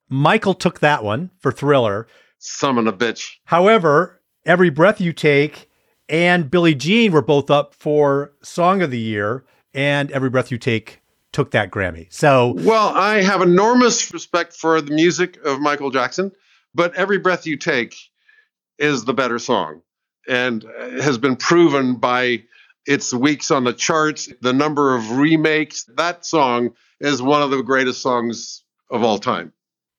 Michael 0.10 0.54
took 0.54 0.80
that 0.80 1.04
one 1.04 1.30
for 1.40 1.52
Thriller. 1.52 2.08
Summon 2.40 2.88
a 2.88 2.94
bitch. 2.94 3.36
However, 3.46 4.22
Every 4.46 4.70
Breath 4.70 5.00
You 5.02 5.14
Take 5.14 5.70
and 6.10 6.50
Billie 6.50 6.76
Jean 6.76 7.12
were 7.12 7.22
both 7.22 7.50
up 7.50 7.74
for 7.76 8.34
Song 8.42 8.82
of 8.82 8.92
the 8.92 9.00
Year, 9.00 9.46
and 9.74 10.12
Every 10.12 10.30
Breath 10.30 10.52
You 10.52 10.58
Take 10.58 11.02
took 11.32 11.52
that 11.52 11.72
Grammy. 11.72 12.12
So, 12.12 12.54
Well, 12.58 12.90
I 12.90 13.22
have 13.22 13.42
enormous 13.42 14.14
respect 14.14 14.54
for 14.54 14.82
the 14.82 14.94
music 14.94 15.38
of 15.46 15.62
Michael 15.62 15.92
Jackson, 15.92 16.32
but 16.76 16.94
Every 16.96 17.18
Breath 17.18 17.46
You 17.46 17.56
Take 17.58 17.96
is 18.78 19.06
the 19.06 19.14
better 19.14 19.40
song 19.40 19.82
and 20.32 20.64
has 20.80 21.18
been 21.18 21.36
proven 21.36 21.96
by 21.96 22.44
its 22.86 23.14
weeks 23.14 23.52
on 23.52 23.64
the 23.66 23.74
charts, 23.74 24.30
the 24.42 24.54
number 24.54 24.96
of 24.96 25.12
remakes. 25.18 25.84
That 25.98 26.26
song 26.26 26.72
is 27.00 27.22
one 27.22 27.42
of 27.44 27.52
the 27.52 27.62
greatest 27.62 28.02
songs 28.02 28.64
of 28.90 29.04
all 29.04 29.20
time. 29.20 29.54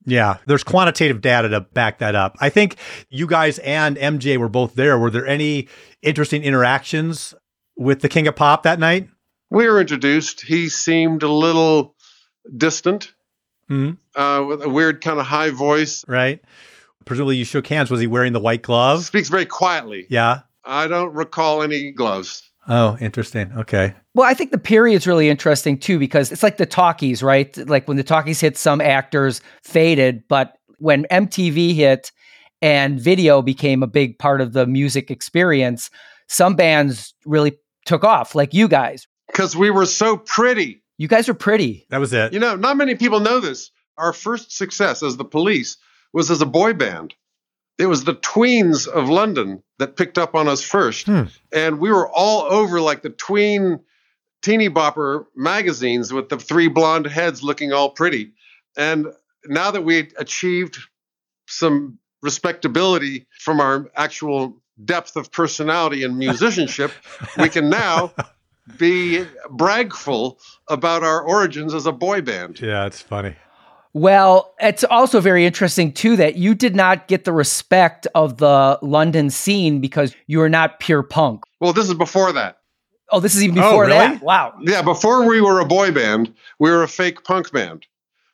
yeah, 0.05 0.39
there's 0.47 0.65
quantitative 0.65 1.21
data 1.21 1.49
to 1.51 1.61
back 1.61 1.99
that 1.99 2.17
up. 2.17 2.37
I 2.41 2.49
think 2.49 2.75
you 3.09 3.27
guys 3.29 3.59
and 3.61 3.97
MJ 3.97 4.37
were 4.37 4.49
both 4.49 4.75
there. 4.75 4.99
Were 4.99 5.11
there 5.11 5.27
any 5.27 5.69
interesting 6.03 6.43
interactions 6.43 7.35
with 7.77 8.01
the 8.01 8.09
King 8.09 8.27
of 8.27 8.35
Pop 8.35 8.65
that 8.65 8.79
night? 8.81 9.09
We 9.51 9.69
were 9.69 9.81
introduced. 9.81 10.41
He 10.41 10.69
seemed 10.71 11.23
a 11.23 11.31
little 11.31 11.95
distant, 12.57 13.13
Mhm. 13.71 13.99
uh, 14.17 14.45
with 14.49 14.63
a 14.63 14.69
weird 14.69 15.01
kind 15.03 15.21
of 15.21 15.27
high 15.27 15.51
voice. 15.51 16.05
Right? 16.09 16.41
Presumably 17.05 17.37
you 17.37 17.45
shook 17.45 17.67
hands. 17.67 17.91
Was 17.91 18.01
he 18.01 18.07
wearing 18.07 18.33
the 18.33 18.41
white 18.41 18.63
glove? 18.63 19.05
Speaks 19.05 19.29
very 19.29 19.47
quietly. 19.47 20.07
Yeah. 20.09 20.41
I 20.65 20.87
don't 20.87 21.13
recall 21.13 21.63
any 21.63 21.91
gloves. 21.91 22.49
Oh, 22.69 22.97
interesting. 23.01 23.53
Okay. 23.57 23.95
Well, 24.15 24.29
I 24.29 24.35
think 24.35 24.53
the 24.53 24.59
period's 24.59 25.07
really 25.07 25.29
interesting 25.29 25.79
too 25.79 25.99
because 25.99 26.31
it's 26.31 26.43
like 26.43 26.59
the 26.59 26.67
talkies, 26.67 27.23
right? 27.23 27.57
Like 27.69 27.89
when 27.89 27.97
the 27.97 28.05
talkies 28.05 28.41
hit, 28.41 28.57
some 28.57 28.81
actors 28.81 29.41
faded, 29.65 30.23
but 30.29 30.57
when 30.79 31.05
MTV 31.11 31.75
hit 31.75 32.13
and 32.61 33.01
video 33.01 33.43
became 33.43 33.83
a 33.83 33.89
big 33.89 34.19
part 34.19 34.41
of 34.41 34.53
the 34.53 34.67
music 34.67 35.11
experience, 35.11 35.91
some 36.29 36.55
bands 36.55 37.15
really 37.27 37.59
took 37.85 38.05
off, 38.05 38.35
like 38.35 38.55
you 38.55 38.69
guys. 38.69 39.09
Because 39.27 39.57
we 39.57 39.71
were 39.71 39.87
so 39.87 40.17
pretty. 40.17 40.83
You 40.99 41.09
guys 41.09 41.29
are 41.29 41.35
pretty. 41.35 41.87
That 41.91 41.99
was 41.99 42.13
it. 42.13 42.33
You 42.33 42.39
know, 42.39 42.55
not 42.55 42.77
many 42.77 42.95
people 42.95 43.19
know 43.19 43.41
this. 43.41 43.73
Our 43.99 44.13
first 44.13 44.57
success 44.57 45.03
as 45.03 45.17
the 45.17 45.25
police 45.25 45.77
was 46.13 46.31
as 46.31 46.43
a 46.43 46.47
boy 46.47 46.73
band. 46.75 47.15
It 47.79 47.87
was 47.87 48.05
the 48.05 48.15
tweens 48.15 48.87
of 48.87 49.09
London 49.09 49.63
that 49.79 49.97
picked 49.97 50.19
up 50.19 50.35
on 50.35 50.47
us 50.47 50.63
first. 50.63 51.07
Hmm. 51.07 51.25
And 51.53 51.79
we 51.79 51.91
were 51.91 52.09
all 52.09 52.43
over 52.43 52.81
like 52.81 53.03
the 53.03 53.11
tween 53.11 53.81
teeny 54.43 54.69
bopper 54.69 55.27
magazines 55.35 56.13
with 56.13 56.29
the 56.29 56.39
three 56.39 56.69
blonde 56.69 57.07
heads 57.07 57.43
looking 57.43 57.73
all 57.73 57.91
pretty. 57.91 58.33
And 58.77 59.07
now 59.47 59.71
that 59.71 59.83
we 59.83 60.11
achieved 60.19 60.79
some 61.49 61.99
respectability 62.23 63.27
from 63.41 63.61
our 63.61 63.91
actual 63.95 64.63
depth 64.85 65.17
of 65.17 65.33
personality 65.33 66.05
and 66.05 66.19
musicianship, 66.19 66.93
we 67.39 67.49
can 67.49 67.71
now 67.71 68.13
be 68.79 69.25
bragful 69.51 70.39
about 70.69 71.03
our 71.03 71.23
origins 71.23 71.75
as 71.75 71.87
a 71.87 71.93
boy 71.93 72.21
band. 72.21 72.61
Yeah, 72.61 72.87
it's 72.87 73.01
funny. 73.01 73.37
Well, 73.95 74.55
it's 74.59 74.85
also 74.85 75.21
very 75.21 75.45
interesting 75.45 75.93
too 75.93 76.17
that 76.17 76.37
you 76.37 76.55
did 76.55 76.75
not 76.75 77.09
get 77.09 77.25
the 77.25 77.33
respect 77.33 78.07
of 78.15 78.39
the 78.39 78.79
London 78.81 79.29
scene 79.29 79.81
because 79.81 80.15
you 80.27 80.41
are 80.41 80.49
not 80.49 80.81
pure 80.81 81.03
punk. 81.03 81.45
Well, 81.61 81.73
this 81.75 81.89
is 81.89 81.95
before 81.95 82.33
that. 82.33 82.59
Oh, 83.11 83.21
this 83.21 83.35
is 83.35 83.45
even 83.45 83.59
Oh, 83.59 83.63
before 83.63 83.87
really? 83.87 83.99
that. 83.99 84.23
Wow. 84.23 84.55
Yeah, 84.63 84.81
before 84.81 85.29
we 85.29 85.43
were 85.43 85.61
a 85.61 85.67
boy 85.67 85.91
band, 85.93 86.35
we 86.59 86.71
were 86.71 86.83
a 86.83 86.89
fake 86.89 87.25
punk 87.25 87.53
band. 87.53 87.87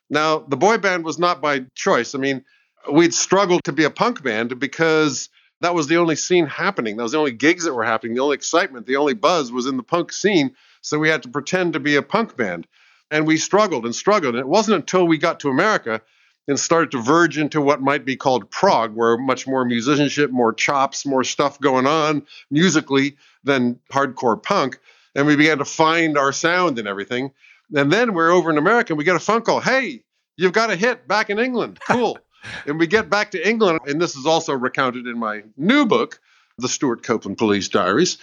Now, 0.09 0.39
the 0.39 0.55
boy 0.55 0.77
band 0.77 1.03
was 1.03 1.19
not 1.19 1.41
by 1.41 1.65
choice. 1.75 2.15
I 2.15 2.17
mean, 2.17 2.45
we'd 2.89 3.13
struggled 3.13 3.65
to 3.65 3.73
be 3.73 3.83
a 3.83 3.89
punk 3.89 4.23
band 4.23 4.57
because 4.57 5.27
that 5.59 5.75
was 5.75 5.87
the 5.87 5.97
only 5.97 6.15
scene 6.15 6.45
happening. 6.47 6.95
That 6.95 7.03
was 7.03 7.11
the 7.11 7.17
only 7.17 7.33
gigs 7.33 7.65
that 7.65 7.73
were 7.73 7.83
happening. 7.83 8.15
The 8.15 8.21
only 8.21 8.35
excitement, 8.35 8.87
the 8.87 8.95
only 8.95 9.13
buzz 9.13 9.51
was 9.51 9.65
in 9.65 9.75
the 9.75 9.83
punk 9.83 10.13
scene. 10.13 10.55
So 10.81 10.97
we 10.97 11.09
had 11.09 11.23
to 11.23 11.29
pretend 11.29 11.73
to 11.73 11.81
be 11.81 11.97
a 11.97 12.01
punk 12.01 12.37
band. 12.37 12.65
And 13.11 13.25
we 13.25 13.37
struggled 13.37 13.85
and 13.85 13.95
struggled. 13.95 14.35
And 14.35 14.41
it 14.41 14.47
wasn't 14.47 14.75
until 14.75 15.07
we 15.07 15.17
got 15.17 15.39
to 15.41 15.49
America 15.49 16.01
and 16.47 16.59
started 16.59 16.91
to 16.91 17.01
verge 17.01 17.37
into 17.37 17.61
what 17.61 17.81
might 17.81 18.05
be 18.05 18.15
called 18.15 18.49
prog, 18.49 18.95
where 18.95 19.17
much 19.17 19.45
more 19.47 19.63
musicianship, 19.65 20.31
more 20.31 20.53
chops, 20.53 21.05
more 21.05 21.23
stuff 21.23 21.59
going 21.59 21.85
on 21.85 22.25
musically 22.49 23.17
than 23.43 23.79
hardcore 23.91 24.41
punk. 24.41 24.79
And 25.15 25.27
we 25.27 25.35
began 25.35 25.59
to 25.59 25.65
find 25.65 26.17
our 26.17 26.31
sound 26.31 26.79
and 26.79 26.87
everything. 26.87 27.31
And 27.75 27.91
then 27.91 28.13
we're 28.13 28.31
over 28.31 28.49
in 28.49 28.57
America 28.57 28.93
and 28.93 28.97
we 28.97 29.03
get 29.03 29.15
a 29.15 29.19
phone 29.19 29.41
call 29.43 29.59
Hey, 29.59 30.03
you've 30.37 30.53
got 30.53 30.71
a 30.71 30.75
hit 30.75 31.07
back 31.07 31.29
in 31.29 31.39
England. 31.39 31.79
Cool. 31.87 32.17
and 32.65 32.79
we 32.79 32.87
get 32.87 33.09
back 33.09 33.31
to 33.31 33.47
England. 33.47 33.81
And 33.85 34.01
this 34.01 34.15
is 34.15 34.25
also 34.25 34.53
recounted 34.53 35.05
in 35.07 35.19
my 35.19 35.43
new 35.57 35.85
book, 35.85 36.19
The 36.57 36.69
Stewart 36.69 37.03
Copeland 37.03 37.37
Police 37.37 37.67
Diaries, 37.67 38.17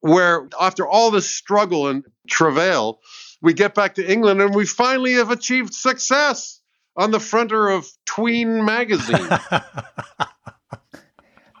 where 0.00 0.48
after 0.60 0.86
all 0.86 1.10
this 1.10 1.28
struggle 1.28 1.88
and 1.88 2.04
travail, 2.28 3.00
we 3.42 3.52
get 3.54 3.74
back 3.74 3.94
to 3.96 4.10
England 4.12 4.40
and 4.40 4.54
we 4.54 4.66
finally 4.66 5.12
have 5.14 5.30
achieved 5.30 5.74
success. 5.74 6.60
on 6.96 7.10
the 7.10 7.18
fronter 7.18 7.68
of 7.76 7.86
Tween 8.06 8.64
magazine. 8.64 9.28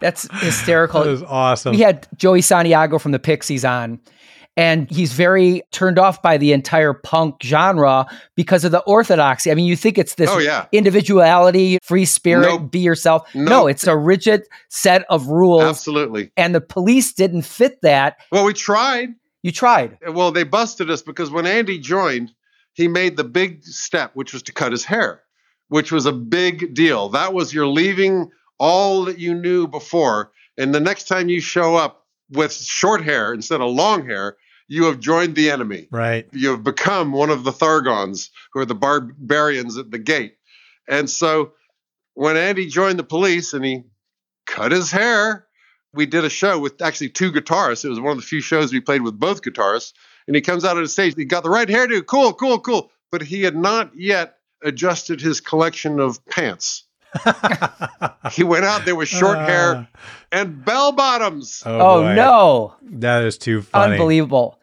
That's 0.00 0.28
hysterical. 0.42 1.04
That 1.04 1.10
is 1.10 1.22
awesome. 1.22 1.72
We 1.74 1.80
had 1.80 2.06
Joey 2.16 2.42
Santiago 2.42 2.98
from 2.98 3.12
the 3.12 3.18
Pixies 3.18 3.64
on, 3.64 3.98
and 4.54 4.90
he's 4.90 5.12
very 5.14 5.62
turned 5.72 5.98
off 5.98 6.20
by 6.20 6.36
the 6.36 6.52
entire 6.52 6.92
punk 6.92 7.36
genre 7.42 8.06
because 8.34 8.64
of 8.64 8.72
the 8.72 8.80
orthodoxy. 8.80 9.50
I 9.50 9.54
mean, 9.54 9.64
you 9.64 9.74
think 9.74 9.96
it's 9.96 10.14
this 10.16 10.28
Oh, 10.30 10.38
yeah. 10.38 10.66
individuality, 10.70 11.78
free 11.82 12.04
spirit, 12.04 12.42
Nope. 12.46 12.70
be 12.70 12.80
yourself. 12.80 13.26
No, 13.34 13.66
it's 13.66 13.86
a 13.86 13.96
rigid 13.96 14.42
set 14.68 15.04
of 15.08 15.28
rules. 15.28 15.62
Absolutely. 15.62 16.30
And 16.36 16.54
the 16.54 16.60
police 16.60 17.14
didn't 17.14 17.42
fit 17.42 17.80
that. 17.80 18.16
Well, 18.30 18.44
we 18.44 18.52
tried. 18.52 19.14
You 19.46 19.52
tried. 19.52 19.98
Well, 20.04 20.32
they 20.32 20.42
busted 20.42 20.90
us 20.90 21.02
because 21.02 21.30
when 21.30 21.46
Andy 21.46 21.78
joined, 21.78 22.32
he 22.72 22.88
made 22.88 23.16
the 23.16 23.22
big 23.22 23.62
step, 23.62 24.10
which 24.14 24.32
was 24.32 24.42
to 24.42 24.52
cut 24.52 24.72
his 24.72 24.84
hair, 24.84 25.22
which 25.68 25.92
was 25.92 26.04
a 26.04 26.12
big 26.12 26.74
deal. 26.74 27.10
That 27.10 27.32
was 27.32 27.54
you're 27.54 27.68
leaving 27.68 28.28
all 28.58 29.04
that 29.04 29.20
you 29.20 29.34
knew 29.34 29.68
before. 29.68 30.32
And 30.58 30.74
the 30.74 30.80
next 30.80 31.04
time 31.04 31.28
you 31.28 31.40
show 31.40 31.76
up 31.76 32.04
with 32.28 32.52
short 32.52 33.04
hair 33.04 33.32
instead 33.32 33.60
of 33.60 33.70
long 33.70 34.04
hair, 34.04 34.36
you 34.66 34.86
have 34.86 34.98
joined 34.98 35.36
the 35.36 35.48
enemy. 35.52 35.86
right. 35.92 36.26
You 36.32 36.50
have 36.50 36.64
become 36.64 37.12
one 37.12 37.30
of 37.30 37.44
the 37.44 37.52
Thargons, 37.52 38.30
who 38.52 38.58
are 38.58 38.64
the 38.64 38.74
barbarians 38.74 39.78
at 39.78 39.92
the 39.92 39.98
gate. 40.00 40.38
And 40.88 41.08
so 41.08 41.52
when 42.14 42.36
Andy 42.36 42.66
joined 42.66 42.98
the 42.98 43.04
police 43.04 43.52
and 43.52 43.64
he 43.64 43.84
cut 44.44 44.72
his 44.72 44.90
hair, 44.90 45.45
we 45.96 46.06
did 46.06 46.24
a 46.24 46.30
show 46.30 46.58
with 46.58 46.80
actually 46.82 47.08
two 47.08 47.32
guitarists. 47.32 47.84
It 47.84 47.88
was 47.88 48.00
one 48.00 48.12
of 48.12 48.18
the 48.18 48.22
few 48.22 48.40
shows 48.40 48.72
we 48.72 48.80
played 48.80 49.02
with 49.02 49.18
both 49.18 49.42
guitarists. 49.42 49.92
And 50.26 50.36
he 50.36 50.42
comes 50.42 50.64
out 50.64 50.76
on 50.76 50.82
the 50.82 50.88
stage. 50.88 51.14
He 51.16 51.24
got 51.24 51.42
the 51.42 51.50
right 51.50 51.68
hairdo. 51.68 52.04
Cool, 52.04 52.32
cool, 52.34 52.60
cool. 52.60 52.90
But 53.10 53.22
he 53.22 53.42
had 53.42 53.56
not 53.56 53.92
yet 53.96 54.38
adjusted 54.62 55.20
his 55.20 55.40
collection 55.40 56.00
of 56.00 56.24
pants. 56.26 56.84
he 58.32 58.44
went 58.44 58.64
out 58.64 58.84
there 58.84 58.96
with 58.96 59.08
short 59.08 59.38
uh. 59.38 59.46
hair 59.46 59.88
and 60.32 60.64
bell 60.64 60.92
bottoms. 60.92 61.62
Oh, 61.64 61.78
oh, 61.78 62.02
boy. 62.02 62.14
no. 62.14 62.74
That 62.82 63.24
is 63.24 63.38
too 63.38 63.62
funny. 63.62 63.94
Unbelievable. 63.94 64.58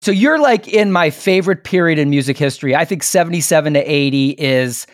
So 0.00 0.12
you're 0.12 0.38
like 0.38 0.68
in 0.68 0.92
my 0.92 1.10
favorite 1.10 1.64
period 1.64 1.98
in 1.98 2.08
music 2.08 2.38
history. 2.38 2.74
I 2.74 2.84
think 2.84 3.02
77 3.02 3.74
to 3.74 3.80
80 3.80 4.30
is 4.30 4.86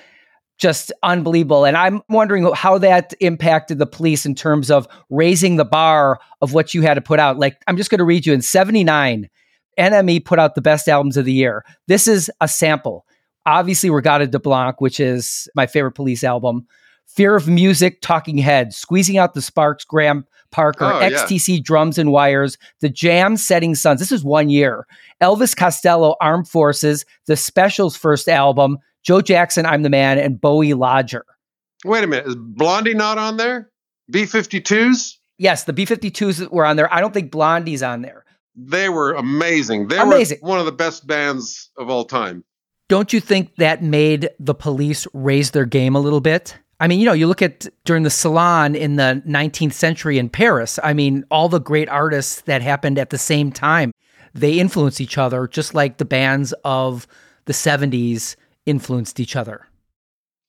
just 0.59 0.93
unbelievable. 1.03 1.65
And 1.65 1.77
I'm 1.77 2.03
wondering 2.09 2.51
how 2.55 2.79
that 2.79 3.13
impacted 3.21 3.79
the 3.79 3.87
police 3.87 4.25
in 4.25 4.35
terms 4.35 4.71
of 4.71 4.87
raising 5.11 5.57
the 5.57 5.65
bar 5.65 6.21
of 6.41 6.53
what 6.53 6.75
you 6.75 6.83
had 6.83 6.95
to 6.95 7.01
put 7.01 7.19
out. 7.19 7.39
Like, 7.39 7.57
I'm 7.67 7.77
just 7.77 7.91
going 7.91 7.99
to 7.99 8.05
read 8.05 8.27
you 8.27 8.33
in 8.33 8.43
79, 8.43 9.29
NME 9.79 10.25
put 10.25 10.39
out 10.39 10.55
the 10.55 10.63
best 10.63 10.89
albums 10.89 11.17
of 11.17 11.25
the 11.25 11.33
year. 11.33 11.65
This 11.89 12.07
is 12.07 12.31
a 12.41 12.49
sample. 12.49 13.05
Obviously, 13.47 13.91
Reggatta 13.91 14.31
de 14.31 14.39
Blanc, 14.39 14.81
which 14.81 15.01
is 15.01 15.49
my 15.55 15.67
favorite 15.67 15.93
police 15.93 16.25
album. 16.25 16.67
Fear 17.07 17.37
of 17.37 17.49
Music, 17.49 18.01
Talking 18.01 18.39
Heads, 18.39 18.77
Squeezing 18.77 19.19
Out 19.19 19.35
the 19.35 19.43
Sparks, 19.43 19.85
Graham 19.85 20.25
Parker, 20.51 20.85
Oh, 20.85 21.01
yeah. 21.01 21.11
XTC 21.11 21.63
Drums 21.63 21.99
and 21.99 22.11
Wires, 22.13 22.57
The 22.81 22.89
Jam, 22.89 23.37
Setting 23.37 23.75
Sons. 23.75 24.01
This 24.01 24.13
is 24.13 24.25
one 24.25 24.49
year. 24.49 24.87
Elvis 25.21 25.55
Costello, 25.57 26.17
Armed 26.21 26.49
Forces, 26.49 27.05
The 27.27 27.37
Specials' 27.37 27.97
first 27.97 28.29
album, 28.29 28.79
Joe 29.05 29.21
Jackson, 29.21 29.67
I'm 29.67 29.83
the 29.83 29.91
Man, 29.91 30.19
and 30.19 30.41
Bowie 30.41 30.75
Lodger. 30.75 31.25
Wait 31.85 32.03
a 32.03 32.07
minute. 32.07 32.27
Is 32.27 32.37
Blondie 32.37 32.95
not 32.95 33.19
on 33.19 33.37
there? 33.37 33.71
B 34.11 34.23
52s? 34.23 35.17
Yes, 35.39 35.65
the 35.65 35.73
B 35.73 35.85
52s 35.85 36.51
were 36.51 36.65
on 36.65 36.77
there. 36.77 36.93
I 36.93 37.01
don't 37.01 37.13
think 37.13 37.31
Blondie's 37.31 37.83
on 37.83 38.03
there. 38.03 38.25
They 38.57 38.89
were 38.89 39.13
amazing. 39.13 39.89
They 39.89 39.99
Amazing. 39.99 40.39
were 40.43 40.49
one 40.49 40.59
of 40.59 40.67
the 40.67 40.73
best 40.73 41.07
bands 41.07 41.71
of 41.77 41.91
all 41.91 42.05
time. 42.05 42.45
Don't 42.89 43.13
you 43.13 43.21
think 43.21 43.57
that 43.57 43.83
made 43.83 44.31
the 44.39 44.55
police 44.55 45.07
raise 45.13 45.51
their 45.51 45.65
game 45.65 45.95
a 45.97 46.01
little 46.01 46.21
bit? 46.21 46.57
I 46.81 46.87
mean, 46.87 47.01
you 47.01 47.07
know, 47.07 47.13
you 47.13 47.27
look 47.27 47.43
at 47.43 47.67
during 47.85 48.03
the 48.05 48.11
salon 48.11 48.75
in 48.75 48.97
the 48.97 49.23
19th 49.27 49.73
century 49.73 50.19
in 50.19 50.29
Paris. 50.29 50.79
I 50.83 50.93
mean, 50.93 51.25
all 51.31 51.49
the 51.49 51.61
great 51.61 51.89
artists 51.89 52.43
that 52.43 52.63
happened 52.63 52.99
at 52.99 53.11
the 53.11 53.19
same 53.19 53.51
time, 53.51 53.93
they 54.35 54.59
influenced 54.61 55.01
each 55.01 55.19
other, 55.19 55.47
just 55.49 55.75
like 55.75 55.97
the 55.99 56.05
bands 56.05 56.53
of 56.65 57.07
the 57.47 57.53
70s 57.53 58.37
influenced 58.67 59.21
each 59.21 59.37
other. 59.37 59.67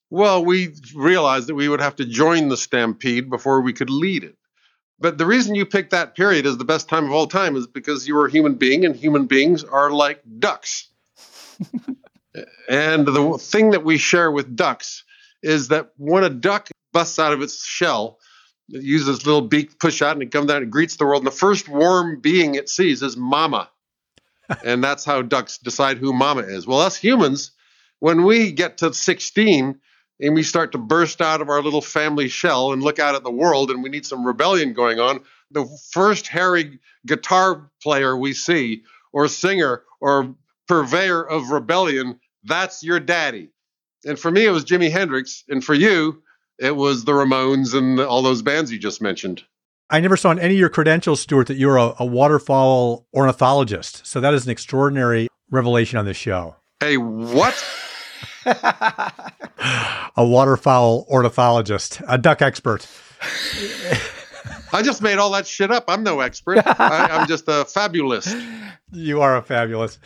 Well, 0.09 0.45
we 0.45 0.75
realized 0.95 1.47
that 1.47 1.55
we 1.55 1.67
would 1.67 1.81
have 1.81 1.95
to 1.97 2.05
join 2.05 2.49
the 2.49 2.57
stampede 2.57 3.29
before 3.29 3.61
we 3.61 3.73
could 3.73 3.89
lead 3.89 4.23
it. 4.23 4.37
But 4.99 5.17
the 5.17 5.25
reason 5.25 5.55
you 5.55 5.65
picked 5.65 5.91
that 5.91 6.15
period 6.15 6.45
as 6.45 6.57
the 6.57 6.63
best 6.63 6.87
time 6.87 7.05
of 7.05 7.11
all 7.11 7.27
time 7.27 7.55
is 7.55 7.67
because 7.67 8.07
you 8.07 8.15
were 8.15 8.27
a 8.27 8.31
human 8.31 8.55
being, 8.55 8.85
and 8.85 8.95
human 8.95 9.25
beings 9.25 9.63
are 9.63 9.91
like 9.91 10.21
ducks. 10.39 10.89
and 12.69 13.05
the 13.05 13.37
thing 13.37 13.71
that 13.71 13.83
we 13.83 13.97
share 13.97 14.31
with 14.31 14.55
ducks 14.55 15.03
is 15.43 15.67
that 15.67 15.91
when 15.97 16.23
a 16.23 16.29
duck 16.29 16.69
busts 16.93 17.19
out 17.19 17.33
of 17.33 17.41
its 17.41 17.65
shell, 17.65 18.19
it 18.69 18.83
uses 18.83 19.17
its 19.17 19.25
little 19.25 19.41
beak 19.41 19.71
to 19.71 19.77
push 19.77 20.01
out 20.01 20.13
and 20.13 20.23
it 20.23 20.31
comes 20.31 20.47
down 20.47 20.63
and 20.63 20.71
greets 20.71 20.95
the 20.95 21.05
world. 21.05 21.21
And 21.21 21.27
the 21.27 21.31
first 21.35 21.67
warm 21.67 22.19
being 22.19 22.55
it 22.55 22.69
sees 22.69 23.03
is 23.03 23.17
mama. 23.17 23.69
and 24.63 24.83
that's 24.83 25.05
how 25.05 25.21
ducks 25.21 25.57
decide 25.57 25.97
who 25.97 26.13
mama 26.13 26.41
is. 26.41 26.65
Well, 26.65 26.79
us 26.79 26.95
humans, 26.95 27.51
when 28.05 28.23
we 28.23 28.51
get 28.51 28.77
to 28.77 28.93
16 28.93 29.79
and 30.19 30.35
we 30.35 30.43
start 30.43 30.73
to 30.73 30.77
burst 30.77 31.21
out 31.21 31.41
of 31.41 31.49
our 31.49 31.63
little 31.63 31.81
family 31.81 32.27
shell 32.27 32.71
and 32.71 32.83
look 32.83 32.99
out 32.99 33.15
at 33.15 33.23
the 33.23 33.31
world 33.31 33.71
and 33.71 33.81
we 33.81 33.89
need 33.89 34.05
some 34.05 34.23
rebellion 34.23 34.73
going 34.73 34.99
on, 34.99 35.21
the 35.49 35.65
first 35.91 36.27
hairy 36.27 36.79
guitar 37.07 37.71
player 37.81 38.15
we 38.15 38.33
see, 38.33 38.83
or 39.11 39.27
singer, 39.27 39.81
or 39.99 40.35
purveyor 40.67 41.27
of 41.27 41.49
rebellion, 41.49 42.19
that's 42.43 42.83
your 42.83 42.99
daddy. 42.99 43.49
And 44.05 44.19
for 44.19 44.29
me, 44.29 44.45
it 44.45 44.51
was 44.51 44.65
Jimi 44.65 44.91
Hendrix. 44.91 45.43
And 45.49 45.63
for 45.63 45.73
you, 45.73 46.21
it 46.59 46.75
was 46.75 47.05
the 47.05 47.11
Ramones 47.11 47.73
and 47.73 47.99
all 47.99 48.21
those 48.21 48.43
bands 48.43 48.71
you 48.71 48.77
just 48.77 49.01
mentioned. 49.01 49.43
I 49.89 49.99
never 49.99 50.15
saw 50.15 50.29
in 50.29 50.37
any 50.37 50.53
of 50.53 50.59
your 50.59 50.69
credentials, 50.69 51.21
Stewart, 51.21 51.47
that 51.47 51.57
you're 51.57 51.77
a, 51.77 51.95
a 51.97 52.05
waterfowl 52.05 53.07
ornithologist. 53.15 54.05
So 54.05 54.21
that 54.21 54.35
is 54.35 54.45
an 54.45 54.51
extraordinary 54.51 55.27
revelation 55.49 55.97
on 55.97 56.05
this 56.05 56.17
show. 56.17 56.57
Hey, 56.79 56.97
what? 56.97 57.55
A 60.17 60.25
waterfowl 60.25 61.05
ornithologist, 61.09 62.01
a 62.07 62.17
duck 62.17 62.41
expert. 62.41 62.87
I 64.71 64.81
just 64.81 65.01
made 65.01 65.17
all 65.17 65.31
that 65.31 65.47
shit 65.47 65.71
up. 65.71 65.85
I'm 65.87 66.03
no 66.03 66.19
expert. 66.19 66.59
I, 66.65 67.07
I'm 67.11 67.27
just 67.27 67.45
a 67.47 67.65
fabulist. 67.65 68.35
You 68.91 69.21
are 69.21 69.37
a 69.37 69.41
fabulous. 69.41 69.97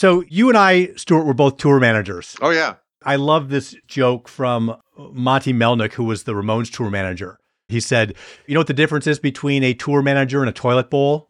So 0.00 0.24
you 0.30 0.48
and 0.48 0.56
I, 0.56 0.94
Stewart, 0.96 1.26
were 1.26 1.34
both 1.34 1.58
tour 1.58 1.78
managers. 1.78 2.34
Oh, 2.40 2.48
yeah. 2.48 2.76
I 3.04 3.16
love 3.16 3.50
this 3.50 3.76
joke 3.86 4.28
from 4.28 4.74
Monte 4.96 5.52
Melnick, 5.52 5.92
who 5.92 6.04
was 6.04 6.22
the 6.22 6.32
Ramones 6.32 6.74
tour 6.74 6.88
manager. 6.88 7.38
He 7.68 7.80
said, 7.80 8.14
You 8.46 8.54
know 8.54 8.60
what 8.60 8.66
the 8.66 8.72
difference 8.72 9.06
is 9.06 9.18
between 9.18 9.62
a 9.62 9.74
tour 9.74 10.00
manager 10.00 10.40
and 10.40 10.48
a 10.48 10.54
toilet 10.54 10.88
bowl? 10.88 11.28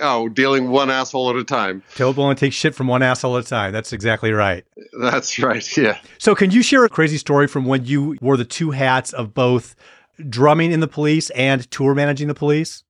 Oh, 0.00 0.28
dealing 0.28 0.70
one 0.70 0.88
asshole 0.88 1.30
at 1.30 1.36
a 1.36 1.42
time. 1.42 1.82
Toilet 1.96 2.12
bowl 2.12 2.26
only 2.26 2.36
takes 2.36 2.54
shit 2.54 2.76
from 2.76 2.86
one 2.86 3.02
asshole 3.02 3.38
at 3.38 3.44
a 3.44 3.48
time. 3.48 3.72
That's 3.72 3.92
exactly 3.92 4.30
right. 4.30 4.64
That's 5.00 5.40
right. 5.40 5.76
Yeah. 5.76 5.98
So, 6.18 6.36
can 6.36 6.52
you 6.52 6.62
share 6.62 6.84
a 6.84 6.88
crazy 6.88 7.18
story 7.18 7.48
from 7.48 7.64
when 7.64 7.86
you 7.86 8.16
wore 8.20 8.36
the 8.36 8.44
two 8.44 8.70
hats 8.70 9.12
of 9.12 9.34
both 9.34 9.74
drumming 10.28 10.70
in 10.70 10.78
the 10.78 10.86
police 10.86 11.30
and 11.30 11.68
tour 11.72 11.92
managing 11.92 12.28
the 12.28 12.34
police? 12.34 12.84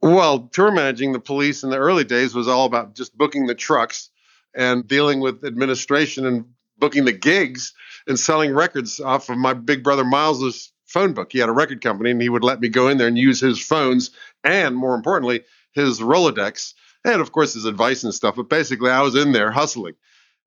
Well, 0.00 0.48
tour 0.52 0.70
managing 0.70 1.12
the 1.12 1.20
police 1.20 1.62
in 1.62 1.68
the 1.68 1.76
early 1.76 2.04
days 2.04 2.34
was 2.34 2.48
all 2.48 2.64
about 2.64 2.94
just 2.94 3.14
booking 3.18 3.46
the 3.46 3.54
trucks 3.54 4.08
and 4.54 4.86
dealing 4.86 5.20
with 5.20 5.44
administration 5.44 6.26
and 6.26 6.46
booking 6.78 7.04
the 7.04 7.12
gigs 7.12 7.72
and 8.06 8.18
selling 8.18 8.54
records 8.54 9.00
off 9.00 9.30
of 9.30 9.38
my 9.38 9.54
big 9.54 9.82
brother 9.82 10.04
Miles's 10.04 10.72
phone 10.86 11.12
book. 11.12 11.32
He 11.32 11.38
had 11.38 11.48
a 11.48 11.52
record 11.52 11.82
company 11.82 12.10
and 12.10 12.20
he 12.20 12.28
would 12.28 12.44
let 12.44 12.60
me 12.60 12.68
go 12.68 12.88
in 12.88 12.98
there 12.98 13.08
and 13.08 13.18
use 13.18 13.40
his 13.40 13.60
phones 13.60 14.10
and 14.42 14.76
more 14.76 14.94
importantly, 14.94 15.42
his 15.72 16.00
Rolodex 16.00 16.74
and 17.04 17.20
of 17.20 17.32
course 17.32 17.54
his 17.54 17.64
advice 17.64 18.04
and 18.04 18.14
stuff. 18.14 18.36
But 18.36 18.48
basically 18.48 18.90
I 18.90 19.02
was 19.02 19.14
in 19.14 19.32
there 19.32 19.50
hustling. 19.50 19.94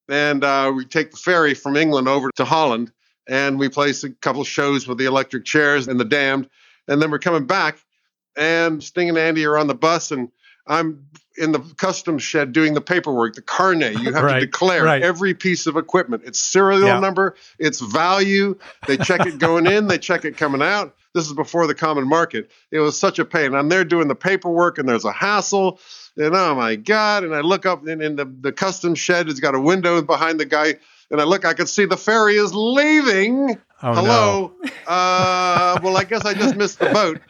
And 0.09 0.43
uh, 0.43 0.71
we 0.75 0.85
take 0.85 1.11
the 1.11 1.17
ferry 1.17 1.53
from 1.53 1.75
England 1.75 2.07
over 2.07 2.31
to 2.35 2.45
Holland 2.45 2.91
and 3.27 3.59
we 3.59 3.67
place 3.67 4.03
a 4.03 4.09
couple 4.09 4.43
shows 4.45 4.87
with 4.87 4.97
the 4.97 5.05
electric 5.05 5.43
chairs 5.43 5.87
and 5.87 5.99
the 5.99 6.05
damned. 6.05 6.49
And 6.87 7.01
then 7.01 7.11
we're 7.11 7.19
coming 7.19 7.45
back 7.45 7.77
and 8.37 8.81
Sting 8.81 9.09
and 9.09 9.17
Andy 9.17 9.45
are 9.45 9.57
on 9.57 9.67
the 9.67 9.75
bus 9.75 10.11
and 10.11 10.29
I'm 10.67 11.07
in 11.37 11.51
the 11.51 11.59
customs 11.77 12.23
shed 12.23 12.51
doing 12.51 12.73
the 12.73 12.81
paperwork, 12.81 13.35
the 13.35 13.41
carnet. 13.43 13.93
You 13.99 14.11
have 14.13 14.23
Right, 14.23 14.39
to 14.39 14.45
declare 14.47 14.83
right. 14.83 15.03
every 15.03 15.33
piece 15.33 15.67
of 15.67 15.77
equipment, 15.77 16.23
its 16.25 16.39
serial 16.39 16.87
Yeah. 16.87 16.99
number, 16.99 17.35
its 17.59 17.79
value. 17.79 18.57
They 18.87 18.97
check 18.97 19.25
it 19.25 19.37
going 19.37 19.67
in, 19.67 19.87
they 19.87 19.99
check 19.99 20.25
it 20.25 20.35
coming 20.37 20.61
out. 20.63 20.95
This 21.13 21.25
is 21.27 21.33
before 21.33 21.67
the 21.67 21.75
common 21.75 22.07
market. 22.07 22.51
It 22.71 22.79
was 22.79 22.99
such 22.99 23.17
a 23.19 23.25
pain. 23.25 23.53
I'm 23.55 23.69
there 23.69 23.83
doing 23.85 24.07
the 24.07 24.15
paperwork, 24.15 24.77
and 24.77 24.87
there's 24.89 25.05
a 25.05 25.11
hassle. 25.11 25.79
And 26.15 26.35
oh 26.35 26.55
my 26.55 26.75
God. 26.75 27.23
And 27.23 27.33
I 27.35 27.41
look 27.41 27.65
up, 27.65 27.85
and 27.87 28.01
in 28.01 28.15
the, 28.15 28.25
the 28.25 28.51
customs 28.51 28.99
shed 28.99 29.27
has 29.27 29.39
got 29.39 29.55
a 29.55 29.59
window 29.59 30.01
behind 30.01 30.39
the 30.39 30.45
guy. 30.45 30.75
And 31.09 31.21
I 31.21 31.23
look, 31.23 31.45
I 31.45 31.53
can 31.53 31.67
see 31.67 31.85
the 31.85 31.97
ferry 31.97 32.35
is 32.35 32.53
leaving. 32.53 33.57
Oh, 33.83 33.93
Hello. 33.93 34.53
Uh, 34.87 35.79
well, 35.83 35.97
I 35.97 36.03
guess 36.03 36.25
I 36.25 36.33
just 36.33 36.55
missed 36.55 36.79
the 36.79 36.89
boat. 36.89 37.21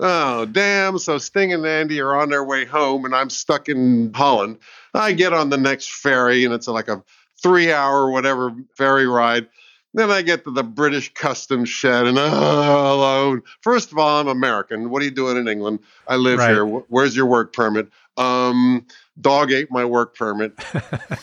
Oh, 0.00 0.46
damn. 0.46 0.98
So 0.98 1.18
Sting 1.18 1.52
and 1.52 1.64
Andy 1.64 2.00
are 2.00 2.16
on 2.16 2.28
their 2.28 2.42
way 2.42 2.64
home, 2.64 3.04
and 3.04 3.14
I'm 3.14 3.30
stuck 3.30 3.68
in 3.68 4.12
Holland. 4.12 4.58
I 4.94 5.12
get 5.12 5.32
on 5.32 5.50
the 5.50 5.58
next 5.58 5.90
ferry, 5.92 6.44
and 6.44 6.52
it's 6.52 6.66
like 6.66 6.88
a 6.88 7.04
three 7.40 7.72
hour, 7.72 8.10
whatever 8.10 8.52
ferry 8.76 9.06
ride. 9.06 9.48
Then 9.94 10.10
I 10.10 10.22
get 10.22 10.42
to 10.44 10.50
the 10.50 10.64
British 10.64 11.12
customs 11.14 11.68
shed, 11.68 12.06
and 12.06 12.18
oh, 12.18 12.94
alone. 12.94 13.42
First 13.60 13.92
of 13.92 13.98
all, 13.98 14.20
I'm 14.20 14.28
American. 14.28 14.90
What 14.90 15.02
are 15.02 15.04
you 15.04 15.10
doing 15.10 15.36
in 15.36 15.46
England? 15.46 15.80
I 16.08 16.16
live 16.16 16.38
Right. 16.38 16.50
here. 16.50 16.64
Where's 16.64 17.14
your 17.14 17.26
work 17.26 17.52
permit? 17.52 17.88
Um, 18.16 18.86
dog 19.20 19.52
ate 19.52 19.70
my 19.70 19.84
work 19.84 20.16
permit. 20.16 20.52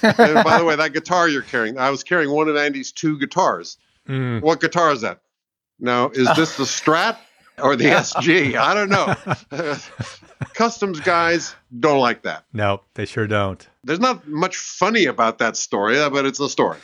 and 0.04 0.44
by 0.44 0.60
the 0.60 0.64
way, 0.66 0.76
that 0.76 0.94
guitar 0.94 1.28
you're 1.28 1.42
carrying, 1.42 1.78
I 1.80 1.90
was 1.90 2.04
carrying 2.04 2.32
one 2.32 2.48
of 2.48 2.56
Andy's 2.56 2.92
two 2.92 3.18
guitars. 3.20 3.78
Mm. 4.10 4.42
What 4.42 4.60
guitar 4.60 4.92
is 4.92 5.02
that? 5.02 5.22
Now, 5.80 6.10
is 6.10 6.28
this 6.36 6.58
the 6.58 6.64
Strat 6.64 7.18
or 7.62 7.76
the 7.76 7.86
SG? 8.06 8.56
I 8.56 8.74
don't 8.74 8.90
know. 8.90 9.16
Customs 10.54 11.00
guys 11.00 11.56
don't 11.80 12.00
like 12.00 12.24
that. 12.24 12.46
No, 12.54 12.82
they 12.96 13.06
sure 13.06 13.28
don't. 13.28 13.66
There's 13.84 14.00
not 14.00 14.28
much 14.28 14.58
funny 14.58 15.06
about 15.06 15.38
that 15.40 15.56
story, 15.56 16.00
uh, 16.00 16.10
but 16.10 16.26
it's 16.26 16.40
a 16.40 16.50
story. 16.50 16.78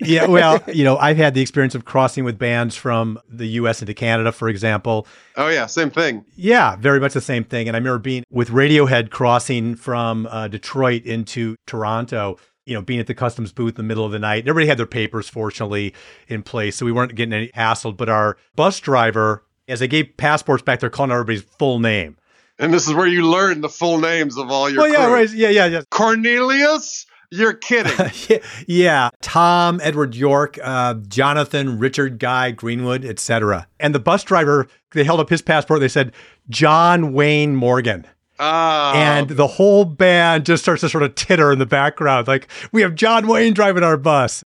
yeah, 0.00 0.26
well, 0.26 0.62
you 0.72 0.84
know, 0.84 0.96
I've 0.96 1.16
had 1.16 1.34
the 1.34 1.42
experience 1.42 1.74
of 1.74 1.84
crossing 1.84 2.24
with 2.24 2.38
bands 2.38 2.74
from 2.76 3.18
the 3.28 3.46
US 3.46 3.82
into 3.82 3.94
Canada, 3.94 4.32
for 4.32 4.48
example. 4.48 5.06
Oh, 5.36 5.48
yeah, 5.48 5.66
same 5.66 5.90
thing. 5.90 6.24
Yeah, 6.34 6.76
very 6.76 6.98
much 7.00 7.12
the 7.12 7.20
same 7.20 7.44
thing. 7.44 7.68
And 7.68 7.76
I 7.76 7.78
remember 7.78 7.98
being 7.98 8.24
with 8.30 8.48
Radiohead 8.48 9.10
crossing 9.10 9.74
from 9.76 10.26
uh, 10.30 10.48
Detroit 10.48 11.04
into 11.04 11.56
Toronto, 11.66 12.38
you 12.66 12.74
know, 12.74 12.82
being 12.82 13.00
at 13.00 13.06
the 13.06 13.14
customs 13.14 13.52
booth 13.52 13.70
in 13.72 13.76
the 13.76 13.82
middle 13.82 14.04
of 14.04 14.12
the 14.12 14.18
night. 14.18 14.44
Everybody 14.46 14.66
had 14.68 14.78
their 14.78 14.86
papers, 14.86 15.28
fortunately, 15.28 15.94
in 16.28 16.42
place. 16.42 16.76
So 16.76 16.86
we 16.86 16.92
weren't 16.92 17.14
getting 17.14 17.32
any 17.32 17.48
hassled. 17.48 17.96
But 17.96 18.08
our 18.08 18.36
bus 18.56 18.78
driver, 18.80 19.44
as 19.68 19.80
they 19.80 19.88
gave 19.88 20.16
passports 20.16 20.62
back, 20.62 20.80
they're 20.80 20.90
calling 20.90 21.10
everybody's 21.12 21.42
full 21.42 21.78
name. 21.78 22.16
And 22.58 22.72
this 22.72 22.86
is 22.86 22.94
where 22.94 23.06
you 23.06 23.28
learn 23.28 23.60
the 23.62 23.68
full 23.68 23.98
names 23.98 24.36
of 24.36 24.50
all 24.50 24.70
your 24.70 24.82
Well, 24.82 24.92
yeah, 24.92 25.04
crew. 25.06 25.14
right. 25.14 25.30
Yeah, 25.32 25.48
yeah, 25.48 25.66
yeah. 25.66 25.82
Cornelius? 25.90 27.06
You're 27.30 27.54
kidding. 27.54 27.92
yeah, 28.28 28.38
yeah. 28.68 29.10
Tom, 29.22 29.80
Edward 29.82 30.14
Yorke, 30.14 30.58
uh, 30.62 30.94
Jonathan, 31.08 31.78
Richard 31.78 32.18
Guy, 32.18 32.50
Greenwood, 32.50 33.06
etc. 33.06 33.66
And 33.80 33.94
the 33.94 33.98
bus 33.98 34.22
driver, 34.22 34.68
they 34.92 35.02
held 35.02 35.18
up 35.18 35.30
his 35.30 35.40
passport. 35.40 35.80
They 35.80 35.88
said 35.88 36.12
John 36.50 37.14
Wayne 37.14 37.56
Morgan. 37.56 38.06
Ah, 38.44 38.92
And 38.94 39.30
the 39.30 39.46
whole 39.46 39.84
band 39.84 40.44
just 40.44 40.64
starts 40.64 40.80
to 40.80 40.88
sort 40.88 41.04
of 41.04 41.14
titter 41.14 41.52
in 41.52 41.60
the 41.60 41.66
background, 41.66 42.26
like 42.26 42.48
we 42.72 42.82
have 42.82 42.96
John 42.96 43.28
Wayne 43.28 43.54
driving 43.54 43.84
our 43.84 43.96
bus. 43.96 44.42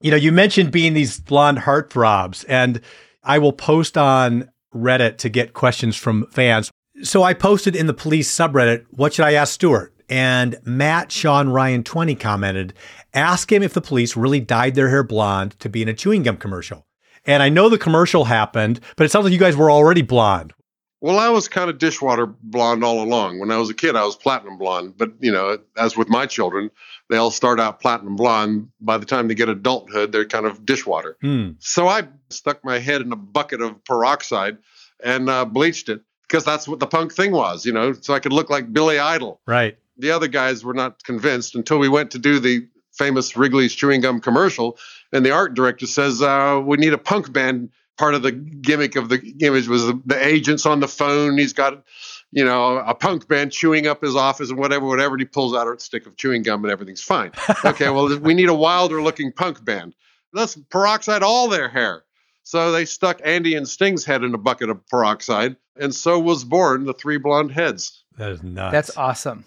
You 0.00 0.10
know, 0.12 0.16
you 0.16 0.32
mentioned 0.32 0.72
being 0.72 0.94
these 0.94 1.20
blonde 1.20 1.58
heartthrobs, 1.58 2.44
and 2.48 2.80
I 3.22 3.38
will 3.38 3.52
post 3.52 3.96
on 3.96 4.48
Reddit 4.74 5.18
to 5.18 5.28
get 5.28 5.54
questions 5.54 5.96
from 5.96 6.26
fans. 6.30 6.70
So 7.02 7.22
I 7.22 7.34
posted 7.34 7.76
in 7.76 7.86
the 7.86 7.94
police 7.94 8.32
subreddit, 8.34 8.84
what 8.90 9.12
should 9.14 9.24
I 9.24 9.34
ask 9.34 9.54
Stewart? 9.54 9.92
And 10.08 10.56
Matt 10.64 11.12
Sean 11.12 11.50
Ryan 11.50 11.84
20 11.84 12.14
commented, 12.14 12.74
ask 13.12 13.52
him 13.52 13.62
if 13.62 13.74
the 13.74 13.80
police 13.80 14.16
really 14.16 14.40
dyed 14.40 14.74
their 14.74 14.88
hair 14.88 15.02
blonde 15.02 15.58
to 15.60 15.68
be 15.68 15.82
in 15.82 15.88
a 15.88 15.94
chewing 15.94 16.22
gum 16.22 16.36
commercial. 16.36 16.86
And 17.26 17.42
I 17.42 17.48
know 17.48 17.68
the 17.68 17.78
commercial 17.78 18.24
happened, 18.24 18.80
but 18.96 19.04
it 19.04 19.10
sounds 19.10 19.24
like 19.24 19.32
you 19.32 19.38
guys 19.38 19.56
were 19.56 19.70
already 19.70 20.02
blonde. 20.02 20.54
Well, 21.00 21.18
I 21.18 21.28
was 21.28 21.46
kind 21.46 21.70
of 21.70 21.78
dishwater 21.78 22.26
blonde 22.26 22.82
all 22.82 23.02
along. 23.02 23.38
When 23.38 23.52
I 23.52 23.58
was 23.58 23.70
a 23.70 23.74
kid, 23.74 23.94
I 23.94 24.04
was 24.04 24.16
platinum 24.16 24.58
blonde. 24.58 24.94
But, 24.96 25.12
you 25.20 25.30
know, 25.30 25.58
as 25.76 25.96
with 25.96 26.08
my 26.08 26.26
children, 26.26 26.70
they 27.08 27.16
all 27.16 27.30
start 27.30 27.60
out 27.60 27.80
platinum 27.80 28.16
blonde. 28.16 28.68
By 28.80 28.98
the 28.98 29.06
time 29.06 29.28
they 29.28 29.34
get 29.34 29.48
adulthood, 29.48 30.10
they're 30.10 30.24
kind 30.24 30.46
of 30.46 30.66
dishwater. 30.66 31.16
Hmm. 31.20 31.50
So 31.60 31.86
I 31.86 32.08
stuck 32.30 32.64
my 32.64 32.78
head 32.78 33.00
in 33.00 33.12
a 33.12 33.16
bucket 33.16 33.60
of 33.60 33.84
peroxide 33.84 34.58
and 35.04 35.30
uh, 35.30 35.44
bleached 35.44 35.88
it 35.88 36.00
because 36.22 36.44
that's 36.44 36.66
what 36.66 36.80
the 36.80 36.86
punk 36.86 37.12
thing 37.12 37.30
was, 37.30 37.64
you 37.64 37.72
know, 37.72 37.92
so 37.92 38.12
I 38.12 38.18
could 38.18 38.32
look 38.32 38.50
like 38.50 38.72
Billy 38.72 38.98
Idol. 38.98 39.40
Right. 39.46 39.78
The 39.98 40.10
other 40.10 40.28
guys 40.28 40.64
were 40.64 40.74
not 40.74 41.02
convinced 41.04 41.54
until 41.54 41.78
we 41.78 41.88
went 41.88 42.12
to 42.12 42.18
do 42.18 42.38
the 42.38 42.68
famous 42.92 43.36
Wrigley's 43.36 43.74
chewing 43.74 44.00
gum 44.00 44.20
commercial. 44.20 44.78
And 45.12 45.24
the 45.24 45.30
art 45.30 45.54
director 45.54 45.86
says, 45.86 46.20
uh, 46.20 46.60
we 46.64 46.76
need 46.76 46.92
a 46.92 46.98
punk 46.98 47.32
band. 47.32 47.70
Part 47.96 48.14
of 48.14 48.22
the 48.22 48.30
gimmick 48.30 48.94
of 48.94 49.08
the 49.08 49.34
image 49.40 49.66
was 49.66 49.86
the, 49.86 50.00
the 50.06 50.24
agent's 50.24 50.66
on 50.66 50.78
the 50.78 50.86
phone. 50.86 51.36
He's 51.36 51.52
got, 51.52 51.82
you 52.30 52.44
know, 52.44 52.78
a 52.78 52.94
punk 52.94 53.26
band 53.26 53.50
chewing 53.50 53.88
up 53.88 54.02
his 54.02 54.14
office 54.14 54.50
and 54.50 54.58
whatever, 54.58 54.86
whatever. 54.86 55.14
And 55.14 55.20
he 55.20 55.26
pulls 55.26 55.52
out 55.52 55.66
a 55.66 55.80
stick 55.80 56.06
of 56.06 56.16
chewing 56.16 56.42
gum 56.42 56.64
and 56.64 56.70
everything's 56.70 57.02
fine. 57.02 57.32
okay, 57.64 57.90
well, 57.90 58.16
we 58.20 58.34
need 58.34 58.48
a 58.48 58.54
wilder 58.54 59.02
looking 59.02 59.32
punk 59.32 59.64
band. 59.64 59.94
Let's 60.32 60.56
peroxide 60.70 61.24
all 61.24 61.48
their 61.48 61.68
hair. 61.68 62.04
So 62.48 62.72
they 62.72 62.86
stuck 62.86 63.20
Andy 63.24 63.56
and 63.56 63.68
Sting's 63.68 64.04
head 64.06 64.22
in 64.22 64.32
a 64.32 64.38
bucket 64.38 64.70
of 64.70 64.86
peroxide, 64.86 65.56
and 65.76 65.94
so 65.94 66.18
was 66.18 66.44
born 66.44 66.84
the 66.84 66.94
three 66.94 67.18
blonde 67.18 67.52
heads. 67.52 68.04
That 68.16 68.30
is 68.30 68.42
nuts. 68.42 68.72
That's 68.72 68.96
awesome. 68.96 69.44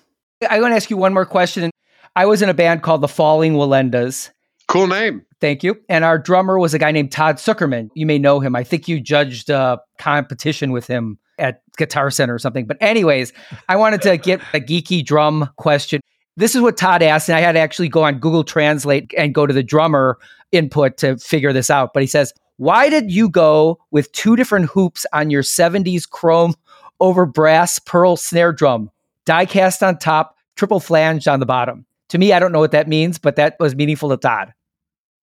I 0.50 0.60
want 0.60 0.72
to 0.72 0.76
ask 0.76 0.90
you 0.90 0.98
one 0.98 1.14
more 1.14 1.26
question. 1.26 1.70
I 2.16 2.26
was 2.26 2.42
in 2.42 2.50
a 2.50 2.54
band 2.54 2.84
called 2.84 3.02
the 3.02 3.08
Falling 3.08 3.54
Wallendas. 3.54 4.32
Cool 4.68 4.88
name. 4.88 5.26
Thank 5.40 5.64
you. 5.64 5.80
And 5.90 6.04
our 6.04 6.18
drummer 6.18 6.60
was 6.60 6.74
a 6.74 6.80
guy 6.80 6.92
named 6.92 7.12
Todd 7.12 7.38
Zuckerman. 7.38 7.90
You 7.94 8.06
may 8.06 8.18
know 8.18 8.40
him. 8.40 8.56
I 8.56 8.64
think 8.64 8.88
you 8.88 9.00
judged 9.00 9.50
a 9.50 9.80
competition 9.98 10.72
with 10.72 10.88
him 10.88 11.18
at 11.38 11.62
Guitar 11.78 12.12
Center 12.12 12.34
or 12.34 12.40
something. 12.40 12.66
But, 12.66 12.78
anyways, 12.80 13.34
I 13.68 13.76
wanted 13.76 14.02
to 14.04 14.18
get 14.18 14.40
a 14.54 14.60
geeky 14.60 15.04
drum 15.04 15.50
question. 15.58 16.02
This 16.38 16.56
is 16.56 16.62
what 16.62 16.78
Todd 16.78 17.02
asked, 17.02 17.28
and 17.28 17.38
I 17.38 17.42
had 17.42 17.54
to 17.54 17.60
actually 17.60 17.90
go 17.90 18.04
on 18.04 18.20
Google 18.20 18.44
Translate 18.44 19.14
and 19.18 19.34
go 19.34 19.46
to 19.46 19.54
the 19.54 19.64
drummer 19.64 20.18
input 20.52 20.98
to 20.98 21.18
figure 21.18 21.54
this 21.54 21.70
out. 21.70 21.94
But 21.94 22.04
he 22.04 22.08
says, 22.08 22.34
Why 22.58 22.90
did 22.90 23.12
you 23.12 23.30
go 23.30 23.80
with 23.92 24.12
two 24.14 24.36
different 24.36 24.70
hoops 24.70 25.06
on 25.12 25.30
your 25.30 25.44
70s 25.44 26.10
chrome 26.10 26.54
over 27.00 27.26
brass 27.26 27.80
pearl 27.80 28.16
snare 28.16 28.54
drum? 28.54 28.92
Die 29.26 29.46
cast 29.46 29.84
on 29.84 29.98
top, 29.98 30.38
triple 30.56 30.80
flanged 30.80 31.28
on 31.28 31.40
the 31.40 31.46
bottom. 31.46 31.86
To 32.10 32.18
me, 32.18 32.34
I 32.34 32.40
don't 32.40 32.52
know 32.52 32.60
what 32.60 32.72
that 32.72 32.88
means, 32.88 33.18
but 33.18 33.36
that 33.38 33.56
was 33.60 33.76
meaningful 33.76 34.10
to 34.10 34.18
Todd. 34.18 34.54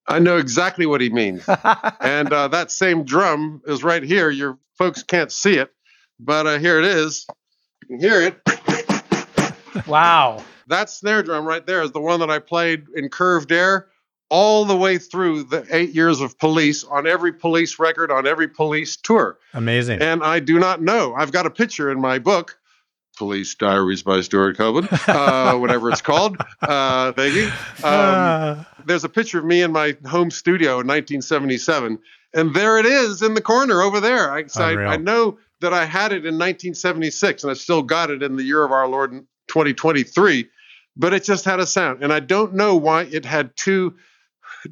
I 0.07 0.19
know 0.19 0.39
exactly 0.39 0.87
what 0.87 1.01
he 1.01 1.11
means. 1.11 1.47
and 2.01 2.33
uh, 2.33 2.49
that 2.49 2.71
same 2.71 3.05
drum 3.05 3.61
is 3.67 3.85
right 3.85 4.03
here. 4.03 4.31
Your 4.31 4.59
folks 4.77 5.03
can't 5.03 5.31
see 5.31 5.55
it, 5.55 5.71
but 6.19 6.47
uh, 6.47 6.59
here 6.59 6.79
it 6.79 6.87
is. 6.87 7.27
You 7.83 7.99
can 7.99 8.01
hear 8.01 8.23
it. 8.23 9.87
wow. 9.87 10.43
That 10.69 10.91
snare 10.91 11.23
drum 11.23 11.45
right 11.45 11.67
there 11.67 11.83
is 11.83 11.93
the 11.93 12.01
one 12.01 12.21
that 12.21 12.31
I 12.31 12.39
played 12.39 12.87
in 12.95 13.09
Curved 13.09 13.53
Air 13.53 13.89
all 14.31 14.65
the 14.65 14.77
way 14.77 14.99
through 14.99 15.45
the 15.45 15.67
eight 15.71 15.95
years 15.95 16.21
of 16.21 16.39
police 16.39 16.85
on 16.85 17.07
every 17.07 17.33
police 17.33 17.79
record, 17.79 18.11
on 18.11 18.27
every 18.27 18.49
police 18.49 18.97
tour. 18.97 19.39
Amazing. 19.55 20.03
And 20.03 20.23
I 20.23 20.41
do 20.41 20.59
not 20.59 20.83
know. 20.83 21.15
I've 21.15 21.33
got 21.33 21.47
a 21.47 21.51
picture 21.51 21.91
in 21.91 22.01
my 22.01 22.19
book, 22.19 22.59
Police 23.19 23.55
Diaries 23.57 24.03
by 24.03 24.21
Stewart 24.21 24.57
Copeland, 24.57 24.89
uh, 25.09 25.57
whatever 25.59 25.91
it's 25.91 26.01
called. 26.01 26.37
Uh, 26.63 27.13
thank 27.13 27.35
you. 27.35 27.47
Um, 27.47 27.53
Ah. 27.85 28.67
there's 28.87 29.05
a 29.05 29.09
picture 29.09 29.39
of 29.39 29.45
me 29.45 29.61
in 29.63 29.73
my 29.73 29.97
home 30.07 30.31
studio 30.31 30.81
in 30.81 30.87
1977, 30.87 31.99
and 32.35 32.55
there 32.55 32.79
it 32.79 32.87
is 32.87 33.21
in 33.23 33.35
the 33.35 33.41
corner 33.43 33.83
over 33.83 34.01
there. 34.01 34.31
I, 34.33 34.47
so 34.47 34.63
I, 34.65 34.93
I 34.93 34.97
know 34.97 35.39
that 35.61 35.75
I 35.75 35.85
had 35.85 36.13
it 36.13 36.25
in 36.25 36.35
1976, 36.39 37.43
and 37.43 37.51
I 37.51 37.55
still 37.55 37.83
got 37.83 38.11
it 38.11 38.23
in 38.23 38.37
the 38.37 38.45
year 38.45 38.65
of 38.65 38.71
our 38.71 38.87
Lord 38.89 39.11
2023, 39.49 40.49
but 40.97 41.13
it 41.13 41.25
just 41.25 41.45
had 41.45 41.59
a 41.61 41.67
sound, 41.67 42.03
and 42.03 42.13
I 42.13 42.21
don't 42.21 42.55
know 42.55 42.77
why 42.77 43.03
it 43.03 43.25
had 43.25 43.51
two 43.57 43.97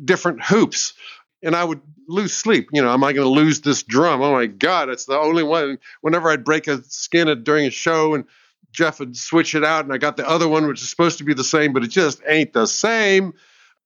different 0.05 0.43
hoops. 0.45 0.95
And 1.43 1.55
I 1.55 1.65
would 1.65 1.81
lose 2.09 2.35
sleep. 2.35 2.69
You 2.73 2.83
know, 2.83 2.93
am 2.93 3.05
I 3.05 3.13
going 3.13 3.27
to 3.27 3.41
lose 3.41 3.61
this 3.61 3.83
drum? 3.83 4.23
Oh 4.23 4.33
my 4.33 4.47
God, 4.47 4.89
it's 4.89 5.05
the 5.05 5.19
only 5.19 5.43
one. 5.43 5.79
Whenever 6.01 6.31
I'd 6.31 6.45
break 6.45 6.67
a 6.67 6.83
skin 6.85 7.43
during 7.43 7.67
a 7.67 7.71
show 7.71 8.15
and 8.15 8.25
Jeff 8.73 9.01
would 9.01 9.17
switch 9.17 9.55
it 9.55 9.65
out, 9.65 9.85
and 9.85 9.93
I 9.93 9.99
got 9.99 10.17
the 10.17 10.29
other 10.29 10.49
one, 10.49 10.67
which 10.67 10.83
is 10.83 10.89
supposed 10.89 11.19
to 11.19 11.25
be 11.25 11.35
the 11.35 11.45
same, 11.45 11.73
but 11.73 11.85
it 11.85 11.89
just 11.89 12.21
ain't 12.27 12.53
the 12.53 12.67
same. 12.67 13.35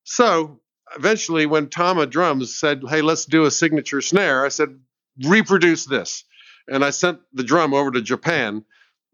So 0.04 0.60
eventually, 0.96 1.46
when 1.46 1.68
Tama 1.68 2.06
Drums 2.06 2.56
said, 2.56 2.82
Hey, 2.88 3.02
let's 3.02 3.24
do 3.24 3.44
a 3.44 3.50
signature 3.50 4.00
snare, 4.00 4.44
I 4.44 4.48
said, 4.48 4.78
reproduce 5.24 5.84
this. 5.84 6.24
And 6.68 6.84
I 6.84 6.90
sent 6.90 7.20
the 7.32 7.44
drum 7.44 7.74
over 7.74 7.90
to 7.90 8.00
Japan, 8.00 8.64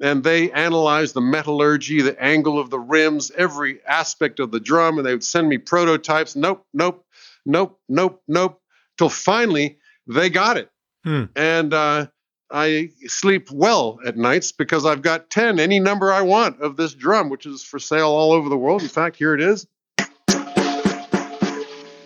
and 0.01 0.23
they 0.23 0.51
analyzed 0.51 1.15
the 1.15 1.21
metallurgy, 1.21 2.03
the 2.03 2.23
angle 2.23 2.59
of 2.59 2.71
the 2.71 2.79
rims, 2.79 3.31
every 3.31 3.81
aspect 3.87 4.41
of 4.41 4.51
the 4.51 4.61
drum, 4.61 4.99
and 4.99 5.07
they 5.07 5.13
would 5.13 5.25
send 5.25 5.49
me 5.49 5.59
prototypes. 5.59 6.37
Nope, 6.37 6.67
nope, 6.75 7.06
nope, 7.47 7.81
nope, 7.89 8.23
nope. 8.29 8.61
till 8.99 9.09
finally 9.09 9.79
they 10.07 10.29
got 10.29 10.57
it. 10.57 10.71
Hmm. 11.05 11.25
And 11.35 11.73
uh, 11.73 12.09
I 12.51 12.91
sleep 13.07 13.51
well 13.51 13.99
at 14.07 14.17
nights 14.17 14.53
because 14.53 14.85
I've 14.85 15.03
got 15.03 15.31
10, 15.31 15.59
any 15.59 15.81
number 15.81 16.13
I 16.13 16.23
want 16.23 16.61
of 16.61 16.77
this 16.77 16.95
drum, 16.95 17.31
which 17.31 17.47
is 17.47 17.63
for 17.63 17.79
sale 17.79 18.09
all 18.09 18.33
over 18.33 18.49
the 18.49 18.57
world. 18.57 18.83
In 18.83 18.89
fact, 18.89 19.17
here 19.17 19.35
it 19.35 19.41
is. 19.41 19.67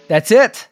That's 0.09 0.31
it. 0.31 0.69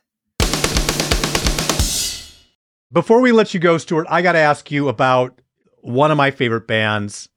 Before 2.90 3.20
we 3.20 3.32
let 3.32 3.52
you 3.52 3.60
go, 3.60 3.78
Stewart, 3.78 4.06
I 4.08 4.22
got 4.22 4.32
to 4.32 4.38
ask 4.38 4.70
you 4.70 4.88
about 4.88 5.40
one 5.82 6.10
of 6.10 6.16
my 6.16 6.30
favorite 6.30 6.66
bands, 6.66 7.28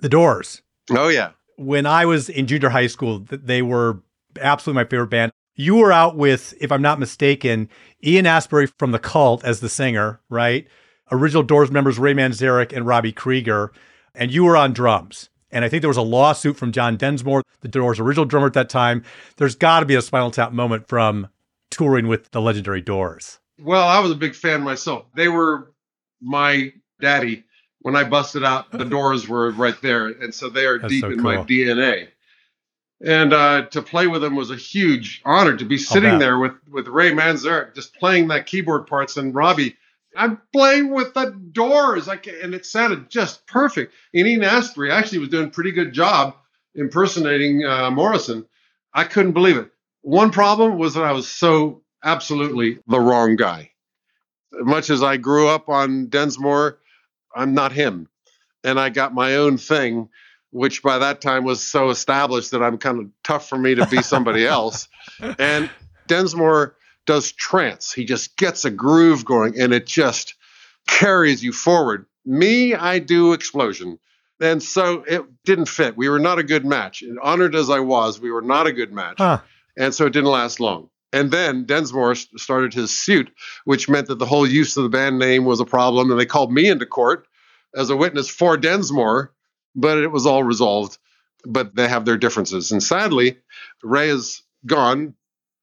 The 0.00 0.08
Doors. 0.08 0.62
Oh, 0.90 1.08
yeah. 1.08 1.32
When 1.56 1.84
I 1.84 2.06
was 2.06 2.28
in 2.28 2.46
junior 2.46 2.70
high 2.70 2.86
school, 2.86 3.26
they 3.28 3.60
were 3.60 4.02
absolutely 4.40 4.82
my 4.82 4.88
favorite 4.88 5.10
band. 5.10 5.32
You 5.60 5.74
were 5.74 5.92
out 5.92 6.16
with, 6.16 6.54
if 6.58 6.72
I'm 6.72 6.80
not 6.80 6.98
mistaken, 6.98 7.68
Ian 8.02 8.24
Astbury 8.24 8.72
from 8.78 8.92
The 8.92 8.98
Cult 8.98 9.44
as 9.44 9.60
the 9.60 9.68
singer, 9.68 10.18
right? 10.30 10.66
Original 11.12 11.42
Doors 11.42 11.70
members 11.70 11.98
Ray 11.98 12.14
Manzarek 12.14 12.74
and 12.74 12.86
Robbie 12.86 13.12
Krieger, 13.12 13.70
and 14.14 14.32
you 14.32 14.44
were 14.44 14.56
on 14.56 14.72
drums. 14.72 15.28
And 15.50 15.62
I 15.62 15.68
think 15.68 15.82
there 15.82 15.90
was 15.90 15.98
a 15.98 16.02
lawsuit 16.02 16.56
from 16.56 16.72
John 16.72 16.96
Densmore, 16.96 17.42
the 17.60 17.68
Doors' 17.68 18.00
original 18.00 18.24
drummer 18.24 18.46
at 18.46 18.54
that 18.54 18.70
time. 18.70 19.04
There's 19.36 19.54
got 19.54 19.80
to 19.80 19.86
be 19.86 19.94
a 19.96 20.00
Spinal 20.00 20.30
Tap 20.30 20.52
moment 20.52 20.88
from 20.88 21.28
touring 21.68 22.08
with 22.08 22.30
the 22.30 22.40
legendary 22.40 22.80
Doors. 22.80 23.38
Well, 23.60 23.86
I 23.86 23.98
was 24.00 24.12
a 24.12 24.16
big 24.16 24.34
fan 24.34 24.62
myself. 24.62 25.04
They 25.14 25.28
were 25.28 25.74
my 26.22 26.72
daddy. 27.02 27.44
When 27.80 27.96
I 27.96 28.04
busted 28.04 28.44
out, 28.44 28.72
the 28.72 28.84
doors 28.86 29.28
were 29.28 29.50
right 29.50 29.76
there. 29.82 30.06
And 30.06 30.34
so 30.34 30.48
they 30.48 30.64
are 30.64 30.78
That's 30.78 30.90
deep 30.90 31.02
so 31.02 31.10
in 31.10 31.20
my. 31.20 31.36
DNA. 31.36 32.08
And 33.02 33.32
uh, 33.32 33.66
to 33.70 33.80
play 33.80 34.06
with 34.06 34.22
him 34.22 34.36
was 34.36 34.50
a 34.50 34.56
huge 34.56 35.22
honor 35.24 35.56
to 35.56 35.64
be 35.64 35.78
sitting 35.78 36.18
there 36.18 36.38
with, 36.38 36.52
with 36.70 36.86
Ray 36.86 37.12
Manzarek, 37.12 37.74
just 37.74 37.94
playing 37.94 38.28
that 38.28 38.46
keyboard 38.46 38.86
parts 38.86 39.16
and 39.16 39.34
Robbie. 39.34 39.76
I'm 40.16 40.40
playing 40.52 40.90
with 40.90 41.14
the 41.14 41.30
doors. 41.52 42.08
I 42.08 42.16
can, 42.16 42.34
and 42.42 42.54
it 42.54 42.66
sounded 42.66 43.08
just 43.08 43.46
perfect. 43.46 43.94
And 44.12 44.26
Ian 44.26 44.42
Astbury 44.42 44.92
actually 44.92 45.20
was 45.20 45.28
doing 45.30 45.46
a 45.46 45.50
pretty 45.50 45.72
good 45.72 45.92
job 45.92 46.34
impersonating 46.74 47.64
uh, 47.64 47.90
Morrison. 47.90 48.46
I 48.92 49.04
couldn't 49.04 49.32
believe 49.32 49.56
it. 49.56 49.70
One 50.02 50.30
problem 50.30 50.78
was 50.78 50.94
that 50.94 51.04
I 51.04 51.12
was 51.12 51.28
so 51.28 51.82
absolutely 52.02 52.78
the 52.86 53.00
wrong 53.00 53.36
guy. 53.36 53.70
Much 54.52 54.90
as 54.90 55.02
I 55.02 55.16
grew 55.16 55.48
up 55.48 55.68
on 55.68 56.08
Densmore, 56.08 56.78
I'm 57.34 57.54
not 57.54 57.72
him. 57.72 58.08
And 58.64 58.78
I 58.80 58.90
got 58.90 59.14
my 59.14 59.36
own 59.36 59.56
thing, 59.58 60.08
which 60.50 60.82
by 60.82 60.98
that 60.98 61.20
time 61.20 61.44
was 61.44 61.62
so 61.62 61.90
established 61.90 62.50
that 62.50 62.62
I'm 62.62 62.78
kind 62.78 62.98
of 62.98 63.06
tough 63.22 63.48
for 63.48 63.58
me 63.58 63.74
to 63.76 63.86
be 63.86 64.02
somebody 64.02 64.46
else. 64.46 64.88
And 65.38 65.70
Densmore 66.08 66.74
does 67.06 67.32
trance. 67.32 67.92
He 67.92 68.04
just 68.04 68.36
gets 68.36 68.64
a 68.64 68.70
groove 68.70 69.24
going 69.24 69.60
and 69.60 69.72
it 69.72 69.86
just 69.86 70.34
carries 70.86 71.42
you 71.42 71.52
forward. 71.52 72.06
Me, 72.24 72.74
I 72.74 72.98
do 72.98 73.32
explosion. 73.32 73.98
And 74.40 74.62
so 74.62 75.04
it 75.06 75.24
didn't 75.44 75.66
fit. 75.66 75.96
We 75.96 76.08
were 76.08 76.18
not 76.18 76.38
a 76.38 76.42
good 76.42 76.64
match. 76.64 77.02
And 77.02 77.18
honored 77.20 77.54
as 77.54 77.68
I 77.68 77.80
was, 77.80 78.20
we 78.20 78.30
were 78.30 78.42
not 78.42 78.66
a 78.66 78.72
good 78.72 78.92
match. 78.92 79.16
Huh. 79.18 79.40
And 79.76 79.94
so 79.94 80.06
it 80.06 80.12
didn't 80.12 80.30
last 80.30 80.60
long. 80.60 80.88
And 81.12 81.30
then 81.30 81.64
Densmore 81.64 82.14
started 82.14 82.72
his 82.72 82.96
suit, 82.96 83.30
which 83.64 83.88
meant 83.88 84.06
that 84.06 84.18
the 84.18 84.26
whole 84.26 84.46
use 84.46 84.76
of 84.76 84.84
the 84.84 84.88
band 84.88 85.18
name 85.18 85.44
was 85.44 85.60
a 85.60 85.64
problem. 85.64 86.10
And 86.10 86.18
they 86.18 86.26
called 86.26 86.52
me 86.52 86.68
into 86.68 86.86
court 86.86 87.26
as 87.74 87.90
a 87.90 87.96
witness 87.96 88.28
for 88.28 88.56
Densmore, 88.56 89.32
but 89.74 89.98
it 89.98 90.08
was 90.08 90.26
all 90.26 90.42
resolved. 90.42 90.98
But 91.44 91.74
they 91.74 91.88
have 91.88 92.04
their 92.04 92.18
differences. 92.18 92.70
And 92.70 92.82
sadly, 92.82 93.38
Ray 93.82 94.10
is 94.10 94.42
gone. 94.66 95.14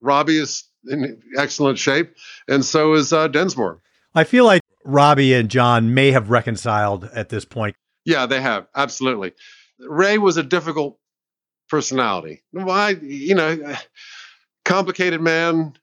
Robbie 0.02 0.40
is 0.40 0.64
in 0.90 1.22
excellent 1.38 1.78
shape. 1.78 2.16
And 2.48 2.66
so 2.66 2.94
is 2.94 3.14
uh, 3.14 3.28
Densmore. 3.28 3.82
I 4.16 4.24
feel 4.24 4.46
like 4.46 4.62
Robbie 4.84 5.34
and 5.34 5.50
John 5.50 5.94
may 5.94 6.12
have 6.12 6.32
reconciled 6.32 7.06
at 7.14 7.30
this 7.30 7.46
point. 7.46 7.76
Yeah, 8.06 8.26
they 8.26 8.42
have. 8.42 8.68
Absolutely. 8.76 9.34
Ray 9.80 10.18
was 10.18 10.38
a 10.38 10.44
difficult 10.44 10.98
personality. 11.70 12.42
Why, 12.52 12.92
you 13.02 13.36
know, 13.36 13.76
complicated 14.66 15.22
man, 15.22 15.74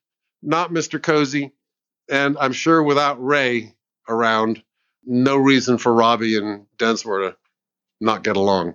not 0.43 0.70
Mr. 0.70 1.03
Cozy. 1.03 1.53
And 2.11 2.37
I'm 2.39 2.53
sure 2.53 2.83
without 2.83 3.22
Ray 3.25 3.75
around, 4.09 4.62
no 5.05 5.37
reason 5.37 5.79
for 5.79 5.93
Robbie 5.93 6.37
and 6.37 6.66
Densmore 6.79 7.20
to 7.20 7.37
not 8.05 8.22
get 8.22 8.36
along. 8.36 8.74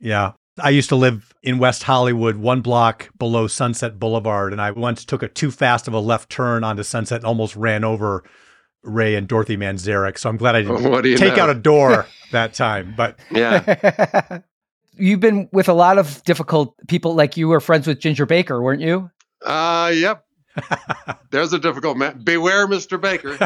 Yeah. 0.00 0.32
I 0.58 0.70
used 0.70 0.88
to 0.88 0.96
live 0.96 1.34
in 1.42 1.58
West 1.58 1.82
Hollywood, 1.82 2.36
one 2.36 2.62
block 2.62 3.10
below 3.18 3.46
Sunset 3.46 3.98
Boulevard, 3.98 4.52
and 4.52 4.60
I 4.60 4.70
once 4.70 5.04
took 5.04 5.22
a 5.22 5.28
too 5.28 5.50
fast 5.50 5.86
of 5.86 5.92
a 5.94 5.98
left 6.00 6.30
turn 6.30 6.64
onto 6.64 6.82
Sunset 6.82 7.18
and 7.18 7.26
almost 7.26 7.54
ran 7.56 7.84
over 7.84 8.24
Ray 8.82 9.16
and 9.16 9.28
Dorothy 9.28 9.56
Manzarek. 9.58 10.16
So 10.18 10.30
I'm 10.30 10.38
glad 10.38 10.56
I 10.56 10.62
didn't 10.62 10.90
What 10.90 11.02
do 11.04 11.10
you 11.10 11.18
take 11.18 11.36
know? 11.36 11.42
out 11.44 11.50
a 11.50 11.54
door 11.54 12.06
that 12.32 12.54
time. 12.54 12.94
But 12.96 13.18
Yeah. 13.30 14.38
You've 14.98 15.20
been 15.20 15.50
with 15.52 15.68
a 15.68 15.74
lot 15.74 15.98
of 15.98 16.22
difficult 16.24 16.74
people, 16.88 17.14
like 17.14 17.36
you 17.36 17.48
were 17.48 17.60
friends 17.60 17.86
with 17.86 18.00
Ginger 18.00 18.24
Baker, 18.24 18.62
weren't 18.62 18.80
you? 18.80 19.10
Uh, 19.44 19.92
yep. 19.94 20.24
There's 21.30 21.52
a 21.52 21.58
difficult 21.58 21.98
man. 21.98 22.22
Beware, 22.24 22.66
Mr. 22.66 22.98
Baker. 22.98 23.36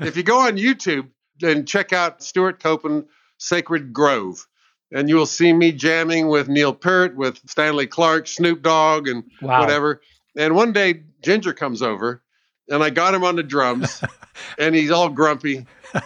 if 0.00 0.16
you 0.16 0.22
go 0.22 0.38
on 0.40 0.56
YouTube 0.56 1.08
and 1.42 1.68
check 1.68 1.92
out 1.92 2.22
Stewart 2.22 2.60
Copeland, 2.62 3.04
Sacred 3.38 3.92
Grove, 3.92 4.46
and 4.92 5.08
you 5.08 5.16
will 5.16 5.26
see 5.26 5.52
me 5.52 5.72
jamming 5.72 6.28
with 6.28 6.48
Neil 6.48 6.74
Peart, 6.74 7.16
with 7.16 7.40
Stanley 7.48 7.86
Clarke, 7.86 8.26
Snoop 8.28 8.62
Dogg, 8.62 9.08
and 9.08 9.24
Wow. 9.40 9.60
whatever. 9.60 10.00
And 10.36 10.54
one 10.54 10.72
day 10.72 11.02
Ginger 11.22 11.52
comes 11.54 11.82
over, 11.82 12.22
and 12.68 12.82
I 12.82 12.90
got 12.90 13.14
him 13.14 13.24
on 13.24 13.36
the 13.36 13.42
drums, 13.42 14.02
and 14.58 14.74
he's 14.74 14.90
all 14.90 15.08
grumpy. 15.08 15.66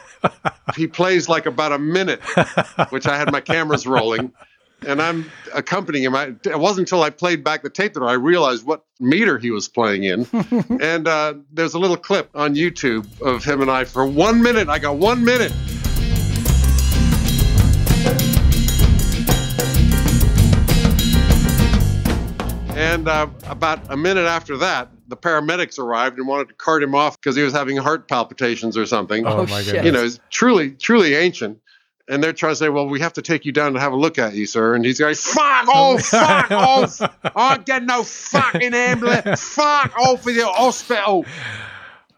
He 0.77 0.87
plays 0.87 1.29
like 1.29 1.47
about 1.47 1.73
a 1.73 1.79
minute, 1.79 2.21
which 2.91 3.07
I 3.07 3.19
had 3.19 3.31
my 3.33 3.41
cameras 3.41 3.87
rolling, 3.87 4.33
and 4.87 5.03
I'm 5.03 5.31
accompanying 5.53 6.05
him. 6.05 6.15
I, 6.15 6.35
it 6.45 6.59
wasn't 6.59 6.87
until 6.89 7.03
I 7.03 7.11
played 7.11 7.43
back 7.43 7.63
the 7.65 7.69
tape 7.71 7.95
that 7.95 8.03
I 8.03 8.13
realized 8.15 8.65
what 8.65 8.85
meter 9.01 9.37
he 9.39 9.51
was 9.51 9.69
playing 9.69 10.05
in. 10.05 10.27
and 10.81 11.09
uh, 11.09 11.35
there's 11.53 11.75
a 11.75 11.79
little 11.81 11.97
clip 11.97 12.31
on 12.35 12.55
YouTube 12.55 13.07
of 13.21 13.45
him 13.45 13.61
and 13.61 13.71
I 13.71 13.85
for 13.85 14.07
one 14.07 14.43
minute. 14.43 14.69
I 14.69 14.79
got 14.79 14.97
one 14.97 15.25
minute. 15.25 15.53
And 22.75 23.07
uh, 23.07 23.29
about 23.47 23.81
a 23.91 23.97
minute 23.97 24.25
after 24.27 24.57
that, 24.59 24.89
the 25.09 25.17
paramedics 25.17 25.79
arrived 25.79 26.19
and 26.19 26.27
wanted 26.27 26.49
to 26.49 26.55
cart 26.55 26.83
him 26.83 26.95
off 26.95 27.21
because 27.21 27.37
he 27.37 27.43
was 27.43 27.53
having 27.53 27.77
heart 27.77 28.09
palpitations 28.09 28.77
or 28.79 28.87
something. 28.87 29.27
oh, 29.27 29.41
Oh, 29.41 29.47
my 29.47 29.63
shit. 29.63 29.75
goodness. 29.75 29.85
You 29.85 29.93
know, 29.93 30.03
he's 30.03 30.21
truly, 30.31 30.71
truly 30.73 31.15
ancient. 31.15 31.59
And 32.09 32.23
they're 32.23 32.33
trying 32.33 32.53
to 32.53 32.57
say, 32.57 32.69
well, 32.69 32.89
we 32.89 32.99
have 33.01 33.13
to 33.15 33.23
take 33.23 33.45
you 33.45 33.53
down 33.53 33.75
to 33.75 33.81
have 33.81 33.93
a 33.93 33.97
look 33.97 34.19
at 34.19 34.35
you, 34.35 34.47
sir. 34.47 34.75
And 34.75 34.85
he's 34.85 34.99
going, 34.99 35.15
fuck 35.15 35.69
off, 35.69 36.01
fuck 36.07 36.51
off. 36.51 37.01
I 37.37 37.59
get 37.59 37.85
no 37.85 38.03
fucking 38.03 38.75
ambulance. 38.75 39.41
Fuck 39.55 39.97
off 39.99 40.25
with 40.25 40.37
your 40.37 40.53
hospital. 40.53 41.25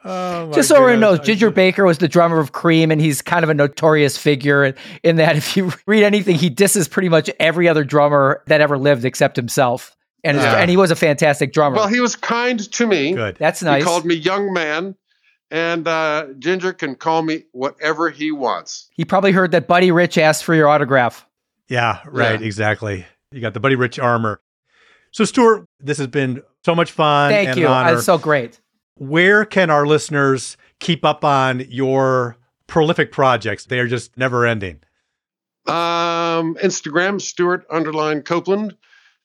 Oh, 0.07 0.53
Just 0.53 0.69
so 0.69 0.77
everyone 0.77 1.01
goodness. 1.01 1.19
knows, 1.19 1.27
Ginger 1.27 1.51
Baker 1.51 1.85
was 1.85 1.99
the 1.99 2.09
drummer 2.09 2.39
of 2.39 2.53
Cream, 2.53 2.91
and 2.91 3.01
he's 3.01 3.23
kind 3.23 3.43
of 3.43 3.51
a 3.51 3.55
notorious 3.55 4.17
figure 4.19 4.65
in, 4.65 4.75
in 5.03 5.17
that 5.17 5.37
if 5.37 5.57
you 5.57 5.73
read 5.87 6.05
anything, 6.05 6.37
he 6.37 6.49
disses 6.51 6.89
pretty 6.89 7.09
much 7.09 7.29
every 7.41 7.69
other 7.69 7.85
drummer 7.85 8.43
that 8.47 8.61
ever 8.61 8.79
lived 8.79 9.05
except 9.05 9.35
himself. 9.37 9.97
And, 10.25 10.37
his- 10.37 10.45
Yeah. 10.47 10.57
and 10.57 10.71
he 10.71 10.77
was 10.77 10.91
a 10.91 10.97
fantastic 10.97 11.53
drummer. 11.53 11.77
Well, 11.77 11.89
he 11.89 12.01
was 12.01 12.17
kind 12.17 12.59
to 12.73 12.87
me. 12.87 13.13
Good. 13.13 13.37
That's 13.37 13.63
nice. 13.63 13.83
He 13.83 13.85
called 13.87 14.05
me 14.05 14.15
young 14.15 14.53
man. 14.53 14.97
And 15.51 15.87
uh, 15.87 16.29
Ginger 16.39 16.73
can 16.73 16.97
call 16.97 17.23
me 17.23 17.45
whatever 17.53 18.11
he 18.11 18.33
wants. 18.33 18.89
he 18.93 19.05
probably 19.05 19.31
heard 19.31 19.53
that 19.53 19.69
Buddy 19.69 19.93
Rich 19.93 20.19
asked 20.19 20.43
for 20.43 20.55
your 20.55 20.69
autograph. 20.69 21.27
Yeah, 21.69 22.01
right. 22.07 22.41
Yeah. 22.41 22.47
Exactly. 22.47 23.07
You 23.31 23.41
got 23.41 23.55
the 23.55 23.61
Buddy 23.61 23.77
Rich 23.77 23.99
armor. 23.99 24.41
So, 25.13 25.25
Stewart, 25.25 25.67
this 25.79 25.99
has 25.99 26.09
been 26.09 26.43
so 26.65 26.75
much 26.75 26.91
fun. 26.91 27.31
Thank 27.31 27.51
and 27.51 27.59
you. 27.59 27.67
An 27.67 27.73
honor. 27.73 28.01
So 28.01 28.19
great. 28.19 28.61
Where 28.97 29.45
can 29.45 29.71
our 29.71 29.87
listeners 29.87 30.57
keep 30.81 31.05
up 31.05 31.25
on 31.25 31.61
your 31.69 32.37
prolific 32.67 33.13
projects? 33.13 33.67
They 33.67 33.79
are 33.79 33.87
just 33.87 34.17
never 34.17 34.47
ending. 34.47 34.81
Um, 35.67 36.57
Instagram, 36.57 37.21
Stewart 37.21 37.65
underline 37.71 38.23
Copeland. 38.23 38.77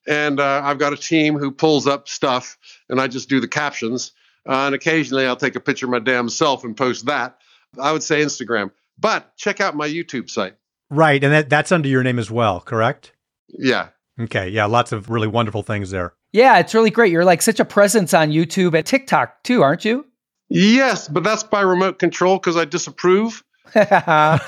And 0.09 0.39
uh, 0.39 0.61
I've 0.63 0.79
got 0.79 0.91
a 0.91 0.97
team 0.97 1.37
who 1.37 1.51
pulls 1.51 1.87
up 1.87 2.09
stuff 2.09 2.57
and 2.89 2.99
I 2.99 3.07
just 3.07 3.29
do 3.29 3.39
the 3.39 3.47
captions. 3.47 4.11
Uh, 4.47 4.65
and 4.65 4.75
occasionally 4.75 5.25
I'll 5.25 5.35
take 5.35 5.55
a 5.55 5.59
picture 5.59 5.85
of 5.85 5.91
my 5.91 5.99
damn 5.99 6.27
self 6.27 6.63
and 6.63 6.75
post 6.75 7.05
that. 7.05 7.37
I 7.79 7.91
would 7.91 8.03
say 8.03 8.21
Instagram. 8.21 8.71
But 8.97 9.37
check 9.37 9.61
out 9.61 9.75
my 9.75 9.87
YouTube 9.87 10.29
site. 10.29 10.55
Right. 10.89 11.23
And 11.23 11.31
that, 11.31 11.49
that's 11.49 11.71
under 11.71 11.87
your 11.87 12.03
name 12.03 12.19
as 12.19 12.29
well, 12.29 12.59
correct? 12.59 13.13
Yeah. 13.47 13.89
Okay. 14.19 14.49
Yeah. 14.49 14.65
Lots 14.65 14.91
of 14.91 15.09
really 15.09 15.27
wonderful 15.27 15.63
things 15.63 15.91
there. 15.91 16.13
Yeah, 16.31 16.59
it's 16.59 16.73
really 16.75 16.91
great. 16.91 17.11
You're 17.11 17.25
like 17.25 17.41
such 17.41 17.59
a 17.59 17.65
presence 17.65 18.13
on 18.13 18.29
YouTube 18.29 18.75
and 18.75 18.85
TikTok 18.85 19.43
too, 19.43 19.63
aren't 19.63 19.83
you? 19.85 20.05
Yes, 20.49 21.07
but 21.07 21.23
that's 21.23 21.43
by 21.43 21.61
remote 21.61 21.99
control 21.99 22.37
because 22.37 22.57
I 22.57 22.65
disapprove, 22.65 23.43
uh, 23.75 24.39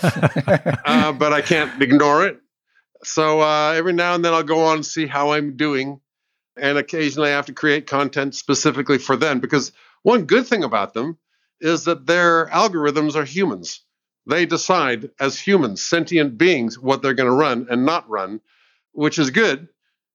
but 1.14 1.34
I 1.34 1.42
can't 1.42 1.82
ignore 1.82 2.26
it. 2.26 2.40
So 3.04 3.42
uh, 3.42 3.74
every 3.76 3.94
now 3.94 4.16
and 4.16 4.24
then 4.24 4.34
I'll 4.34 4.44
go 4.44 4.66
on 4.66 4.78
and 4.78 4.86
see 4.86 5.08
how 5.08 5.32
I'm 5.32 5.58
doing. 5.58 6.00
And 6.58 6.78
occasionally 6.78 7.30
I 7.30 7.36
have 7.36 7.48
to 7.48 7.54
create 7.54 7.88
content 7.88 8.36
specifically 8.36 8.98
for 8.98 9.16
them 9.16 9.40
because 9.40 9.72
One 10.04 10.26
good 10.26 10.48
thing 10.48 10.64
about 10.64 10.94
them 10.94 11.18
is 11.60 11.86
that 11.86 12.06
their 12.06 12.48
algorithms 12.48 13.16
are 13.16 13.26
humans. 13.26 13.82
They 14.28 14.46
decide 14.46 15.12
as 15.20 15.40
humans, 15.40 15.84
sentient 15.84 16.38
beings, 16.38 16.78
what 16.78 17.02
they're 17.02 17.14
going 17.14 17.30
to 17.30 17.36
run 17.36 17.68
and 17.70 17.86
not 17.86 18.10
run, 18.10 18.42
which 18.94 19.20
is 19.20 19.30
good 19.30 19.68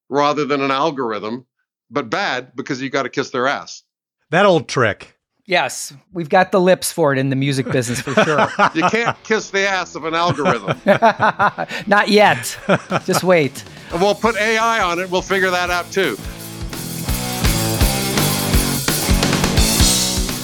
rather 0.08 0.44
than 0.44 0.60
an 0.60 0.70
algorithm, 0.70 1.46
but 1.90 2.10
bad 2.10 2.54
because 2.54 2.80
you 2.80 2.90
got 2.90 3.04
to 3.04 3.08
kiss 3.08 3.30
their 3.30 3.46
ass. 3.46 3.82
That 4.30 4.46
old 4.46 4.68
trick. 4.68 5.15
Yes, 5.48 5.92
we've 6.12 6.28
got 6.28 6.50
the 6.50 6.60
lips 6.60 6.90
for 6.90 7.12
it 7.12 7.18
in 7.18 7.30
the 7.30 7.36
music 7.36 7.70
business 7.70 8.00
for 8.00 8.12
sure. 8.24 8.48
you 8.74 8.82
can't 8.88 9.16
kiss 9.22 9.50
the 9.50 9.60
ass 9.60 9.94
of 9.94 10.04
an 10.04 10.12
algorithm. 10.12 10.76
Not 11.86 12.08
yet. 12.08 12.58
Just 13.04 13.22
wait. 13.22 13.62
We'll 13.92 14.16
put 14.16 14.36
AI 14.36 14.82
on 14.82 14.98
it. 14.98 15.08
We'll 15.08 15.22
figure 15.22 15.50
that 15.50 15.70
out 15.70 15.88
too. 15.92 16.16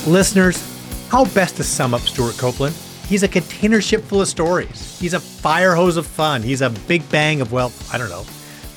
Listeners, 0.09 0.62
how 1.09 1.24
best 1.34 1.57
to 1.57 1.64
sum 1.64 1.94
up 1.94 2.03
Stewart 2.03 2.38
Copeland? 2.38 2.76
He's 3.09 3.24
a 3.24 3.28
container 3.28 3.80
ship 3.80 4.05
full 4.05 4.20
of 4.20 4.28
stories. 4.28 5.00
He's 5.00 5.14
a 5.14 5.20
fire 5.20 5.74
hose 5.74 5.96
of 5.96 6.07
fun. 6.07 6.42
He's 6.42 6.62
a 6.62 6.70
big 6.70 7.09
bang 7.11 7.40
of, 7.40 7.50
well, 7.50 7.72
I 7.92 7.98
don't 7.98 8.09
know, 8.09 8.24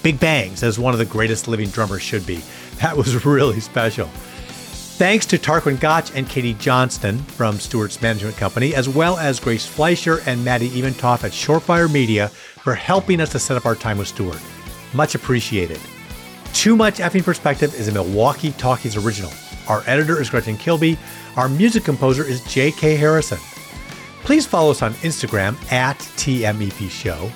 big 0.01 0.19
bangs, 0.19 0.63
as 0.63 0.79
one 0.79 0.93
of 0.93 0.97
the 0.99 1.05
greatest 1.05 1.47
living 1.47 1.69
drummers 1.69 2.01
should 2.01 2.25
be. 2.25 2.41
That 2.81 2.97
was 2.97 3.23
really 3.25 3.59
special. 3.59 4.09
Thanks 4.97 5.25
to 5.25 5.37
Tarquin 5.37 5.77
Gotch 5.77 6.15
and 6.15 6.25
Katie 6.29 6.53
Johnston 6.53 7.17
from 7.17 7.59
Stewart's 7.59 8.01
Management 8.01 8.37
Company, 8.37 8.73
as 8.73 8.87
well 8.87 9.17
as 9.17 9.41
Grace 9.41 9.65
Fleischer 9.65 10.21
and 10.25 10.45
Maddie 10.45 10.69
Eventoff 10.69 11.25
at 11.25 11.33
Shorefire 11.33 11.91
Media 11.91 12.29
for 12.29 12.73
helping 12.73 13.19
us 13.19 13.29
to 13.33 13.39
set 13.39 13.57
up 13.57 13.65
our 13.65 13.75
time 13.75 13.97
with 13.97 14.07
Stewart. 14.07 14.39
Much 14.93 15.13
appreciated. 15.13 15.81
Too 16.53 16.77
Much 16.77 16.99
Effing 16.99 17.25
Perspective 17.25 17.75
is 17.75 17.89
a 17.89 17.91
Milwaukee 17.91 18.53
Talkies 18.53 18.95
original. 18.95 19.33
Our 19.67 19.83
editor 19.85 20.21
is 20.21 20.29
Gretchen 20.29 20.55
Kilby. 20.55 20.97
Our 21.35 21.49
music 21.49 21.83
composer 21.83 22.23
is 22.23 22.41
J.K. 22.45 22.95
Harrison. 22.95 23.39
Please 24.23 24.45
follow 24.45 24.71
us 24.71 24.81
on 24.81 24.93
Instagram 24.93 25.55
at 25.73 25.97
TMEP 25.97 26.89
Show. 26.89 27.29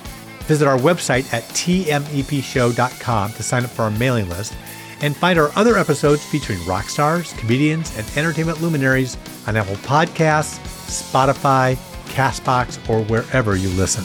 Visit 0.44 0.66
our 0.66 0.78
website 0.78 1.32
at 1.34 1.44
tmepshow.com 1.50 3.34
to 3.34 3.44
sign 3.44 3.66
up 3.66 3.70
for 3.70 3.82
our 3.82 3.92
mailing 3.92 4.30
list 4.30 4.54
and 5.02 5.16
find 5.16 5.40
our 5.40 5.52
other 5.56 5.78
episodes 5.78 6.26
featuring 6.26 6.64
rock 6.66 6.90
stars, 6.90 7.34
comedians, 7.34 7.98
and 7.98 8.08
entertainment 8.18 8.62
luminaries 8.62 9.18
on 9.48 9.56
Apple 9.56 9.76
Podcasts, 9.78 10.60
Spotify, 10.88 11.76
Castbox, 12.10 12.78
or 12.90 13.04
wherever 13.06 13.56
you 13.56 13.70
listen. 13.70 14.04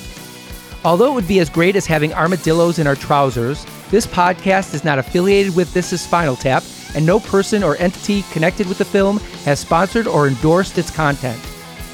Although 0.85 1.13
it 1.13 1.15
would 1.15 1.29
be 1.29 1.41
as 1.41 1.49
great 1.49 1.77
as 1.77 1.87
having 1.87 2.13
armadillos 2.13 2.79
in 2.79 2.87
our 2.87 2.95
trousers, 2.95 3.65
this 3.91 4.07
podcast 4.07 4.75
is 4.75 4.85
not 4.85 4.99
affiliated 4.99 5.57
with 5.57 5.73
This 5.73 5.93
Is 5.93 6.03
Spinal 6.03 6.37
Tap, 6.37 6.63
and 6.95 7.07
no 7.07 7.19
person 7.19 7.63
or 7.63 7.77
entity 7.79 8.23
connected 8.33 8.69
with 8.69 8.79
the 8.79 8.85
film 8.85 9.19
has 9.45 9.61
sponsored 9.61 10.07
or 10.07 10.29
endorsed 10.29 10.77
its 10.77 10.91
content. 10.91 11.41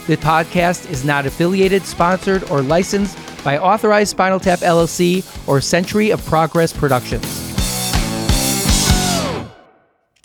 The 0.06 0.16
podcast 0.16 0.90
is 0.90 1.04
not 1.04 1.24
affiliated, 1.24 1.84
sponsored, 1.84 2.50
or 2.50 2.62
licensed 2.62 3.16
by 3.44 3.58
Authorized 3.58 4.10
Spinal 4.10 4.40
Tap 4.40 4.58
LLC 4.58 5.24
or 5.48 5.60
Century 5.60 6.10
of 6.10 6.24
Progress 6.26 6.72
Productions. 6.72 7.49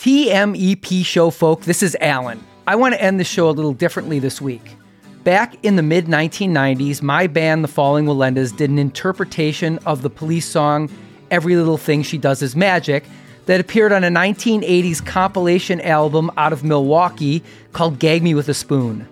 TMEP 0.05 1.03
show 1.03 1.31
folk, 1.31 1.61
this 1.61 1.81
is 1.81 1.97
Alan. 1.99 2.39
I 2.67 2.75
want 2.75 2.93
to 2.93 3.01
end 3.01 3.19
the 3.19 3.23
show 3.23 3.49
a 3.49 3.57
little 3.57 3.73
differently 3.73 4.19
this 4.19 4.39
week. 4.39 4.75
Back 5.23 5.55
in 5.65 5.77
the 5.77 5.81
mid 5.81 6.05
1990s, 6.05 7.01
my 7.01 7.25
band, 7.25 7.63
The 7.63 7.67
Falling 7.67 8.05
Wallendas, 8.05 8.55
did 8.55 8.69
an 8.69 8.77
interpretation 8.77 9.79
of 9.79 10.03
the 10.03 10.11
police 10.11 10.45
song 10.45 10.91
Every 11.31 11.55
Little 11.55 11.79
Thing 11.79 12.03
She 12.03 12.19
Does 12.19 12.43
Is 12.43 12.55
Magic 12.55 13.03
that 13.47 13.59
appeared 13.59 13.91
on 13.91 14.03
a 14.03 14.09
1980s 14.09 15.03
compilation 15.03 15.81
album 15.81 16.29
out 16.37 16.53
of 16.53 16.63
Milwaukee 16.63 17.43
called 17.73 17.97
Gag 17.97 18.21
Me 18.21 18.35
with 18.35 18.47
a 18.47 18.53
Spoon. 18.53 19.07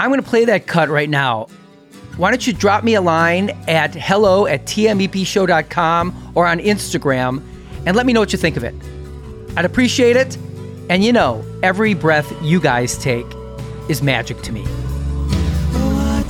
I'm 0.00 0.10
going 0.10 0.20
to 0.20 0.28
play 0.28 0.46
that 0.46 0.66
cut 0.66 0.88
right 0.88 1.08
now. 1.08 1.46
Why 2.16 2.32
don't 2.32 2.44
you 2.44 2.52
drop 2.52 2.82
me 2.82 2.94
a 2.94 3.00
line 3.00 3.50
at 3.68 3.94
hello 3.94 4.48
at 4.48 4.64
tmepshow.com 4.64 6.32
or 6.34 6.44
on 6.44 6.58
Instagram 6.58 7.40
and 7.86 7.96
let 7.96 8.04
me 8.04 8.12
know 8.12 8.18
what 8.18 8.32
you 8.32 8.38
think 8.40 8.56
of 8.56 8.64
it. 8.64 8.74
I'd 9.56 9.64
appreciate 9.64 10.16
it. 10.16 10.36
And 10.88 11.02
you 11.04 11.12
know, 11.12 11.44
every 11.62 11.94
breath 11.94 12.32
you 12.42 12.60
guys 12.60 12.98
take 12.98 13.26
is 13.88 14.02
magic 14.02 14.40
to 14.42 14.52
me. 14.52 14.64
Oh, 14.66 16.24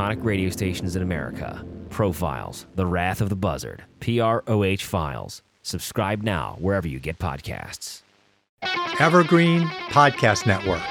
iconic 0.00 0.24
radio 0.24 0.48
stations 0.50 0.96
in 0.96 1.02
America. 1.02 1.64
Profiles, 1.90 2.66
The 2.74 2.86
Wrath 2.86 3.20
of 3.20 3.28
the 3.28 3.36
Buzzard, 3.36 3.84
PROH 4.00 4.78
Files. 4.78 5.42
Subscribe 5.62 6.22
now 6.22 6.56
wherever 6.58 6.88
you 6.88 6.98
get 6.98 7.18
podcasts. 7.18 8.02
Evergreen 8.98 9.62
Podcast 9.90 10.46
Network. 10.46 10.82